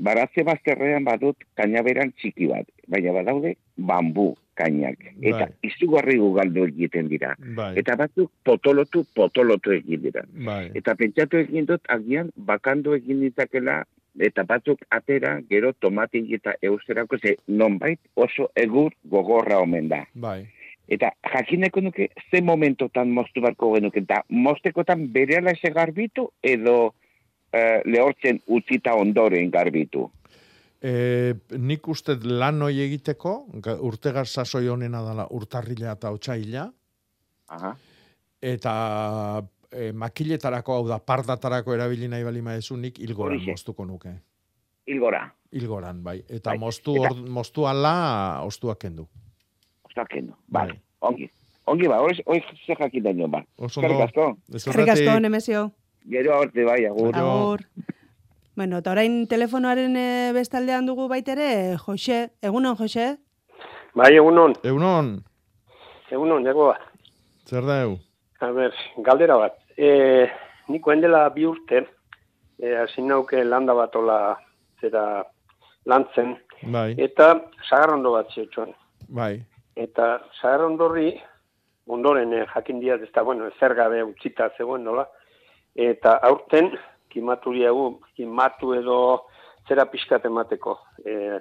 baratze 0.00 0.42
bazterrean 0.48 1.04
badut 1.04 1.36
kainaberan 1.60 2.12
txiki 2.16 2.48
bat, 2.50 2.66
baina 2.88 3.12
badaude 3.12 3.54
bambu 3.76 4.32
kainak, 4.60 4.98
eta 5.22 5.46
Bai. 5.46 5.54
izugarri 5.70 6.18
ugaldu 6.20 6.66
egiten 6.68 7.08
dira. 7.08 7.34
Bai, 7.56 7.72
Eta 7.80 7.94
batzuk 7.96 8.30
potolotu, 8.44 9.04
potolotu 9.16 9.72
egin 9.72 10.02
dira. 10.02 10.24
bai, 10.44 10.70
Eta 10.74 10.94
pentsatu 10.94 11.38
egin 11.40 11.66
dut, 11.66 11.80
agian 11.88 12.30
bakandu 12.36 12.92
egin 12.98 13.20
ditzakela, 13.24 13.84
eta 14.20 14.44
batzuk 14.44 14.80
atera, 14.90 15.38
gero 15.48 15.72
tomatik 15.72 16.30
eta 16.32 16.54
euserako, 16.62 17.18
ze 17.18 17.36
nonbait 17.48 18.00
oso 18.16 18.50
egur 18.56 18.92
gogorra 19.04 19.60
omen 19.60 19.88
da. 19.88 20.04
bai. 20.14 20.46
Eta 20.90 21.12
jakineko 21.32 21.80
nuke 21.80 22.08
ze 22.30 22.40
momentotan 22.42 23.10
moztu 23.14 23.40
barko 23.40 23.72
genuke, 23.76 24.00
eta 24.00 24.24
moztekotan 24.28 25.12
berehala 25.12 25.52
ese 25.52 25.70
garbitu 25.70 26.30
edo 26.42 26.94
eh, 27.52 27.82
lehortzen 27.84 28.40
utzita 28.46 28.94
ondoren 28.94 29.50
garbitu. 29.50 30.10
E, 30.82 31.34
nik 31.58 31.88
uste 31.88 32.14
lan 32.24 32.62
hoi 32.62 32.78
egiteko, 32.80 33.46
ga- 33.60 33.76
urtegar 33.84 34.26
sasoi 34.26 34.68
honena 34.68 35.02
dela 35.04 35.26
urtarrila 35.30 35.92
eta 35.92 36.10
otxaila, 36.10 36.70
Aha. 37.48 37.74
eta 38.40 39.42
e, 39.70 39.92
makiletarako, 39.92 40.72
hau 40.78 40.86
da, 40.88 40.98
pardatarako 40.98 41.74
erabili 41.74 42.08
nahi 42.08 42.24
bali 42.24 42.40
maezu, 42.42 42.76
nik 42.76 42.98
ilgoran 42.98 43.36
Horixe. 43.36 43.50
moztuko 43.50 43.84
nuke. 43.84 44.14
Ilgora. 44.86 45.26
Ilgoran, 45.52 46.02
bai. 46.02 46.22
Eta 46.28 46.50
Bai, 46.54 46.58
moztu, 46.58 46.96
eta- 46.96 47.10
or, 47.12 47.28
moztu 47.28 47.66
ala, 47.66 48.42
ostuak 48.46 48.78
kendu. 48.78 49.06
Ostakeno. 49.84 50.38
Bai. 50.48 50.66
Vale. 50.68 50.80
Ongi. 51.00 51.28
Ongi 51.66 51.86
ba, 51.88 52.00
hori 52.00 52.16
ze 52.66 52.74
jakin 52.74 53.02
daño 53.02 53.28
ba. 53.30 53.44
Oso 53.56 53.80
Eskerrik 53.80 54.00
asko. 54.08 54.36
Eskerrik 54.54 54.88
asko 54.88 55.20
Nemesio. 55.20 55.72
Gero 56.08 56.40
arte 56.40 56.64
bai, 56.64 56.84
agur. 56.86 57.14
Agur. 57.16 57.60
Bueno, 58.56 58.78
eta 58.78 58.92
orain 58.92 59.26
telefonoaren 59.28 59.94
e, 59.96 60.32
bestaldean 60.36 60.86
dugu 60.86 61.06
baitere, 61.08 61.76
Jose, 61.78 62.30
egunon, 62.42 62.76
Jose? 62.76 63.16
Bai, 63.94 64.12
egunon, 64.16 64.54
Eunon, 64.64 65.22
egunon, 66.10 66.44
jagoa. 66.46 66.76
zer 67.46 67.64
da 67.66 67.80
eu? 67.82 67.96
A 68.40 68.50
ber, 68.54 68.74
galdera 68.98 69.36
bat. 69.36 69.56
E, 69.76 70.28
niko 70.68 70.92
endela 70.92 71.28
bi 71.34 71.44
urte, 71.46 71.84
e, 72.60 72.74
hasi 72.76 73.02
nauke 73.02 73.42
landa 73.44 73.74
bat 73.74 73.96
ola 73.96 74.36
zera 74.80 75.24
lantzen, 75.86 76.36
Bai, 76.62 76.94
eta 76.98 77.32
sagarrondo 77.68 78.12
bat 78.12 78.28
zehutxuan. 78.34 78.74
bai, 79.08 79.40
Eta 79.76 80.20
sagarrondorri, 80.40 81.14
ondoren 81.86 82.32
eh, 82.34 82.44
jakin 82.52 82.80
diat, 82.80 83.00
ez 83.02 83.08
da, 83.14 83.22
bueno, 83.22 83.48
zer 83.58 83.74
gabe 83.74 84.02
utzita 84.04 84.50
zegoen 84.58 84.84
nola, 84.84 85.06
eta 85.80 86.18
aurten, 86.28 86.70
kimatu 87.10 87.52
diagu, 87.56 88.00
kimatu 88.16 88.74
edo 88.76 88.98
zera 89.68 89.86
pixkat 89.90 90.24
emateko, 90.28 90.76
e, 91.04 91.38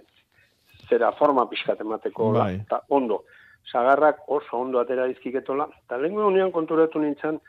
zera 0.89 1.11
forma 1.17 1.45
pixkat 1.49 1.81
emateko, 1.83 2.31
Bai. 2.37 2.53
eta 2.61 2.81
ondo. 2.89 3.23
Sagarrak 3.69 4.23
oso 4.27 4.57
ondo 4.57 4.79
atera 4.79 5.05
dizkiketola, 5.09 5.67
eta 5.83 5.97
lehen 5.97 6.17
honean 6.17 6.51
konturatu 6.51 7.01
nintzen, 7.03 7.39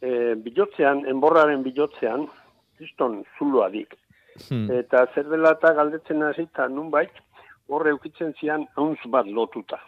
e, 0.00 0.34
bilotzean, 0.44 1.04
enborraren 1.10 1.62
bilotzean, 1.66 2.28
kriston 2.78 3.22
zuloa 3.38 3.68
dik. 3.72 3.96
Hmm. 4.48 4.70
Eta 4.70 5.06
zer 5.14 5.28
dela 5.32 5.54
eta 5.56 5.72
galdetzen 5.74 6.22
hasi, 6.22 6.44
eta 6.44 6.68
nunbait, 6.68 7.10
horre 7.68 7.90
eukitzen 7.90 8.34
zian 8.40 8.66
hauntz 8.76 9.00
bat 9.10 9.26
lotuta. 9.26 9.80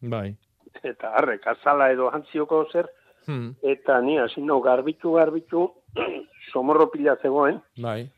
bai. 0.00 0.34
Eta 0.82 1.12
harrek, 1.18 1.46
azala 1.46 1.90
edo 1.92 2.08
antzioko 2.10 2.64
zer, 2.72 2.88
Hmm. 3.26 3.52
eta 3.62 4.00
ni 4.00 4.16
hasi 4.18 4.40
nau 4.42 4.60
garbitu, 4.60 5.12
garbitu, 5.12 5.70
somorro 6.52 6.90
pila 6.90 7.16
zegoen, 7.22 7.60
Bai. 7.80 8.08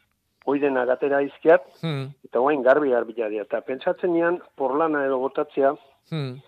oidena 0.47 0.85
gatera 0.85 1.23
izkiat, 1.23 1.63
Hmm. 1.83 2.11
eta 2.25 2.39
guain 2.39 2.63
garbi 2.63 2.91
garbila 2.91 3.29
dira. 3.29 3.43
Eta 3.43 3.61
pentsatzen 3.61 4.13
nian, 4.13 4.41
porlana 4.57 5.05
edo 5.07 5.19
botatzea, 5.19 5.75
Hmm. 6.11 6.41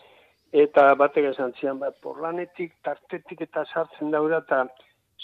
eta 0.53 0.95
batek 0.95 1.31
esan 1.33 1.53
zian, 1.61 1.79
bat, 1.79 1.95
porlanetik, 2.03 2.75
tartetik 2.85 3.41
eta 3.41 3.65
sartzen 3.65 4.11
daura, 4.11 4.39
eta 4.39 4.67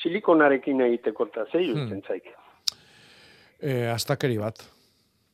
silikonarekin 0.02 0.80
egiteko, 0.80 1.26
eta 1.26 1.44
zei 1.52 1.72
Hmm. 1.72 1.88
hmm. 1.90 2.00
zaik. 2.08 2.24
E, 3.60 3.86
astakeri 3.92 4.38
bat. 4.38 4.58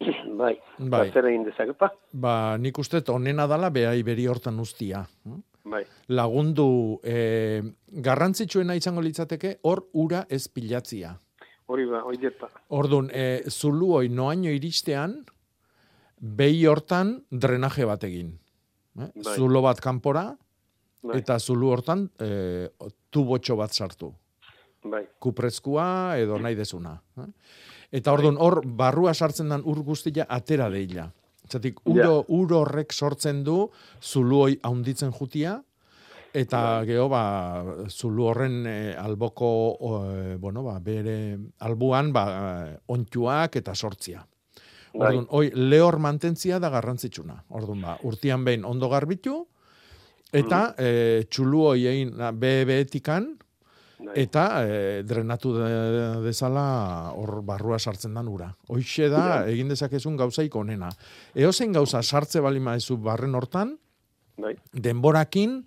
bai, 0.40 0.58
Bai. 0.78 1.10
Zer 1.10 1.26
egin 1.26 1.44
dezakepa? 1.44 1.92
Ba, 2.12 2.56
nik 2.58 2.76
uste 2.78 3.00
onena 3.10 3.46
dala 3.46 3.70
behai 3.70 4.02
beri 4.02 4.26
hortan 4.26 4.58
ustia. 4.60 5.06
Hm? 5.24 5.40
Bai, 5.68 5.82
Lagundu, 6.08 7.00
e, 7.04 7.62
garrantzitsuena 7.88 8.74
izango 8.78 9.02
litzateke, 9.04 9.58
hor 9.62 9.84
ura 9.92 10.24
ez 10.28 10.46
pilatzia. 10.48 11.16
hori 11.68 11.84
ba, 11.84 12.02
hori 12.04 12.16
depa. 12.16 12.48
Ordun, 12.72 13.10
e, 13.12 13.42
zuluoi 13.50 14.08
noaino 14.08 14.48
iristean, 14.50 15.18
behi 16.20 16.64
hortan 16.66 17.18
drenaje 17.30 17.84
bat 17.84 18.04
egin. 18.04 18.30
Eh? 18.98 19.10
Bai. 19.14 19.34
Zulo 19.36 19.60
bat 19.62 19.80
kanpora, 19.80 20.30
Bai, 21.02 21.18
eta 21.20 21.36
zulu 21.38 21.68
hortan 21.70 22.08
e, 22.18 22.68
tubotxo 23.10 23.56
bat 23.56 23.70
sartu. 23.72 24.14
bai, 24.82 25.04
kuprezkua 25.20 26.16
edo 26.18 26.38
nahi 26.38 26.54
desuna. 26.54 26.96
eh? 27.18 27.28
Eta 27.92 28.12
orduan 28.12 28.36
hor 28.38 28.62
barrua 28.66 29.12
sartzen 29.14 29.48
dan 29.48 29.62
ur 29.64 29.82
guztia 29.82 30.26
atera 30.28 30.68
deila. 30.70 31.10
Zatik, 31.49 31.80
uro, 31.88 32.24
uro 32.28 32.62
horrek 32.62 32.92
sortzen 32.92 33.42
du 33.44 33.62
zuluoi 34.03 34.59
haunditzen 34.62 35.12
jutia, 35.16 35.59
eta 36.36 36.82
geho, 36.86 37.09
ba, 37.09 37.22
zulu 37.88 38.28
horren 38.28 38.66
e, 38.68 38.78
alboko, 38.99 39.51
e, 39.78 40.36
bueno, 40.40 40.62
ba, 40.66 40.78
bere 40.84 41.38
albuan, 41.64 42.12
ba, 42.12 42.24
e, 42.28 42.76
ontsuak 42.94 43.57
eta 43.62 43.74
sortzia. 43.74 44.24
bai, 44.92 45.09
Orduan, 45.09 45.26
hoi, 45.30 45.51
lehor 45.55 45.99
mantentzia 45.99 46.59
da 46.59 46.70
garrantzitsuna. 46.70 47.42
Orduan, 47.57 47.82
ba, 47.84 47.99
urtian 48.09 48.44
behin 48.44 48.64
ondo 48.64 48.88
garbitu, 48.88 49.40
eta 50.32 50.74
e, 50.76 51.24
txulu 51.30 51.64
hoiein 51.72 52.14
be-beetikan, 52.40 53.32
bai. 53.32 53.47
Eta 54.14 54.44
e, 54.62 55.03
drenatu 55.03 55.53
de, 55.57 55.68
dezala 56.22 57.11
hor 57.18 57.40
barrua 57.46 57.78
sartzen 57.78 58.14
dan 58.14 58.28
ura. 58.30 58.53
Hoixe 58.70 59.09
da, 59.11 59.44
egin 59.51 59.70
dezakezun 59.72 60.16
gauzaik 60.20 60.55
onena. 60.57 60.90
Eozen 61.34 61.74
gauza 61.74 62.03
sartze 62.03 62.42
bali 62.44 62.62
maezu 62.62 62.96
barren 63.03 63.34
hortan, 63.34 63.74
bai, 64.38 64.55
denborakin 64.72 65.59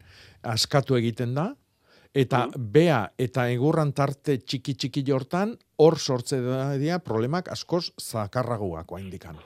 askatu 0.47 0.95
egiten 0.95 1.35
da, 1.35 1.49
eta 2.15 2.45
bea 2.55 3.03
eta 3.19 3.49
egurran 3.51 3.91
tarte 3.95 4.37
txiki 4.39 4.75
txiki 4.75 5.03
hortan, 5.11 5.57
hor 5.79 5.99
sortze 5.99 6.41
da 6.43 6.71
dira 6.79 6.99
problemak 7.03 7.51
askoz 7.51 7.89
zakarragoak 7.99 8.95
indikan. 8.99 9.39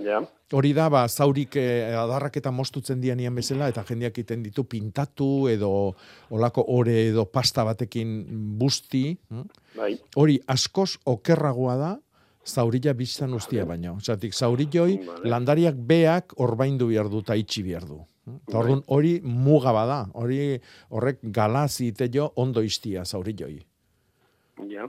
Ja, 0.00 0.22
Hori 0.52 0.74
da, 0.76 0.90
ba, 0.92 1.06
zaurik 1.08 1.56
eh, 1.56 1.94
adarrak 1.96 2.36
eta 2.36 2.50
mostutzen 2.52 3.00
dianian 3.00 3.34
bezala, 3.34 3.70
eta 3.72 3.84
jendeak 3.88 4.18
iten 4.20 4.42
ditu 4.44 4.64
pintatu, 4.68 5.48
edo 5.48 5.94
olako 6.30 6.64
ore 6.68 7.08
edo 7.08 7.24
pasta 7.24 7.64
batekin 7.64 8.26
busti. 8.58 9.16
hm? 9.30 9.46
bai, 9.76 9.94
Hori 10.16 10.38
askoz 10.46 10.98
okerragoa 11.06 11.76
da, 11.80 11.92
zaurila 12.44 12.92
biztan 12.92 13.32
ustia 13.34 13.64
baino. 13.64 13.94
Osatik, 13.96 14.34
zaurilloi, 14.34 14.98
Vale. 15.06 15.28
landariak 15.30 15.74
beak 15.74 16.34
orbaindu 16.36 16.88
behar 16.88 17.08
du 17.08 17.20
eta 17.24 17.34
itxi 17.34 17.62
behar 17.62 17.86
du. 17.88 18.02
Eta 18.48 18.58
orduan, 18.58 18.82
hori 18.86 19.20
muga 19.24 19.72
bada, 19.72 20.04
hori 20.14 20.58
horrek 20.90 21.18
galazi 21.22 21.88
ite 21.88 22.08
jo 22.12 22.28
ondo 22.36 22.60
iztia 22.62 23.04
zaurilloi. 23.04 23.60
ja. 24.68 24.88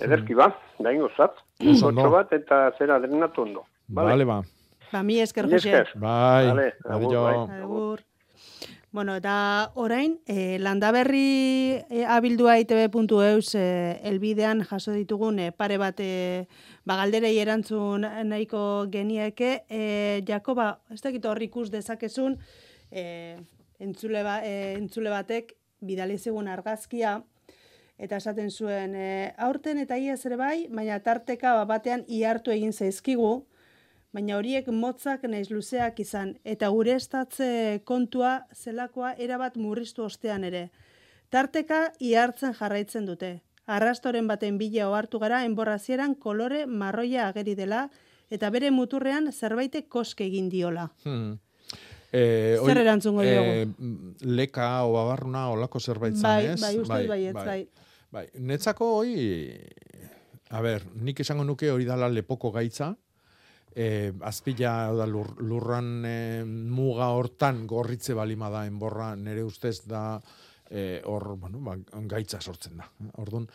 Ederki 0.00 0.34
ba, 0.34 0.48
da 0.82 0.90
ingo 0.92 1.08
zat. 1.16 1.36
Oso. 1.60 1.88
Otso 1.88 2.10
bat 2.10 2.32
eta 2.32 2.72
zera 2.78 2.98
drenatu 2.98 3.42
ondo. 3.42 3.64
Bale, 3.86 4.24
ba. 4.24 4.42
Ba, 4.92 5.02
mi 5.02 5.20
esker, 5.20 5.44
Jose. 5.44 5.56
esker. 5.56 5.88
Bai, 5.96 6.46
Vale, 6.46 6.74
adio. 6.84 7.22
bai. 7.22 7.60
Agur. 7.60 8.04
Bueno, 8.94 9.16
eta 9.16 9.72
orain, 9.74 10.20
e, 10.24 10.56
landaberri 10.62 11.82
e, 11.90 12.04
abildua 12.06 12.60
itb.eus 12.62 13.56
e, 13.58 13.98
elbidean 14.06 14.62
jaso 14.62 14.92
ditugun 14.94 15.40
e, 15.42 15.48
pare 15.50 15.80
bat 15.82 15.98
e, 15.98 16.46
ba, 16.86 16.94
galderei 17.00 17.32
erantzun 17.42 18.06
nahiko 18.28 18.86
genieke. 18.92 19.64
E, 19.68 20.22
Jakoba, 20.28 20.78
ez 20.94 21.00
dakit 21.02 21.26
hor 21.26 21.42
ikus 21.42 21.72
dezakezun, 21.74 22.38
e, 22.92 23.34
entzule, 23.82 24.22
ba, 24.22 24.38
e, 24.46 24.76
entzule 24.78 25.10
batek 25.10 25.56
bidali 25.82 26.16
zigun 26.16 26.46
argazkia, 26.46 27.16
eta 27.98 28.22
esaten 28.22 28.50
zuen, 28.54 28.94
e, 28.94 29.34
aurten 29.42 29.82
eta 29.82 29.98
iaz 29.98 30.20
ere 30.24 30.38
bai, 30.38 30.68
baina 30.70 31.00
tarteka 31.02 31.56
ba, 31.58 31.66
batean 31.66 32.06
ihartu 32.06 32.54
egin 32.54 32.72
zaizkigu, 32.72 33.40
baina 34.14 34.36
horiek 34.38 34.68
motzak 34.70 35.24
naiz 35.26 35.48
luzeak 35.50 35.98
izan, 36.00 36.36
eta 36.44 36.68
gure 36.70 36.94
estatze 36.94 37.80
kontua 37.84 38.44
zelakoa 38.54 39.14
erabat 39.18 39.58
murriztu 39.58 40.04
ostean 40.06 40.44
ere. 40.46 40.68
Tarteka 41.34 41.88
ihartzen 41.98 42.54
jarraitzen 42.54 43.08
dute. 43.10 43.40
Arrastoren 43.66 44.28
baten 44.28 44.58
bila 44.60 44.90
ohartu 44.90 45.18
gara 45.18 45.42
enborrazieran 45.48 46.14
kolore 46.14 46.66
marroia 46.66 47.28
ageri 47.28 47.56
dela, 47.58 47.88
eta 48.30 48.50
bere 48.54 48.70
muturrean 48.70 49.32
zerbaitek 49.32 49.88
koske 49.88 50.28
egin 50.28 50.50
diola. 50.52 50.90
Hmm. 51.04 51.38
Eh, 52.14 52.60
Zer 52.62 52.78
erantzungo? 52.84 53.24
Eh, 53.26 53.66
leka 54.22 54.68
o 54.86 54.92
babarruna 54.94 55.48
olako 55.50 55.80
zerbait 55.80 56.14
zan, 56.14 56.28
Bai, 56.28 56.52
ez? 56.52 56.60
bai, 56.60 56.76
uste 56.78 56.98
dut 57.00 57.10
baietz, 57.10 57.34
bai. 57.34 57.62
Bai, 58.14 58.28
netzako 58.38 58.92
hoi, 59.00 59.16
a 60.54 60.60
ber, 60.62 60.84
nik 60.94 61.18
esango 61.24 61.42
nuke 61.42 61.72
hori 61.72 61.88
dala 61.88 62.06
lepoko 62.12 62.52
gaitza, 62.54 62.92
e, 63.74 64.12
azpila 64.22 64.92
da 64.94 65.06
lur, 65.06 65.34
lurran 65.42 66.04
e, 66.06 66.16
muga 66.46 67.10
hortan 67.16 67.66
gorritze 67.66 68.14
balima 68.14 68.50
da 68.50 68.64
enborra 68.66 69.14
nere 69.16 69.42
ustez 69.42 69.80
da 69.86 70.20
e, 70.70 71.02
hor, 71.04 71.34
bueno, 71.36 71.60
ba, 71.60 71.76
gaitza 72.08 72.40
sortzen 72.40 72.78
da. 72.78 72.88
Orduan, 73.22 73.48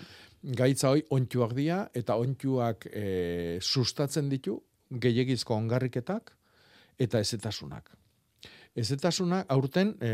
gaitza 0.43 0.91
hoi 0.93 1.03
ontsuak 1.15 1.55
dira 1.57 1.85
eta 1.95 2.19
ontsuak 2.19 2.89
e, 2.91 3.59
sustatzen 3.61 4.29
ditu 4.29 4.59
gehiagizko 4.89 5.55
ongarriketak 5.55 6.35
eta 6.99 7.19
ezetasunak. 7.23 7.89
Ezetasunak 8.75 9.49
aurten 9.51 9.95
e, 10.01 10.11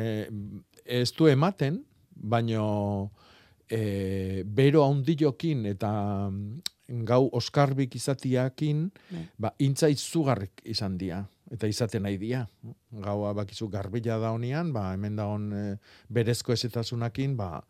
ez 0.85 1.11
du 1.17 1.27
ematen, 1.27 1.81
baino 2.15 3.11
e, 3.69 4.43
bero 4.45 4.85
haundillokin 4.85 5.65
eta 5.73 5.91
gau 6.88 7.29
oskarbik 7.33 7.95
izatiakin, 7.97 8.89
Bai. 9.09 9.23
ba, 9.38 9.51
intza 9.59 9.89
izugarrik 9.89 10.61
izan 10.69 10.97
dia, 10.97 11.23
eta 11.51 11.67
izaten 11.67 12.05
nahi 12.05 12.17
dia. 12.21 12.45
Gaua 12.91 13.33
bakizu 13.38 13.69
garbila 13.73 14.19
da 14.21 14.31
honian, 14.36 14.71
ba, 14.73 14.91
hemen 14.93 15.15
da 15.17 15.25
hon 15.29 15.49
e, 15.53 15.65
berezko 16.09 16.53
ezetasunakin, 16.53 17.36
ba, 17.38 17.63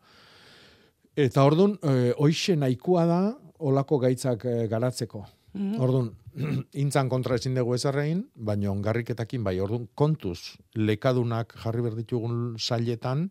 eta 1.16 1.46
ordun 1.48 1.78
e, 1.80 2.12
hoixe 2.20 2.56
nahikoa 2.60 3.06
da 3.08 3.20
olako 3.64 3.98
gaitzak 4.04 4.44
e, 4.44 4.56
garatzeko. 4.68 5.24
Mhm. 5.56 5.80
Orduan, 5.80 6.12
intzan 6.84 7.08
kontra 7.08 7.40
ezin 7.40 7.56
dugu 7.56 7.74
ezarrein, 7.78 8.26
baina 8.36 8.70
ongarriketakin 8.74 9.44
bai, 9.44 9.56
orduan, 9.64 9.88
kontuz, 9.94 10.58
lekadunak 10.76 11.56
jarri 11.62 11.84
berditugun 11.88 12.58
sailetan, 12.60 13.30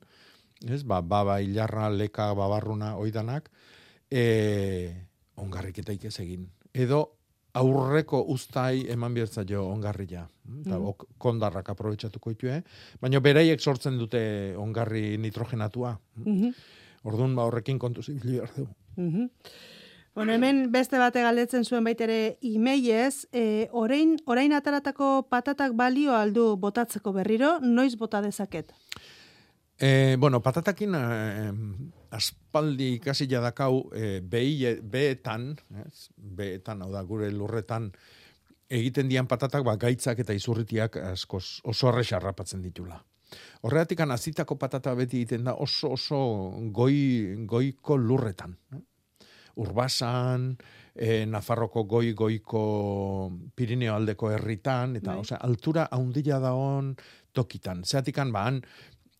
ez, 0.66 0.82
ba, 0.88 1.04
baba, 1.06 1.38
hilarra, 1.44 1.92
leka, 1.94 2.32
babarruna, 2.34 2.96
oidanak, 2.98 3.52
e, 4.10 4.24
ongarriketaik 5.38 6.06
ez 6.06 6.20
egin. 6.20 6.50
edo 6.74 7.12
aurreko 7.56 8.20
uztai 8.28 8.86
eman 8.92 9.14
biertza 9.14 9.46
jo 9.48 9.62
ongarria. 9.70 10.28
Eta 10.66 10.78
Mhm. 10.78 10.86
ok- 10.88 11.06
kondarrak 11.18 11.70
aprobetsatuko 11.70 12.30
ditue, 12.30 12.64
baina 13.02 13.20
beraiek 13.20 13.60
sortzen 13.62 13.98
dute 13.98 14.54
ongarri 14.58 15.18
nitrogenatua. 15.18 16.00
Mhm. 16.16 16.52
Orduan, 17.04 17.36
ba, 17.36 17.44
horrekin 17.46 17.80
kontu 17.80 18.04
zibili 18.04 18.40
behar 18.40 18.52
dugu. 18.58 18.74
Mhm. 18.98 19.30
Bueno, 20.16 20.32
hemen 20.34 20.72
beste 20.72 20.98
bate 20.98 21.22
galdetzen 21.22 21.64
zuen 21.66 21.84
baitere 21.84 22.38
imeiez, 22.42 23.28
e, 23.34 23.68
orain, 23.72 24.18
orain 24.26 24.54
ataratako 24.54 25.28
patatak 25.30 25.74
balio 25.76 26.14
aldu 26.16 26.58
botatzeko 26.58 27.12
berriro, 27.14 27.60
noiz 27.62 27.96
bota 27.98 28.22
dezaket? 28.22 28.72
E, 29.78 30.16
bueno, 30.20 30.42
patatakin 30.42 30.94
eh, 30.96 31.52
aspaldi 32.12 32.96
ikasi 33.00 33.28
jadakau 33.32 33.90
e, 33.94 34.20
behi, 34.22 34.76
beetan, 34.82 35.54
ez? 35.86 36.10
beetan, 36.16 36.84
hau 36.86 36.92
da, 36.94 37.04
gure 37.04 37.32
lurretan, 37.32 37.92
egiten 38.70 39.10
dian 39.10 39.28
patatak, 39.28 39.66
ba, 39.66 39.76
gaitzak 39.82 40.20
eta 40.24 40.34
izurritiak 40.34 40.98
askoz 41.12 41.62
oso 41.64 41.90
arrexa 41.90 42.18
harrapatzen 42.20 42.64
ditula. 42.66 43.00
Horregatik 43.66 44.02
azitako 44.06 44.58
patata 44.62 44.94
beti 44.96 45.24
egiten 45.24 45.46
da 45.46 45.56
oso 45.56 45.92
oso 45.94 46.20
goi, 46.72 47.36
goiko 47.46 47.98
lurretan. 47.98 48.56
Eh? 48.74 48.82
Urbasan, 49.56 50.50
e, 50.96 51.26
Nafarroko 51.26 51.86
goi 51.88 52.14
goiko 52.14 53.32
Pirineo 53.56 53.96
aldeko 53.96 54.32
herritan, 54.32 54.98
eta 55.00 55.14
Bai. 55.14 55.22
osea, 55.22 55.40
altura 55.42 55.88
haundila 55.92 56.40
daon 56.44 56.96
tokitan. 57.34 57.84
Zeatikan, 57.84 58.32
ba, 58.36 58.46
han, 58.50 58.62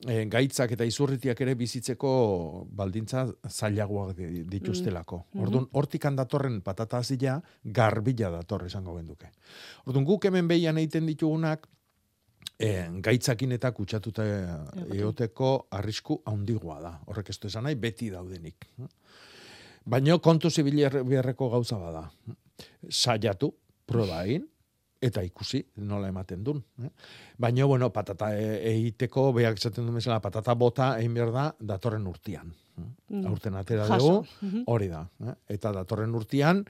e, 0.04 0.26
gaitzak 0.32 0.72
eta 0.76 0.86
izurritiak 0.86 1.40
ere 1.42 1.56
bizitzeko 1.56 2.68
baldintza 2.72 3.26
zailagoak 3.50 4.16
di- 4.18 4.44
dituztelako. 4.50 5.26
Mhm. 5.34 5.44
Orduan, 5.44 5.68
hortikan 5.72 6.16
datorren 6.16 6.62
patata 6.62 6.98
hazila, 6.98 7.42
garbila 7.64 8.30
dator 8.30 8.66
esango 8.66 8.98
genduke. 8.98 9.32
Orduan, 9.86 10.06
guk 10.06 10.26
hemen 10.26 10.48
behian 10.48 10.78
egiten 10.78 11.06
ditugunak, 11.06 11.68
e, 12.60 12.88
gaitzakin 13.02 13.52
eta 13.58 13.72
kutsatuta 13.72 14.24
eoteko 14.94 15.68
arrisku 15.72 16.22
handigoa 16.26 16.80
da. 16.82 17.00
Horrek 17.08 17.30
ez 17.30 17.40
du 17.40 17.48
esan 17.48 17.64
nahi, 17.64 17.76
beti 17.76 18.10
daudenik. 18.10 18.68
Baina 19.86 20.18
kontu 20.18 20.50
zibili 20.50 20.84
beharreko 20.90 21.50
gauza 21.50 21.78
bada. 21.78 22.10
Saiatu, 22.90 23.52
proba 23.86 24.24
egin, 24.26 24.48
eta 25.02 25.24
ikusi 25.24 25.64
nola 25.78 26.08
ematen 26.08 26.44
dun. 26.44 26.64
Eh? 26.84 26.90
Baina, 27.38 27.66
bueno, 27.66 27.92
patata 27.94 28.32
e- 28.38 28.62
egiteko, 28.76 29.32
beak 29.34 29.58
esaten 29.58 29.86
du 29.86 29.94
bezala, 29.94 30.20
patata 30.22 30.54
bota 30.56 30.98
egin 31.00 31.14
behar 31.14 31.32
da, 31.32 31.56
datorren 31.60 32.08
urtian. 32.08 32.54
Mm. 33.10 33.26
Aurten 33.28 33.56
atera 33.56 33.86
dugu, 33.88 34.26
Mhm. 34.42 34.64
hori 34.68 34.88
da. 34.88 35.08
Eh? 35.24 35.34
Eta 35.56 35.72
datorren 35.72 36.14
urtian, 36.16 36.66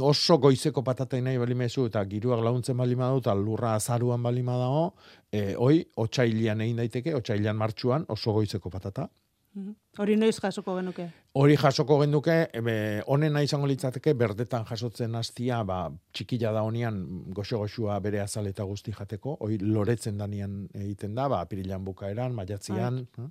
oso 0.00 0.38
goizeko 0.38 0.82
patata 0.82 1.20
nahi 1.20 1.36
bali 1.38 1.54
mezu, 1.54 1.86
eta 1.86 2.04
giruak 2.04 2.40
launtzen 2.42 2.76
bali 2.76 2.96
madau, 2.96 3.18
eta 3.18 3.34
lurra 3.34 3.74
azaruan 3.74 4.22
bali 4.22 4.42
madao, 4.42 4.94
e, 5.30 5.54
hoi, 5.54 5.86
otxailian 5.96 6.60
egin 6.60 6.76
daiteke, 6.76 7.14
otxailian 7.14 7.56
martxuan, 7.56 8.04
oso 8.08 8.32
goizeko 8.32 8.70
patata. 8.70 9.08
Mhm. 9.56 9.72
Hori 10.02 10.16
noiz 10.20 10.34
jasoko 10.36 10.74
genuke? 10.76 11.06
Hori 11.40 11.54
jasoko 11.56 11.96
genduke, 12.02 12.34
ebe, 12.58 12.74
onena 13.12 13.40
izango 13.44 13.68
litzateke, 13.70 14.12
berdetan 14.12 14.66
jasotzen 14.68 15.16
hastia, 15.16 15.62
ba, 15.64 15.78
txikila 16.12 16.52
da 16.52 16.64
honian, 16.66 16.98
goxo-goxua 17.36 17.96
bere 18.04 18.20
azaleta 18.20 18.66
guzti 18.68 18.92
jateko, 18.92 19.38
hori 19.40 19.56
loretzen 19.62 20.20
danian 20.20 20.66
egiten 20.74 21.16
da, 21.16 21.28
ba, 21.32 21.40
apirilan 21.46 21.84
bukaeran, 21.88 22.36
maiatzian, 22.36 23.00
eh? 23.24 23.30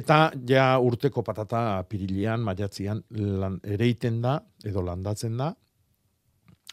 eta 0.00 0.18
ja 0.48 0.66
urteko 0.82 1.22
patata 1.22 1.62
apirilian, 1.78 2.42
maiatzian, 2.42 3.04
lan, 3.44 3.60
ere 3.62 3.88
iten 3.94 4.18
da, 4.24 4.40
edo 4.66 4.82
landatzen 4.82 5.38
da, 5.38 5.52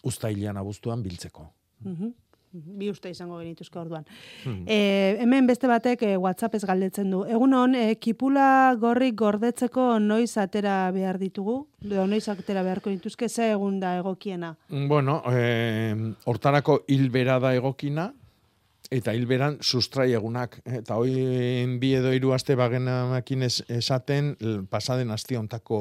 ustailean 0.10 0.58
abuztuan 0.58 1.06
biltzeko. 1.06 1.52
Mhm. 1.86 2.14
Bi 2.56 2.90
uste 2.90 3.12
izango 3.12 3.38
genituzke 3.42 3.80
orduan. 3.80 4.06
Hmm. 4.44 4.64
E, 4.68 5.18
hemen 5.24 5.48
beste 5.50 5.68
batek 5.68 6.06
e, 6.08 6.16
WhatsAppez 6.22 6.64
galdetzen 6.66 7.12
du. 7.12 7.24
Egunon, 7.28 7.76
e, 7.76 7.96
kipula 8.02 8.48
gorrik 8.80 9.18
gordetzeko 9.20 9.98
noiz 10.00 10.38
atera 10.42 10.78
behar 10.96 11.20
ditugu? 11.22 11.62
Edo 11.86 12.06
noiz 12.10 12.24
atera 12.32 12.64
beharko 12.66 12.94
dituzke, 12.94 13.30
ze 13.30 13.52
egun 13.54 13.80
da 13.80 13.96
egokiena? 14.00 14.56
Bueno, 14.70 15.22
eh, 15.30 15.94
hortarako 16.26 16.84
hilbera 16.88 17.40
da 17.44 17.54
egokina, 17.56 18.12
eta 18.92 19.14
hilberan 19.14 19.58
sustrai 19.62 20.12
egunak. 20.14 20.60
Eta 20.66 20.98
hoi 21.00 21.12
bi 21.82 21.94
edo 21.98 22.14
hiru 22.16 22.34
aste 22.36 22.56
bagenakin 22.56 23.44
es, 23.48 23.60
esaten, 23.70 24.36
pasaden 24.70 25.12
aste 25.12 25.38
hontako 25.38 25.80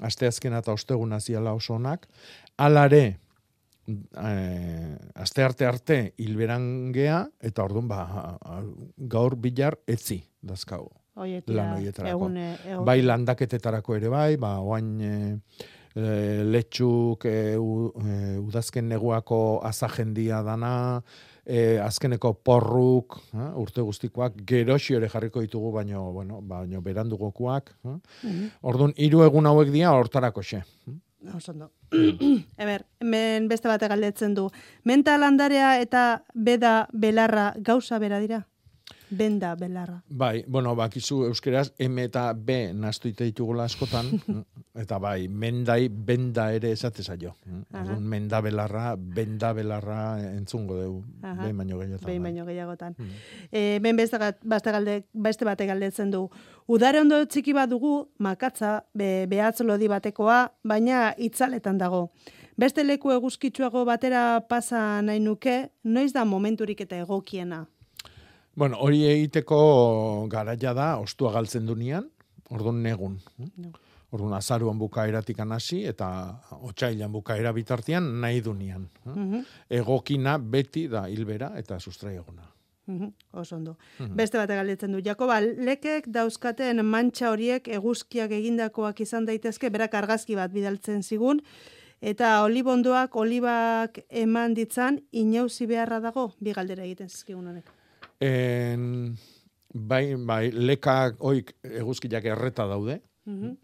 asteazkena 0.00 0.62
eta 0.62 0.72
osteguna 0.72 1.20
ziala 1.20 1.52
oso 1.52 1.74
onak. 1.74 2.06
Alare, 2.56 3.18
eh, 3.88 4.96
aste 5.14 5.42
arte 5.44 5.66
arte 5.66 5.98
hilberan 6.18 6.92
gea, 6.92 7.22
eta 7.40 7.64
orduan 7.64 7.88
ba, 7.88 8.38
gaur 8.96 9.36
bilar 9.36 9.78
etzi 9.86 10.20
dazkago. 10.42 10.92
Oietira, 11.18 11.56
Lan 11.64 11.72
horietarako. 11.78 12.12
egun, 12.14 12.36
e, 12.36 12.50
egun. 12.68 12.84
Bai 12.86 13.00
landaketetarako 13.02 13.96
ere 13.96 14.08
bai, 14.12 14.36
ba, 14.38 14.60
oain 14.60 14.92
e, 15.02 15.40
letxuk 16.46 17.24
e, 17.26 17.56
u, 17.58 17.88
e, 17.98 18.36
udazken 18.38 18.86
neguako 18.88 19.40
azajendia 19.66 20.42
dana, 20.46 21.02
e, 21.48 21.78
azkeneko 21.80 22.34
porruk, 22.44 23.16
eh, 23.32 23.50
urte 23.56 23.82
guztikoak, 23.82 24.36
geroxi 24.46 24.94
ere 24.98 25.08
jarriko 25.08 25.40
ditugu, 25.40 25.72
baino, 25.72 26.12
bueno, 26.12 26.42
baino 26.44 26.82
berandugokoak. 26.84 27.72
Eh? 27.84 27.96
Mhm. 28.22 28.48
Orduan, 28.68 28.92
hiru 28.96 29.24
egun 29.24 29.48
hauek 29.48 29.72
dira 29.72 29.94
hortarako 29.96 30.44
xe. 30.44 30.62
Oso 31.34 31.52
ondo. 31.52 31.70
Eber, 31.90 32.84
hemen 33.00 33.48
beste 33.48 33.68
bate 33.68 33.88
galdetzen 33.88 34.34
du. 34.34 34.48
Menta 34.84 35.16
landarea 35.18 35.78
eta 35.80 36.24
beda 36.34 36.88
belarra 36.92 37.52
gauza 37.56 37.98
bera 37.98 38.20
dira? 38.20 38.46
Benda 39.10 39.54
belarra. 39.56 40.02
Bai, 40.08 40.44
bueno, 40.46 40.74
bakizu 40.76 41.22
euskeraz 41.24 41.70
M 41.78 41.98
eta 42.02 42.32
B 42.34 42.72
nastu 42.74 43.08
ite 43.08 43.24
ditugula 43.24 43.64
askotan, 43.64 44.10
eta 44.82 44.98
bai, 45.00 45.28
mendai, 45.28 45.88
benda 45.88 46.50
ere 46.52 46.72
esate 46.72 47.02
zaio. 47.02 47.34
Aha. 47.72 47.82
Orduan, 47.82 48.02
menda 48.04 48.40
belarra, 48.44 48.96
benda 48.96 49.52
belarra 49.56 50.00
entzungo 50.34 50.76
dugu, 50.82 51.04
behin 51.22 51.56
baino 51.56 51.78
gehiagotan. 51.78 52.06
Behin 52.06 52.22
bai. 52.22 52.32
baino 52.32 52.46
gehiagotan. 52.46 52.96
Mm. 52.98 53.22
E, 53.50 53.62
ben 53.80 53.96
beste, 53.96 54.18
gat- 54.20 54.44
beste, 54.44 54.72
galde, 54.76 54.98
beste 55.12 55.44
bate 55.48 55.66
galdetzen 55.66 56.10
du. 56.12 56.26
Udare 56.68 57.00
ondo 57.00 57.22
txiki 57.24 57.54
bat 57.56 57.70
dugu, 57.70 58.10
makatza, 58.18 58.82
be, 58.92 59.24
behatz 59.30 59.62
lodi 59.64 59.88
batekoa, 59.88 60.42
baina 60.64 61.14
itzaletan 61.16 61.78
dago. 61.80 62.10
Beste 62.58 62.82
leku 62.84 63.12
eguzkitsuago 63.14 63.84
batera 63.86 64.40
pasa 64.48 65.00
nahi 65.00 65.20
nuke, 65.22 65.70
noiz 65.84 66.12
da 66.12 66.24
momenturik 66.26 66.80
eta 66.84 66.98
egokiena. 66.98 67.64
Bueno, 68.58 68.78
hori 68.82 69.04
egiteko 69.06 70.26
garaia 70.30 70.72
da, 70.74 70.88
ostua 70.98 71.30
galtzen 71.36 71.66
dunean, 71.68 72.08
orduan 72.50 72.82
negun. 72.82 73.20
No. 73.38 73.70
Orduan 74.10 74.34
azaruan 74.34 74.78
bukaeratik 74.80 75.38
hasi 75.38 75.84
eta 75.86 76.08
otsailan 76.50 77.12
bukaera 77.12 77.52
bitartean 77.52 78.20
nahi 78.20 78.40
dunean. 78.40 78.88
Mhm. 79.04 79.44
Egokina 79.70 80.38
beti 80.38 80.88
da 80.88 81.08
hilbera 81.08 81.52
eta 81.56 81.78
sustrai 81.78 82.16
eguna. 82.16 82.50
Mhm, 82.86 83.12
Oso 83.32 83.56
ondo. 83.56 83.76
Mhm. 83.98 84.16
Beste 84.16 84.38
bate 84.38 84.54
galdetzen 84.56 84.92
du. 84.92 85.02
Jakoba, 85.04 85.40
lekek 85.40 86.08
dauzkaten 86.08 86.84
mantxa 86.84 87.30
horiek 87.30 87.68
eguzkiak 87.68 88.30
egindakoak 88.32 89.00
izan 89.00 89.26
daitezke, 89.26 89.70
berak 89.70 89.94
argazki 89.94 90.34
bat 90.34 90.50
bidaltzen 90.50 91.02
zigun, 91.02 91.42
eta 92.00 92.42
olibondoak, 92.42 93.14
olibak 93.14 94.00
eman 94.08 94.54
ditzan, 94.54 95.02
inauzi 95.12 95.66
beharra 95.66 96.00
dago, 96.00 96.32
bi 96.40 96.52
galdera 96.52 96.82
egiten 96.82 97.08
zizkigun 97.08 97.46
honek. 97.46 97.77
En, 98.20 99.16
bai, 99.74 100.14
bai, 100.16 100.50
lekak 100.52 101.20
oik 101.22 101.54
eguzkiak 101.62 102.24
erreta 102.24 102.66
daude, 102.66 103.00
Mhm. 103.26 103.56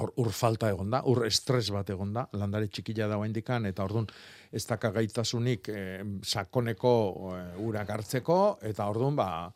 hor 0.00 0.12
ur 0.16 0.30
falta 0.32 0.70
egon 0.72 0.90
da, 0.90 1.02
ur 1.04 1.26
estres 1.26 1.70
bat 1.70 1.90
egon 1.90 2.14
da, 2.14 2.26
landare 2.32 2.68
txikila 2.68 3.06
da 3.08 3.18
indikan 3.26 3.66
eta 3.66 3.84
ordun 3.84 4.06
ez 4.50 4.64
daka 4.66 4.90
gaitasunik 4.90 5.68
eh, 5.68 6.02
sakoneko 6.22 6.92
eh, 7.36 7.60
urak 7.60 7.90
hartzeko, 7.90 8.58
eta 8.62 8.88
ordun 8.88 9.14
ba, 9.16 9.52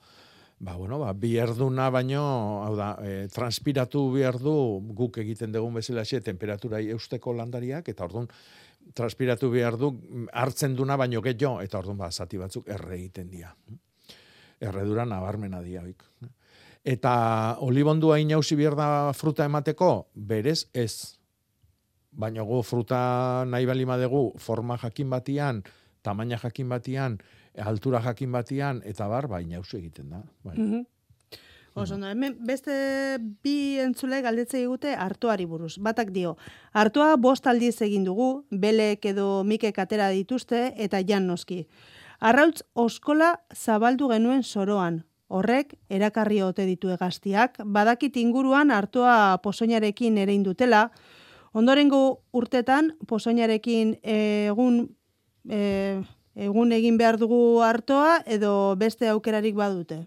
ba, 0.58 0.76
bueno, 0.76 0.98
ba, 0.98 1.14
bi 1.14 1.36
erduna 1.40 1.88
baino, 1.90 2.62
hau 2.66 2.76
da, 2.76 2.98
eh, 3.02 3.28
transpiratu 3.32 4.12
behar 4.12 4.38
du 4.38 4.82
guk 4.94 5.16
egiten 5.18 5.52
dugun 5.52 5.74
bezala 5.74 6.04
xe, 6.04 6.20
temperaturai 6.20 6.84
eusteko 6.90 7.32
landariak, 7.32 7.88
eta 7.88 8.04
ordun 8.04 8.28
transpiratu 8.94 9.50
behar 9.50 9.76
du 9.80 9.92
mm, 9.92 10.28
hartzen 10.32 10.76
duna 10.76 10.96
baino 10.96 11.22
gehiago, 11.22 11.60
eta 11.64 11.78
ordun 11.78 11.98
ba, 11.98 12.10
zati 12.10 12.38
batzuk 12.38 12.68
erre 12.68 12.96
egiten 12.96 13.30
dira. 13.30 13.52
Erredura 14.60 15.04
nabarmena 15.04 15.60
dia 15.62 15.82
hoik. 15.82 16.02
Eta 16.86 17.12
olibondua 17.66 18.20
inausi 18.22 18.56
behar 18.56 18.76
da 18.78 18.88
fruta 19.12 19.44
emateko, 19.44 20.08
berez 20.14 20.68
ez. 20.72 21.18
Baina 22.16 22.44
gu 22.46 22.62
fruta 22.62 23.44
nahi 23.44 23.66
bali 23.66 23.84
madegu 23.84 24.30
forma 24.40 24.78
jakin 24.80 25.10
batian, 25.10 25.62
tamaina 26.02 26.38
jakin 26.40 26.68
batian, 26.68 27.18
altura 27.58 28.00
jakin 28.04 28.32
batian, 28.32 28.82
eta 28.84 29.08
bar, 29.08 29.26
ba, 29.28 29.42
inausi 29.42 29.80
egiten 29.80 30.14
da. 30.14 30.22
Bai. 30.44 30.56
Mhm. 30.56 30.84
Oso, 31.76 31.94
ondo, 31.94 32.08
hemen 32.08 32.38
beste 32.40 32.72
bi 33.44 33.76
entzule 33.84 34.22
galdetze 34.24 34.56
digute 34.56 34.94
hartuari 34.96 35.44
buruz. 35.44 35.74
Batak 35.76 36.08
dio, 36.14 36.30
hartua 36.72 37.10
bost 37.20 37.44
aldiz 37.52 37.74
egin 37.84 38.06
dugu, 38.06 38.46
belek 38.48 39.04
edo 39.10 39.26
mikek 39.44 39.76
atera 39.84 40.06
dituzte 40.08 40.70
eta 40.86 41.02
jan 41.04 41.26
noski. 41.28 41.66
Arrautz 42.18 42.62
oskola 42.72 43.34
zabaldu 43.52 44.08
genuen 44.08 44.40
soroan. 44.42 45.02
Horrek, 45.28 45.76
erakarri 45.92 46.40
ote 46.40 46.64
ditu 46.64 46.94
egaztiak, 46.96 47.60
badakit 47.60 48.16
inguruan 48.16 48.72
hartua 48.72 49.36
posoinarekin 49.44 50.16
ere 50.24 50.32
indutela, 50.32 50.86
ondorengo 51.52 52.22
urtetan 52.32 52.94
posoinarekin 53.06 53.98
egun, 54.00 54.86
e, 55.44 56.00
egun 56.48 56.72
egin 56.72 56.96
behar 56.96 57.20
dugu 57.20 57.60
hartoa 57.60 58.22
edo 58.24 58.76
beste 58.80 59.12
aukerarik 59.12 59.60
badute, 59.60 60.06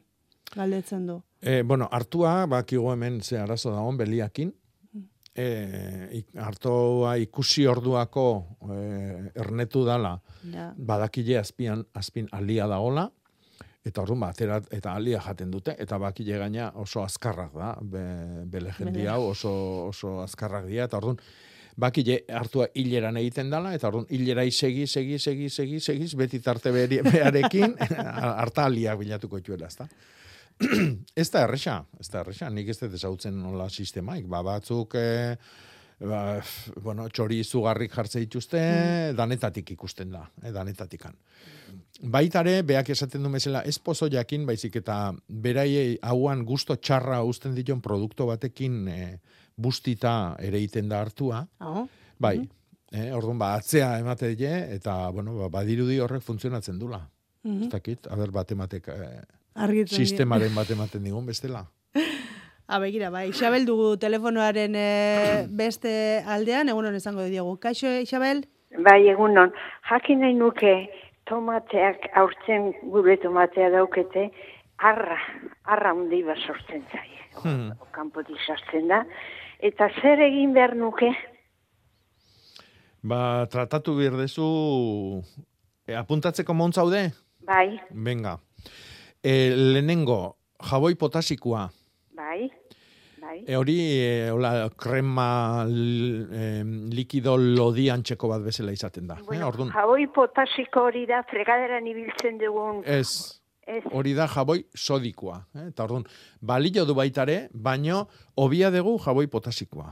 galdetzen 0.58 1.06
du. 1.06 1.22
E, 1.42 1.62
bueno, 1.64 1.88
hartua, 1.92 2.46
bakigu 2.52 2.90
hemen 2.92 3.22
ze 3.24 3.38
arazo 3.40 3.72
dagoen 3.72 3.98
beliakin, 3.98 4.50
e, 5.36 6.24
hartoa 6.36 7.14
ikusi 7.22 7.66
orduako 7.68 8.26
e, 8.74 9.32
ernetu 9.40 9.86
dala, 9.88 10.18
Ja. 10.52 10.74
badakile 10.78 11.38
azpian, 11.40 11.86
azpin 11.94 12.28
alia 12.32 12.68
dagola, 12.68 13.10
eta 13.86 14.02
orduan 14.02 14.20
batera 14.20 14.60
eta 14.72 14.94
alia 14.96 15.22
jaten 15.24 15.52
dute, 15.52 15.76
eta 15.80 15.98
bakile 15.98 16.38
gaina 16.38 16.72
oso 16.76 17.04
azkarrak 17.04 17.54
da, 17.56 17.74
be, 17.82 18.04
bele 18.46 18.74
jendi 18.78 19.06
hau 19.08 19.30
oso, 19.32 19.52
oso 19.94 20.20
azkarrak 20.22 20.66
dira, 20.68 20.86
eta 20.90 20.98
orduan 21.00 21.18
bakile 21.80 22.26
hartua 22.36 22.68
hileran 22.76 23.16
egiten 23.18 23.50
dala, 23.50 23.72
eta 23.74 23.88
orduan 23.88 24.06
hilerai 24.10 24.50
segi, 24.52 24.86
segi, 24.88 25.18
segi, 25.20 25.48
segi, 25.50 25.80
segi, 25.80 26.10
beti 26.20 26.40
tarte 26.44 26.72
beri- 26.76 27.02
bearekin, 27.06 27.78
harta 28.44 28.66
aliak 28.68 29.00
bilatuko 29.00 29.40
dituela, 29.40 29.68
ezta? 29.72 29.88
ez 31.22 31.30
da 31.32 31.46
erresa, 31.46 31.80
ez 32.00 32.10
da 32.12 32.22
erresa, 32.24 32.50
nik 32.52 32.70
ez 32.70 32.78
dut 32.82 32.94
ezautzen 32.98 33.38
nola 33.40 33.70
sistemaik, 33.70 34.28
ba, 34.28 34.42
batzuk, 34.44 34.96
e, 35.00 35.38
ba, 36.04 36.22
bueno, 36.84 37.08
txori 37.10 37.40
izugarrik 37.44 37.96
jartze 37.96 38.22
dituzte, 38.24 38.62
danetatik 39.16 39.72
ikusten 39.76 40.12
da, 40.16 40.26
e, 40.44 40.52
danetatikan. 40.56 41.16
Baitare, 42.12 42.62
beak 42.64 42.92
esaten 42.96 43.24
du 43.24 43.32
mesela, 43.32 43.64
ez 43.68 43.78
pozo 43.80 44.08
jakin, 44.12 44.46
baizik 44.48 44.80
eta 44.80 45.00
beraiei 45.28 45.98
hauan 46.02 46.46
gusto 46.48 46.76
txarra 46.76 47.22
uzten 47.28 47.56
dion 47.56 47.82
produkto 47.84 48.28
batekin 48.30 48.88
e, 48.88 49.02
bustita 49.60 50.36
ere 50.40 50.60
egiten 50.62 50.90
da 50.90 51.02
hartua, 51.04 51.44
Aho. 51.60 51.88
bai, 52.20 52.38
eh, 52.92 53.10
orduan, 53.16 53.40
ba, 53.40 53.54
atzea 53.60 53.98
emate 54.00 54.34
die, 54.40 54.54
eta, 54.76 55.10
bueno, 55.16 55.36
ba, 55.44 55.50
badirudi 55.60 56.00
horrek 56.00 56.24
funtzionatzen 56.26 56.80
dula. 56.80 57.02
Mhm. 57.44 57.64
Ez 57.64 57.72
dakit, 57.72 58.08
aber 58.12 58.32
batematek, 58.32 58.88
eh, 58.88 59.22
Argitzen 59.56 60.06
sistemaren 60.06 60.54
bat 60.56 60.70
ematen 60.72 61.04
digun 61.04 61.26
bestela. 61.26 61.66
Ha, 61.96 62.80
begira, 62.84 63.10
bai, 63.10 63.30
Isabel 63.30 63.66
dugu 63.66 63.96
telefonoaren 63.98 64.76
e, 64.78 64.88
beste 65.50 65.92
aldean, 66.26 66.70
egun 66.70 66.90
hon 66.90 66.96
esango 66.96 67.26
diogu. 67.26 67.58
Kaixo, 67.60 67.92
Isabel? 68.04 68.46
Bai, 68.86 69.02
egunon, 69.10 69.52
jakin 69.90 70.22
nahi 70.22 70.36
nuke 70.38 70.74
tomateak 71.30 72.10
aurtzen 72.18 72.72
gure 72.94 73.18
tomatea 73.22 73.70
daukete, 73.74 74.30
arra, 74.78 75.18
arra 75.66 75.94
hundi 75.98 76.22
bat 76.26 76.38
sortzen 76.46 76.86
zaie. 76.92 77.18
Hmm. 77.44 77.72
O, 77.80 77.90
kanpotik 77.96 78.40
sartzen 78.46 78.90
da. 78.90 79.04
Eta 79.60 79.90
zer 80.02 80.22
egin 80.26 80.54
behar 80.56 80.76
nuke? 80.78 81.12
Ba, 83.02 83.48
tratatu 83.52 83.96
birdezu, 83.98 84.46
e, 85.88 85.96
apuntatzeko 85.96 86.54
montzaude? 86.54 87.10
Bai, 87.48 87.80
Venga. 87.90 88.38
E, 89.24 89.52
lehenengo, 89.56 90.38
jaboi 90.70 90.96
potasikoa. 90.96 91.70
bai, 92.16 92.50
bai. 93.22 93.44
E, 93.48 93.56
hori, 93.56 93.78
e, 93.80 94.30
hola, 94.32 94.70
krema 94.78 95.66
l, 95.68 96.28
e, 96.32 96.64
likido 96.96 97.36
lodiantxeko 97.38 98.30
bat 98.32 98.44
bezala 98.44 98.72
izaten 98.72 99.08
da. 99.08 99.18
Bueno, 99.26 99.44
eh? 99.46 99.50
Orduan, 99.50 99.74
jaboi 99.76 100.08
potasiko 100.08 100.88
hori 100.88 101.06
da 101.06 101.24
fregaderan 101.30 101.88
ibiltzen 101.88 102.40
dugun. 102.40 102.84
ez, 102.86 103.36
Ez, 103.70 103.84
hori 103.94 104.16
da 104.18 104.26
jaboi 104.26 104.64
sodikoa. 104.74 105.44
Eh? 105.54 105.68
Eta 105.70 105.84
orduan, 105.84 106.08
balio 106.42 106.88
du 106.90 106.96
baitare, 106.98 107.50
baino, 107.54 108.08
obia 108.36 108.72
dugu 108.74 108.96
jaboi 109.04 109.28
potasikoa. 109.30 109.92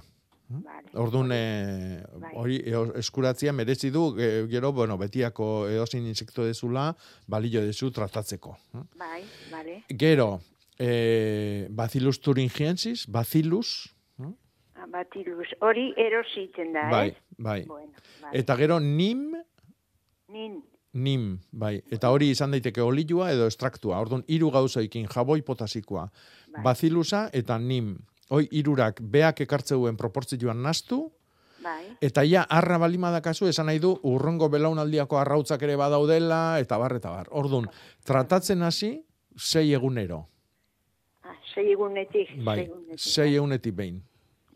Vale. 0.50 0.90
Orduan, 0.94 1.32
e, 1.32 2.04
Bai. 2.20 2.32
hori 2.36 2.62
eo- 2.66 2.94
eskuratzia 2.96 3.52
merezi 3.54 3.90
du, 3.92 4.14
gero, 4.16 4.72
bueno, 4.74 4.98
betiako 4.98 5.68
edozein 5.70 6.06
insekto 6.08 6.46
dezula, 6.46 6.96
balio 7.28 7.62
dezu 7.62 7.92
tratatzeko. 7.92 8.58
eh? 8.74 8.84
Bai, 8.98 9.24
vale. 9.52 9.84
Gero, 9.90 10.42
e, 10.80 11.68
Bacillus 11.70 12.20
thuringiensis, 12.22 13.08
Bacillus, 13.08 13.94
Ah, 14.80 14.86
Batiluz, 14.86 15.48
hori 15.62 15.92
erositen 15.98 16.72
da, 16.72 16.84
bai, 16.92 17.08
ez? 17.10 17.16
bai. 17.38 17.64
Bueno, 17.66 17.92
vale. 18.22 18.38
Eta 18.40 18.56
gero, 18.56 18.80
nim, 18.80 19.34
Nin, 20.30 20.60
nim, 20.94 21.40
bai. 21.52 21.82
Eta 21.90 22.12
hori 22.12 22.30
izan 22.30 22.52
daiteke 22.52 22.82
olioa 22.84 23.32
edo 23.32 23.48
estraktua. 23.48 23.98
Orduan, 24.00 24.24
hiru 24.28 24.52
gauzoikin 24.52 25.08
jaboi 25.08 25.42
potasikoa, 25.42 26.12
Bai. 26.54 26.62
Bacillusa 26.64 27.30
eta 27.34 27.58
nim. 27.58 27.98
Hoi 28.30 28.48
hirurak 28.52 29.00
beak 29.02 29.42
ekartzeuen 29.42 29.96
proportzioan 29.98 30.62
nastu, 30.62 31.12
bai, 31.64 31.86
Eta 32.02 32.24
ja, 32.24 32.44
arra 32.50 32.78
balima 32.78 33.10
dakazu, 33.12 33.48
esan 33.48 33.66
nahi 33.68 33.80
du, 33.80 33.94
urrongo 34.04 34.48
belaunaldiako 34.50 35.18
arrautzak 35.20 35.62
ere 35.64 35.76
badaudela, 35.76 36.60
eta 36.60 36.78
bar, 36.78 36.96
eta 36.96 37.10
bar. 37.12 37.28
Orduan, 37.32 37.68
tratatzen 38.06 38.62
hasi, 38.64 39.04
sei 39.36 39.74
egunero. 39.74 40.28
ah, 41.24 41.36
sei 41.54 41.72
egunetik. 41.72 42.30
Bai, 42.46 42.60
egunetik, 42.66 43.00
sei 43.00 43.36
egunetik 43.36 43.76
behin. 43.76 44.04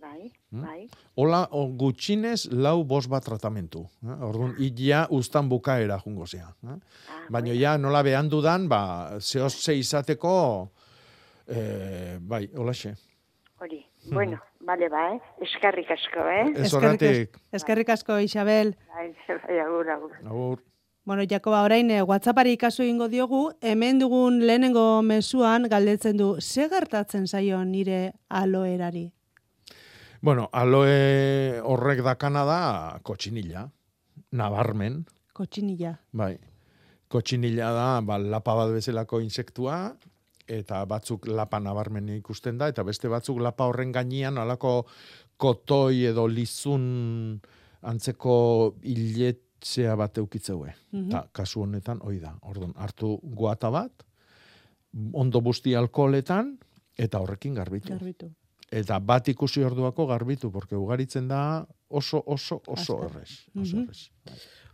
Bai, 0.02 0.32
Hmm? 0.52 0.64
bai, 0.66 0.90
Ola, 1.16 1.48
o, 1.52 1.68
gutxinez, 1.80 2.50
lau 2.52 2.84
bos 2.84 3.08
bat 3.08 3.24
tratamentu. 3.24 3.86
Eh? 4.04 4.16
Orduan, 4.28 4.56
ja, 4.78 5.08
ustan 5.10 5.48
bukaera 5.50 5.98
jungo 6.00 6.28
zea. 6.28 6.54
Eh? 6.64 6.76
ah, 7.10 7.22
Baina 7.30 7.54
ja, 7.56 7.78
nola 7.78 8.02
behan 8.04 8.30
dudan, 8.30 8.68
ba, 8.68 9.18
zehoz 9.20 9.54
ze 9.56 9.76
izateko, 9.76 10.72
eh, 11.48 12.18
bai, 12.20 12.50
olaxe. 12.56 12.96
Hori. 13.62 13.86
Bueno, 14.12 14.40
bale, 14.60 14.90
ba, 14.90 15.14
eh? 15.16 15.20
Eskarrik 15.42 15.92
asko, 15.92 16.26
eh? 16.30 16.46
Eskerrik 16.66 17.38
Eskerrik 17.52 17.90
asko, 17.90 18.18
Isabel. 18.20 18.76
Bai, 18.94 19.14
bai, 19.28 19.60
agur, 19.60 19.90
agur. 19.90 20.12
agur. 20.26 20.60
Bueno, 21.04 21.24
Jakoba, 21.30 21.64
orain 21.66 21.90
eh, 21.90 22.04
WhatsAppari 22.04 22.58
kasu 22.58 22.84
egingo 22.84 23.08
diogu, 23.10 23.52
hemen 23.62 23.98
dugun 24.00 24.42
lehenengo 24.46 25.02
mezuan 25.02 25.66
galdetzen 25.70 26.18
du, 26.18 26.36
ze 26.40 26.68
gertatzen 26.70 27.26
zaio 27.28 27.64
nire 27.66 28.14
aloerari? 28.30 29.08
Bueno, 30.22 30.50
aloe 30.54 31.60
horrek 31.66 32.04
dakana 32.06 32.44
da 32.46 33.00
kotxinilla, 33.02 33.70
nabarmen, 34.32 35.06
Kotxinilla. 35.34 35.96
bai. 36.12 36.38
Kotxinilla 37.10 37.72
da, 37.74 37.88
ba, 38.06 38.20
lapa 38.20 38.54
bat 38.56 38.70
bezalako 38.72 39.20
insektua, 39.22 39.96
eta 40.52 40.82
batzuk 40.90 41.28
lapa 41.32 41.60
nabarmen 41.64 42.10
ikusten 42.18 42.58
da, 42.60 42.68
eta 42.72 42.84
beste 42.84 43.08
batzuk 43.12 43.40
lapa 43.40 43.68
horren 43.70 43.92
gainean 43.96 44.38
alako 44.42 44.86
kotoi 45.40 46.06
edo 46.12 46.28
lizun 46.28 47.40
antzeko 47.82 48.36
hiletzea 48.84 49.96
bat 49.98 50.18
eukitzeue. 50.22 50.74
Mhm. 50.92 51.08
Eta 51.08 51.24
kasu 51.32 51.64
honetan, 51.64 52.02
hoi 52.04 52.20
da, 52.20 52.36
orduan, 52.42 52.74
hartu 52.76 53.16
guata 53.24 53.72
bat, 53.74 54.04
ondo 55.14 55.42
busti 55.42 55.74
alkoholetan, 55.76 56.58
eta 56.98 57.20
horrekin 57.24 57.56
garbitu. 57.56 57.94
Garbitu. 57.96 58.30
Eta 58.72 59.00
bat 59.04 59.28
ikusi 59.28 59.64
orduako 59.68 60.06
garbitu, 60.08 60.52
porque 60.52 60.76
ugaritzen 60.76 61.28
da 61.28 61.66
oso, 61.90 62.22
oso, 62.26 62.62
oso 62.68 62.98
Azkar. 63.02 63.10
errez. 63.12 63.32
Oso 63.56 63.76
Mhm. 63.78 63.84
errez. 63.84 64.10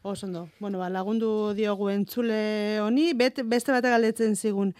Oso 0.03 0.25
ondo. 0.27 0.49
Bueno, 0.59 0.77
ba, 0.79 0.89
lagundu 0.89 1.53
diogu 1.55 1.89
entzule 1.89 2.79
honi, 2.81 3.13
bet, 3.13 3.41
beste 3.45 3.71
bate 3.71 3.89
galdetzen 3.89 4.35
zigun. 4.35 4.73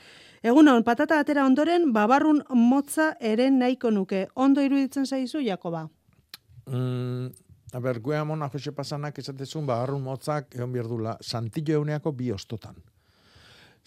Egun 0.44 0.68
hon, 0.70 0.84
patata 0.86 1.20
atera 1.20 1.46
ondoren, 1.46 1.92
babarrun 1.94 2.44
motza 2.54 3.14
ere 3.20 3.50
nahiko 3.52 3.90
nuke. 3.92 4.28
Ondo 4.36 4.62
iruditzen 4.62 5.06
zaizu, 5.06 5.42
Jakoba? 5.42 5.88
Mm, 6.70 7.32
a 7.74 7.80
ber, 7.80 8.00
guea 8.04 8.24
mona 8.28 8.50
Jose 8.54 8.72
Pasanak 8.76 9.18
esatezun, 9.20 9.66
ba, 9.66 9.82
arrun 9.84 10.04
motzak 10.04 10.54
egon 10.56 10.72
bierdula, 10.76 11.18
santillo 11.22 11.80
euneako 11.82 12.14
bi 12.14 12.32
ostotan. 12.32 12.76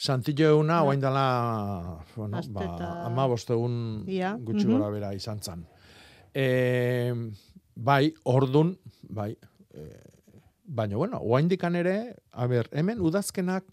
Santillo 0.01 0.49
euna, 0.57 0.81
oain 0.83 1.01
dela, 1.01 2.01
bueno, 2.17 2.41
ba, 2.49 2.65
Asteta- 2.65 2.93
ama 3.05 3.27
bostegun 3.29 4.05
Ia, 4.09 4.33
gutxi 4.41 4.65
mhm. 4.67 4.73
gora 4.79 4.91
bera 4.91 5.13
izan 5.15 5.43
zan. 5.45 5.67
E, 6.35 7.13
bai, 7.77 8.15
ordun, 8.25 8.73
bai, 9.03 9.35
e, 9.75 9.87
baina, 10.65 10.97
bueno, 10.97 11.21
oain 11.21 11.49
dikan 11.53 11.77
ere, 11.77 12.17
a 12.33 12.47
ber, 12.49 12.71
hemen 12.73 13.01
udazkenak 13.01 13.65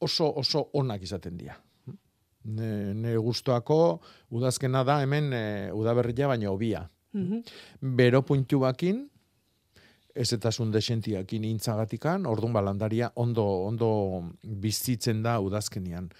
oso, 0.00 0.28
oso 0.36 0.68
onak 0.74 1.02
izaten 1.02 1.38
dira. 1.40 1.56
Ne, 2.44 2.92
ne 2.94 3.16
gustoako 3.16 4.00
udazkena 4.36 4.84
da 4.84 4.98
hemen 5.00 5.32
e, 5.32 5.72
udaberria 5.72 6.28
baina 6.28 6.50
hobia. 6.50 6.84
Mhm. 7.14 7.40
Bero 7.96 8.22
puntu 8.22 8.60
bakin, 8.60 9.04
ez 10.14 10.32
eta 10.32 10.50
desentiakin 10.72 11.44
intzagatikan, 11.44 12.26
orduan 12.26 12.52
balandaria 12.52 13.10
ondo, 13.16 13.44
ondo 13.66 14.22
bizitzen 14.42 15.22
da 15.22 15.40
udazkenian. 15.40 16.10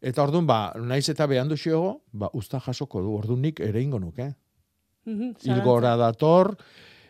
Eta 0.00 0.22
orduan, 0.22 0.46
ba, 0.46 0.72
naiz 0.76 1.08
eta 1.08 1.26
behan 1.26 1.48
duxiogo, 1.48 2.02
ba, 2.12 2.30
usta 2.32 2.60
jasoko 2.60 3.02
du, 3.02 3.12
orduan 3.14 3.42
nik 3.42 3.60
ere 3.60 3.82
ingo 3.82 3.98
nuke. 3.98 4.32
Mhm, 5.04 5.34
Ilgora 5.50 5.96
dator, 5.96 6.56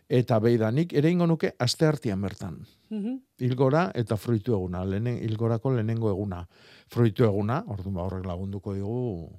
eta 0.09 0.39
beidanik 0.41 0.93
ere 0.93 1.11
ingo 1.11 1.27
nuke 1.27 1.55
aste 1.59 1.87
hartian 1.87 2.21
bertan. 2.21 2.59
Mhm. 2.91 3.17
Ilgora 3.47 3.91
eta 3.95 4.17
fruitu 4.17 4.55
eguna, 4.55 4.85
lehenen, 4.85 5.17
ilgorako 5.25 5.73
lehenengo 5.73 6.11
eguna. 6.11 6.47
Fruitu 6.93 7.25
eguna, 7.25 7.63
orduan 7.73 7.95
ba, 7.97 8.03
horrek 8.07 8.27
lagunduko 8.29 8.75
digu 8.77 9.31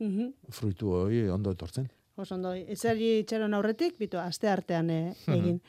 Mhm. 0.00 0.32
fruitu 0.50 0.90
hori 0.90 1.28
ondo 1.30 1.52
etortzen. 1.54 1.88
Oso 2.16 2.34
ondo, 2.34 2.52
ezari 2.54 3.18
itxaron 3.20 3.54
aurretik, 3.54 3.96
bitu, 3.98 4.18
aste 4.18 4.48
artean 4.48 4.86
Mhm. 4.86 5.34
egin. 5.34 5.60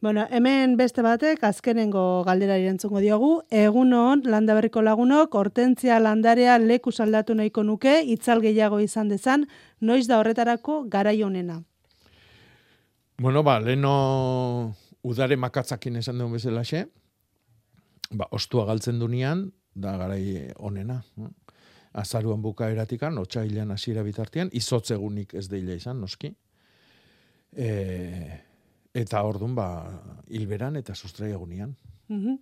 Bueno, 0.00 0.26
hemen 0.30 0.76
beste 0.76 1.00
batek 1.02 1.42
azkenengo 1.44 2.22
galdera 2.24 2.56
erantzungo 2.58 3.00
diogu. 3.00 3.42
Egunon, 3.50 4.22
landaberriko 4.24 4.82
lagunok, 4.82 5.34
hortentzia 5.34 5.98
landarea 6.00 6.58
leku 6.58 6.92
saldatu 6.92 7.34
nahiko 7.34 7.62
nuke, 7.64 8.02
itzal 8.04 8.40
gehiago 8.42 8.78
izan 8.80 9.08
dezan, 9.08 9.46
noiz 9.80 10.06
da 10.06 10.18
horretarako 10.20 10.84
garai 10.88 11.22
honena. 11.22 11.62
Bueno, 13.18 13.42
ba, 13.42 13.58
leno 13.60 14.74
udare 15.02 15.36
makatzakin 15.36 15.96
esan 15.96 16.18
duen 16.18 16.32
bezalaxe, 16.32 16.88
ba, 18.10 18.28
ostua 18.30 18.66
galtzen 18.66 18.98
dunean, 18.98 19.52
da 19.76 19.96
garai 20.00 20.50
onena. 20.56 21.02
no? 21.16 21.30
Azaruan 21.96 22.42
bukaeratikan, 22.44 23.16
otsailean 23.18 23.70
hasiera 23.72 24.02
bitartean, 24.04 24.50
izotzegunik 24.52 25.32
ez 25.34 25.46
deila 25.48 25.76
izan, 25.78 26.00
noski. 26.00 26.34
E, 27.56 27.70
eta 28.92 29.22
ordun 29.24 29.54
ba, 29.56 29.68
hilberan 30.28 30.76
eta 30.76 30.94
sustraiagunean. 30.94 31.72
Mhm. 32.08 32.36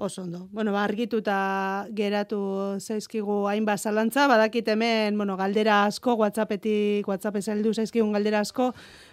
Oso 0.00 0.22
ondo. 0.22 0.48
Bueno, 0.50 0.72
ba, 0.72 0.84
argituta 0.86 1.86
geratu 1.92 2.38
zaizkigu 2.80 3.42
hainbat 3.50 3.82
zalantza, 3.84 4.24
badakit 4.30 4.70
hemen, 4.72 5.18
bueno, 5.18 5.36
galdera 5.36 5.82
asko, 5.84 6.14
WhatsAppetik, 6.22 7.08
WhatsApp 7.08 7.36
heldu 7.36 7.74
zaizkigun 7.74 8.14
galdera 8.16 8.40
asko, 8.40 8.70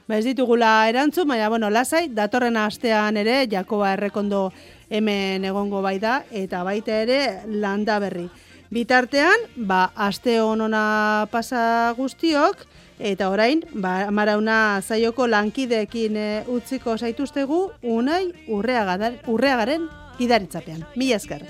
ba 0.08 0.18
ez 0.18 0.26
ditugula 0.26 0.88
erantzun, 0.90 1.28
baina, 1.28 1.50
bueno, 1.52 1.70
lasai, 1.70 2.08
datorren 2.16 2.58
astean 2.58 3.18
ere, 3.20 3.42
Jakoba 3.52 3.92
errekondo 3.94 4.52
hemen 4.90 5.46
egongo 5.46 5.82
bai 5.84 5.98
da, 6.00 6.22
eta 6.32 6.64
baita 6.64 7.02
ere 7.04 7.20
landa 7.48 8.00
berri. 8.00 8.30
Bitartean, 8.72 9.46
ba, 9.56 9.92
aste 9.96 10.40
honona 10.42 11.28
pasa 11.32 11.94
guztiok, 11.98 12.66
eta 13.00 13.30
orain, 13.30 13.64
ba, 13.74 14.10
marauna 14.12 14.82
zaioko 14.82 15.28
lankideekin 15.28 16.18
e, 16.18 16.28
utziko 16.52 16.98
zaituztegu, 16.98 17.62
unai 17.84 18.26
urreagaren, 18.48 19.22
urreagaren 19.28 19.88
gidaritzapean. 20.18 20.84
Mila 20.96 21.20
esker. 21.20 21.46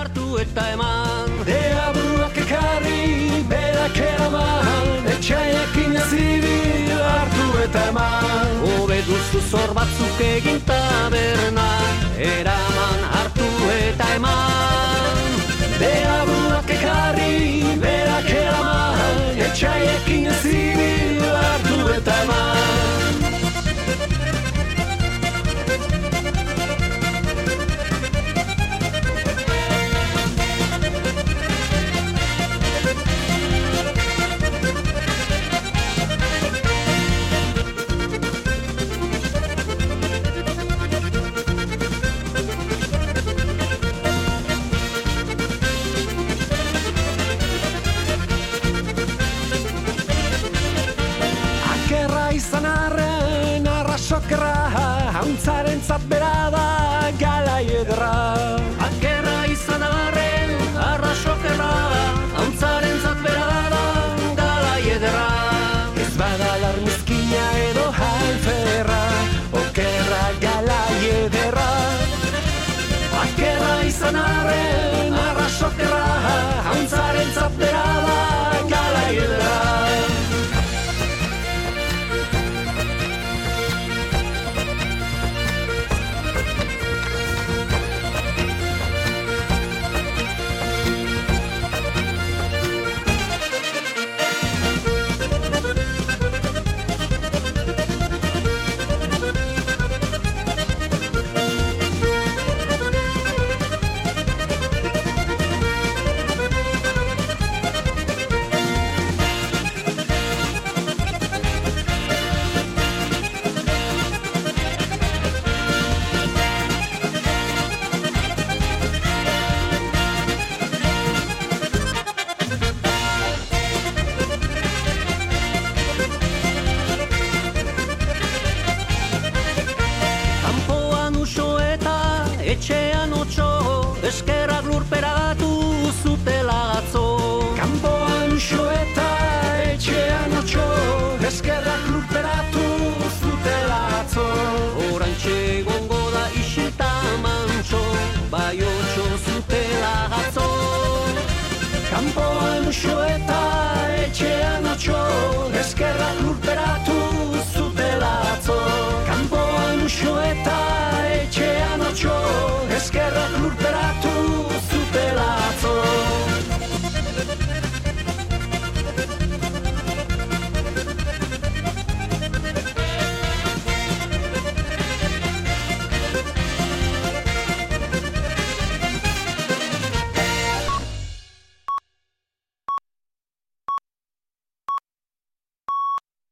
Hartu 0.00 0.38
eta 0.40 0.64
eman. 0.74 1.30
Deabuak 1.48 2.36
ekarri, 2.44 3.44
berak 3.50 3.98
eraman. 4.10 4.88
Etxaiekin 5.14 5.96
zibil 6.10 7.02
hartu 7.10 7.46
eta 7.64 7.82
eman. 7.92 8.54
Hobe 8.64 9.00
duzu 9.08 9.40
zor 9.50 9.74
batzuk 9.78 10.22
egin 10.28 10.60
tabernan 10.70 12.00
Eraman 12.30 13.06
hartu 13.14 13.50
eta 13.76 14.08
eman. 14.16 15.38
Deabuak 15.82 16.74
ekarri, 16.78 17.76
berak 17.84 18.32
eraman. 18.42 19.22
Etxaiekin 19.48 20.32
zibil 20.42 21.24
hartu 21.44 21.80
eta 21.98 22.22
eman 22.24 23.09
Hauntzaren 55.40 55.80
zatbera 55.80 56.50
da 56.52 56.89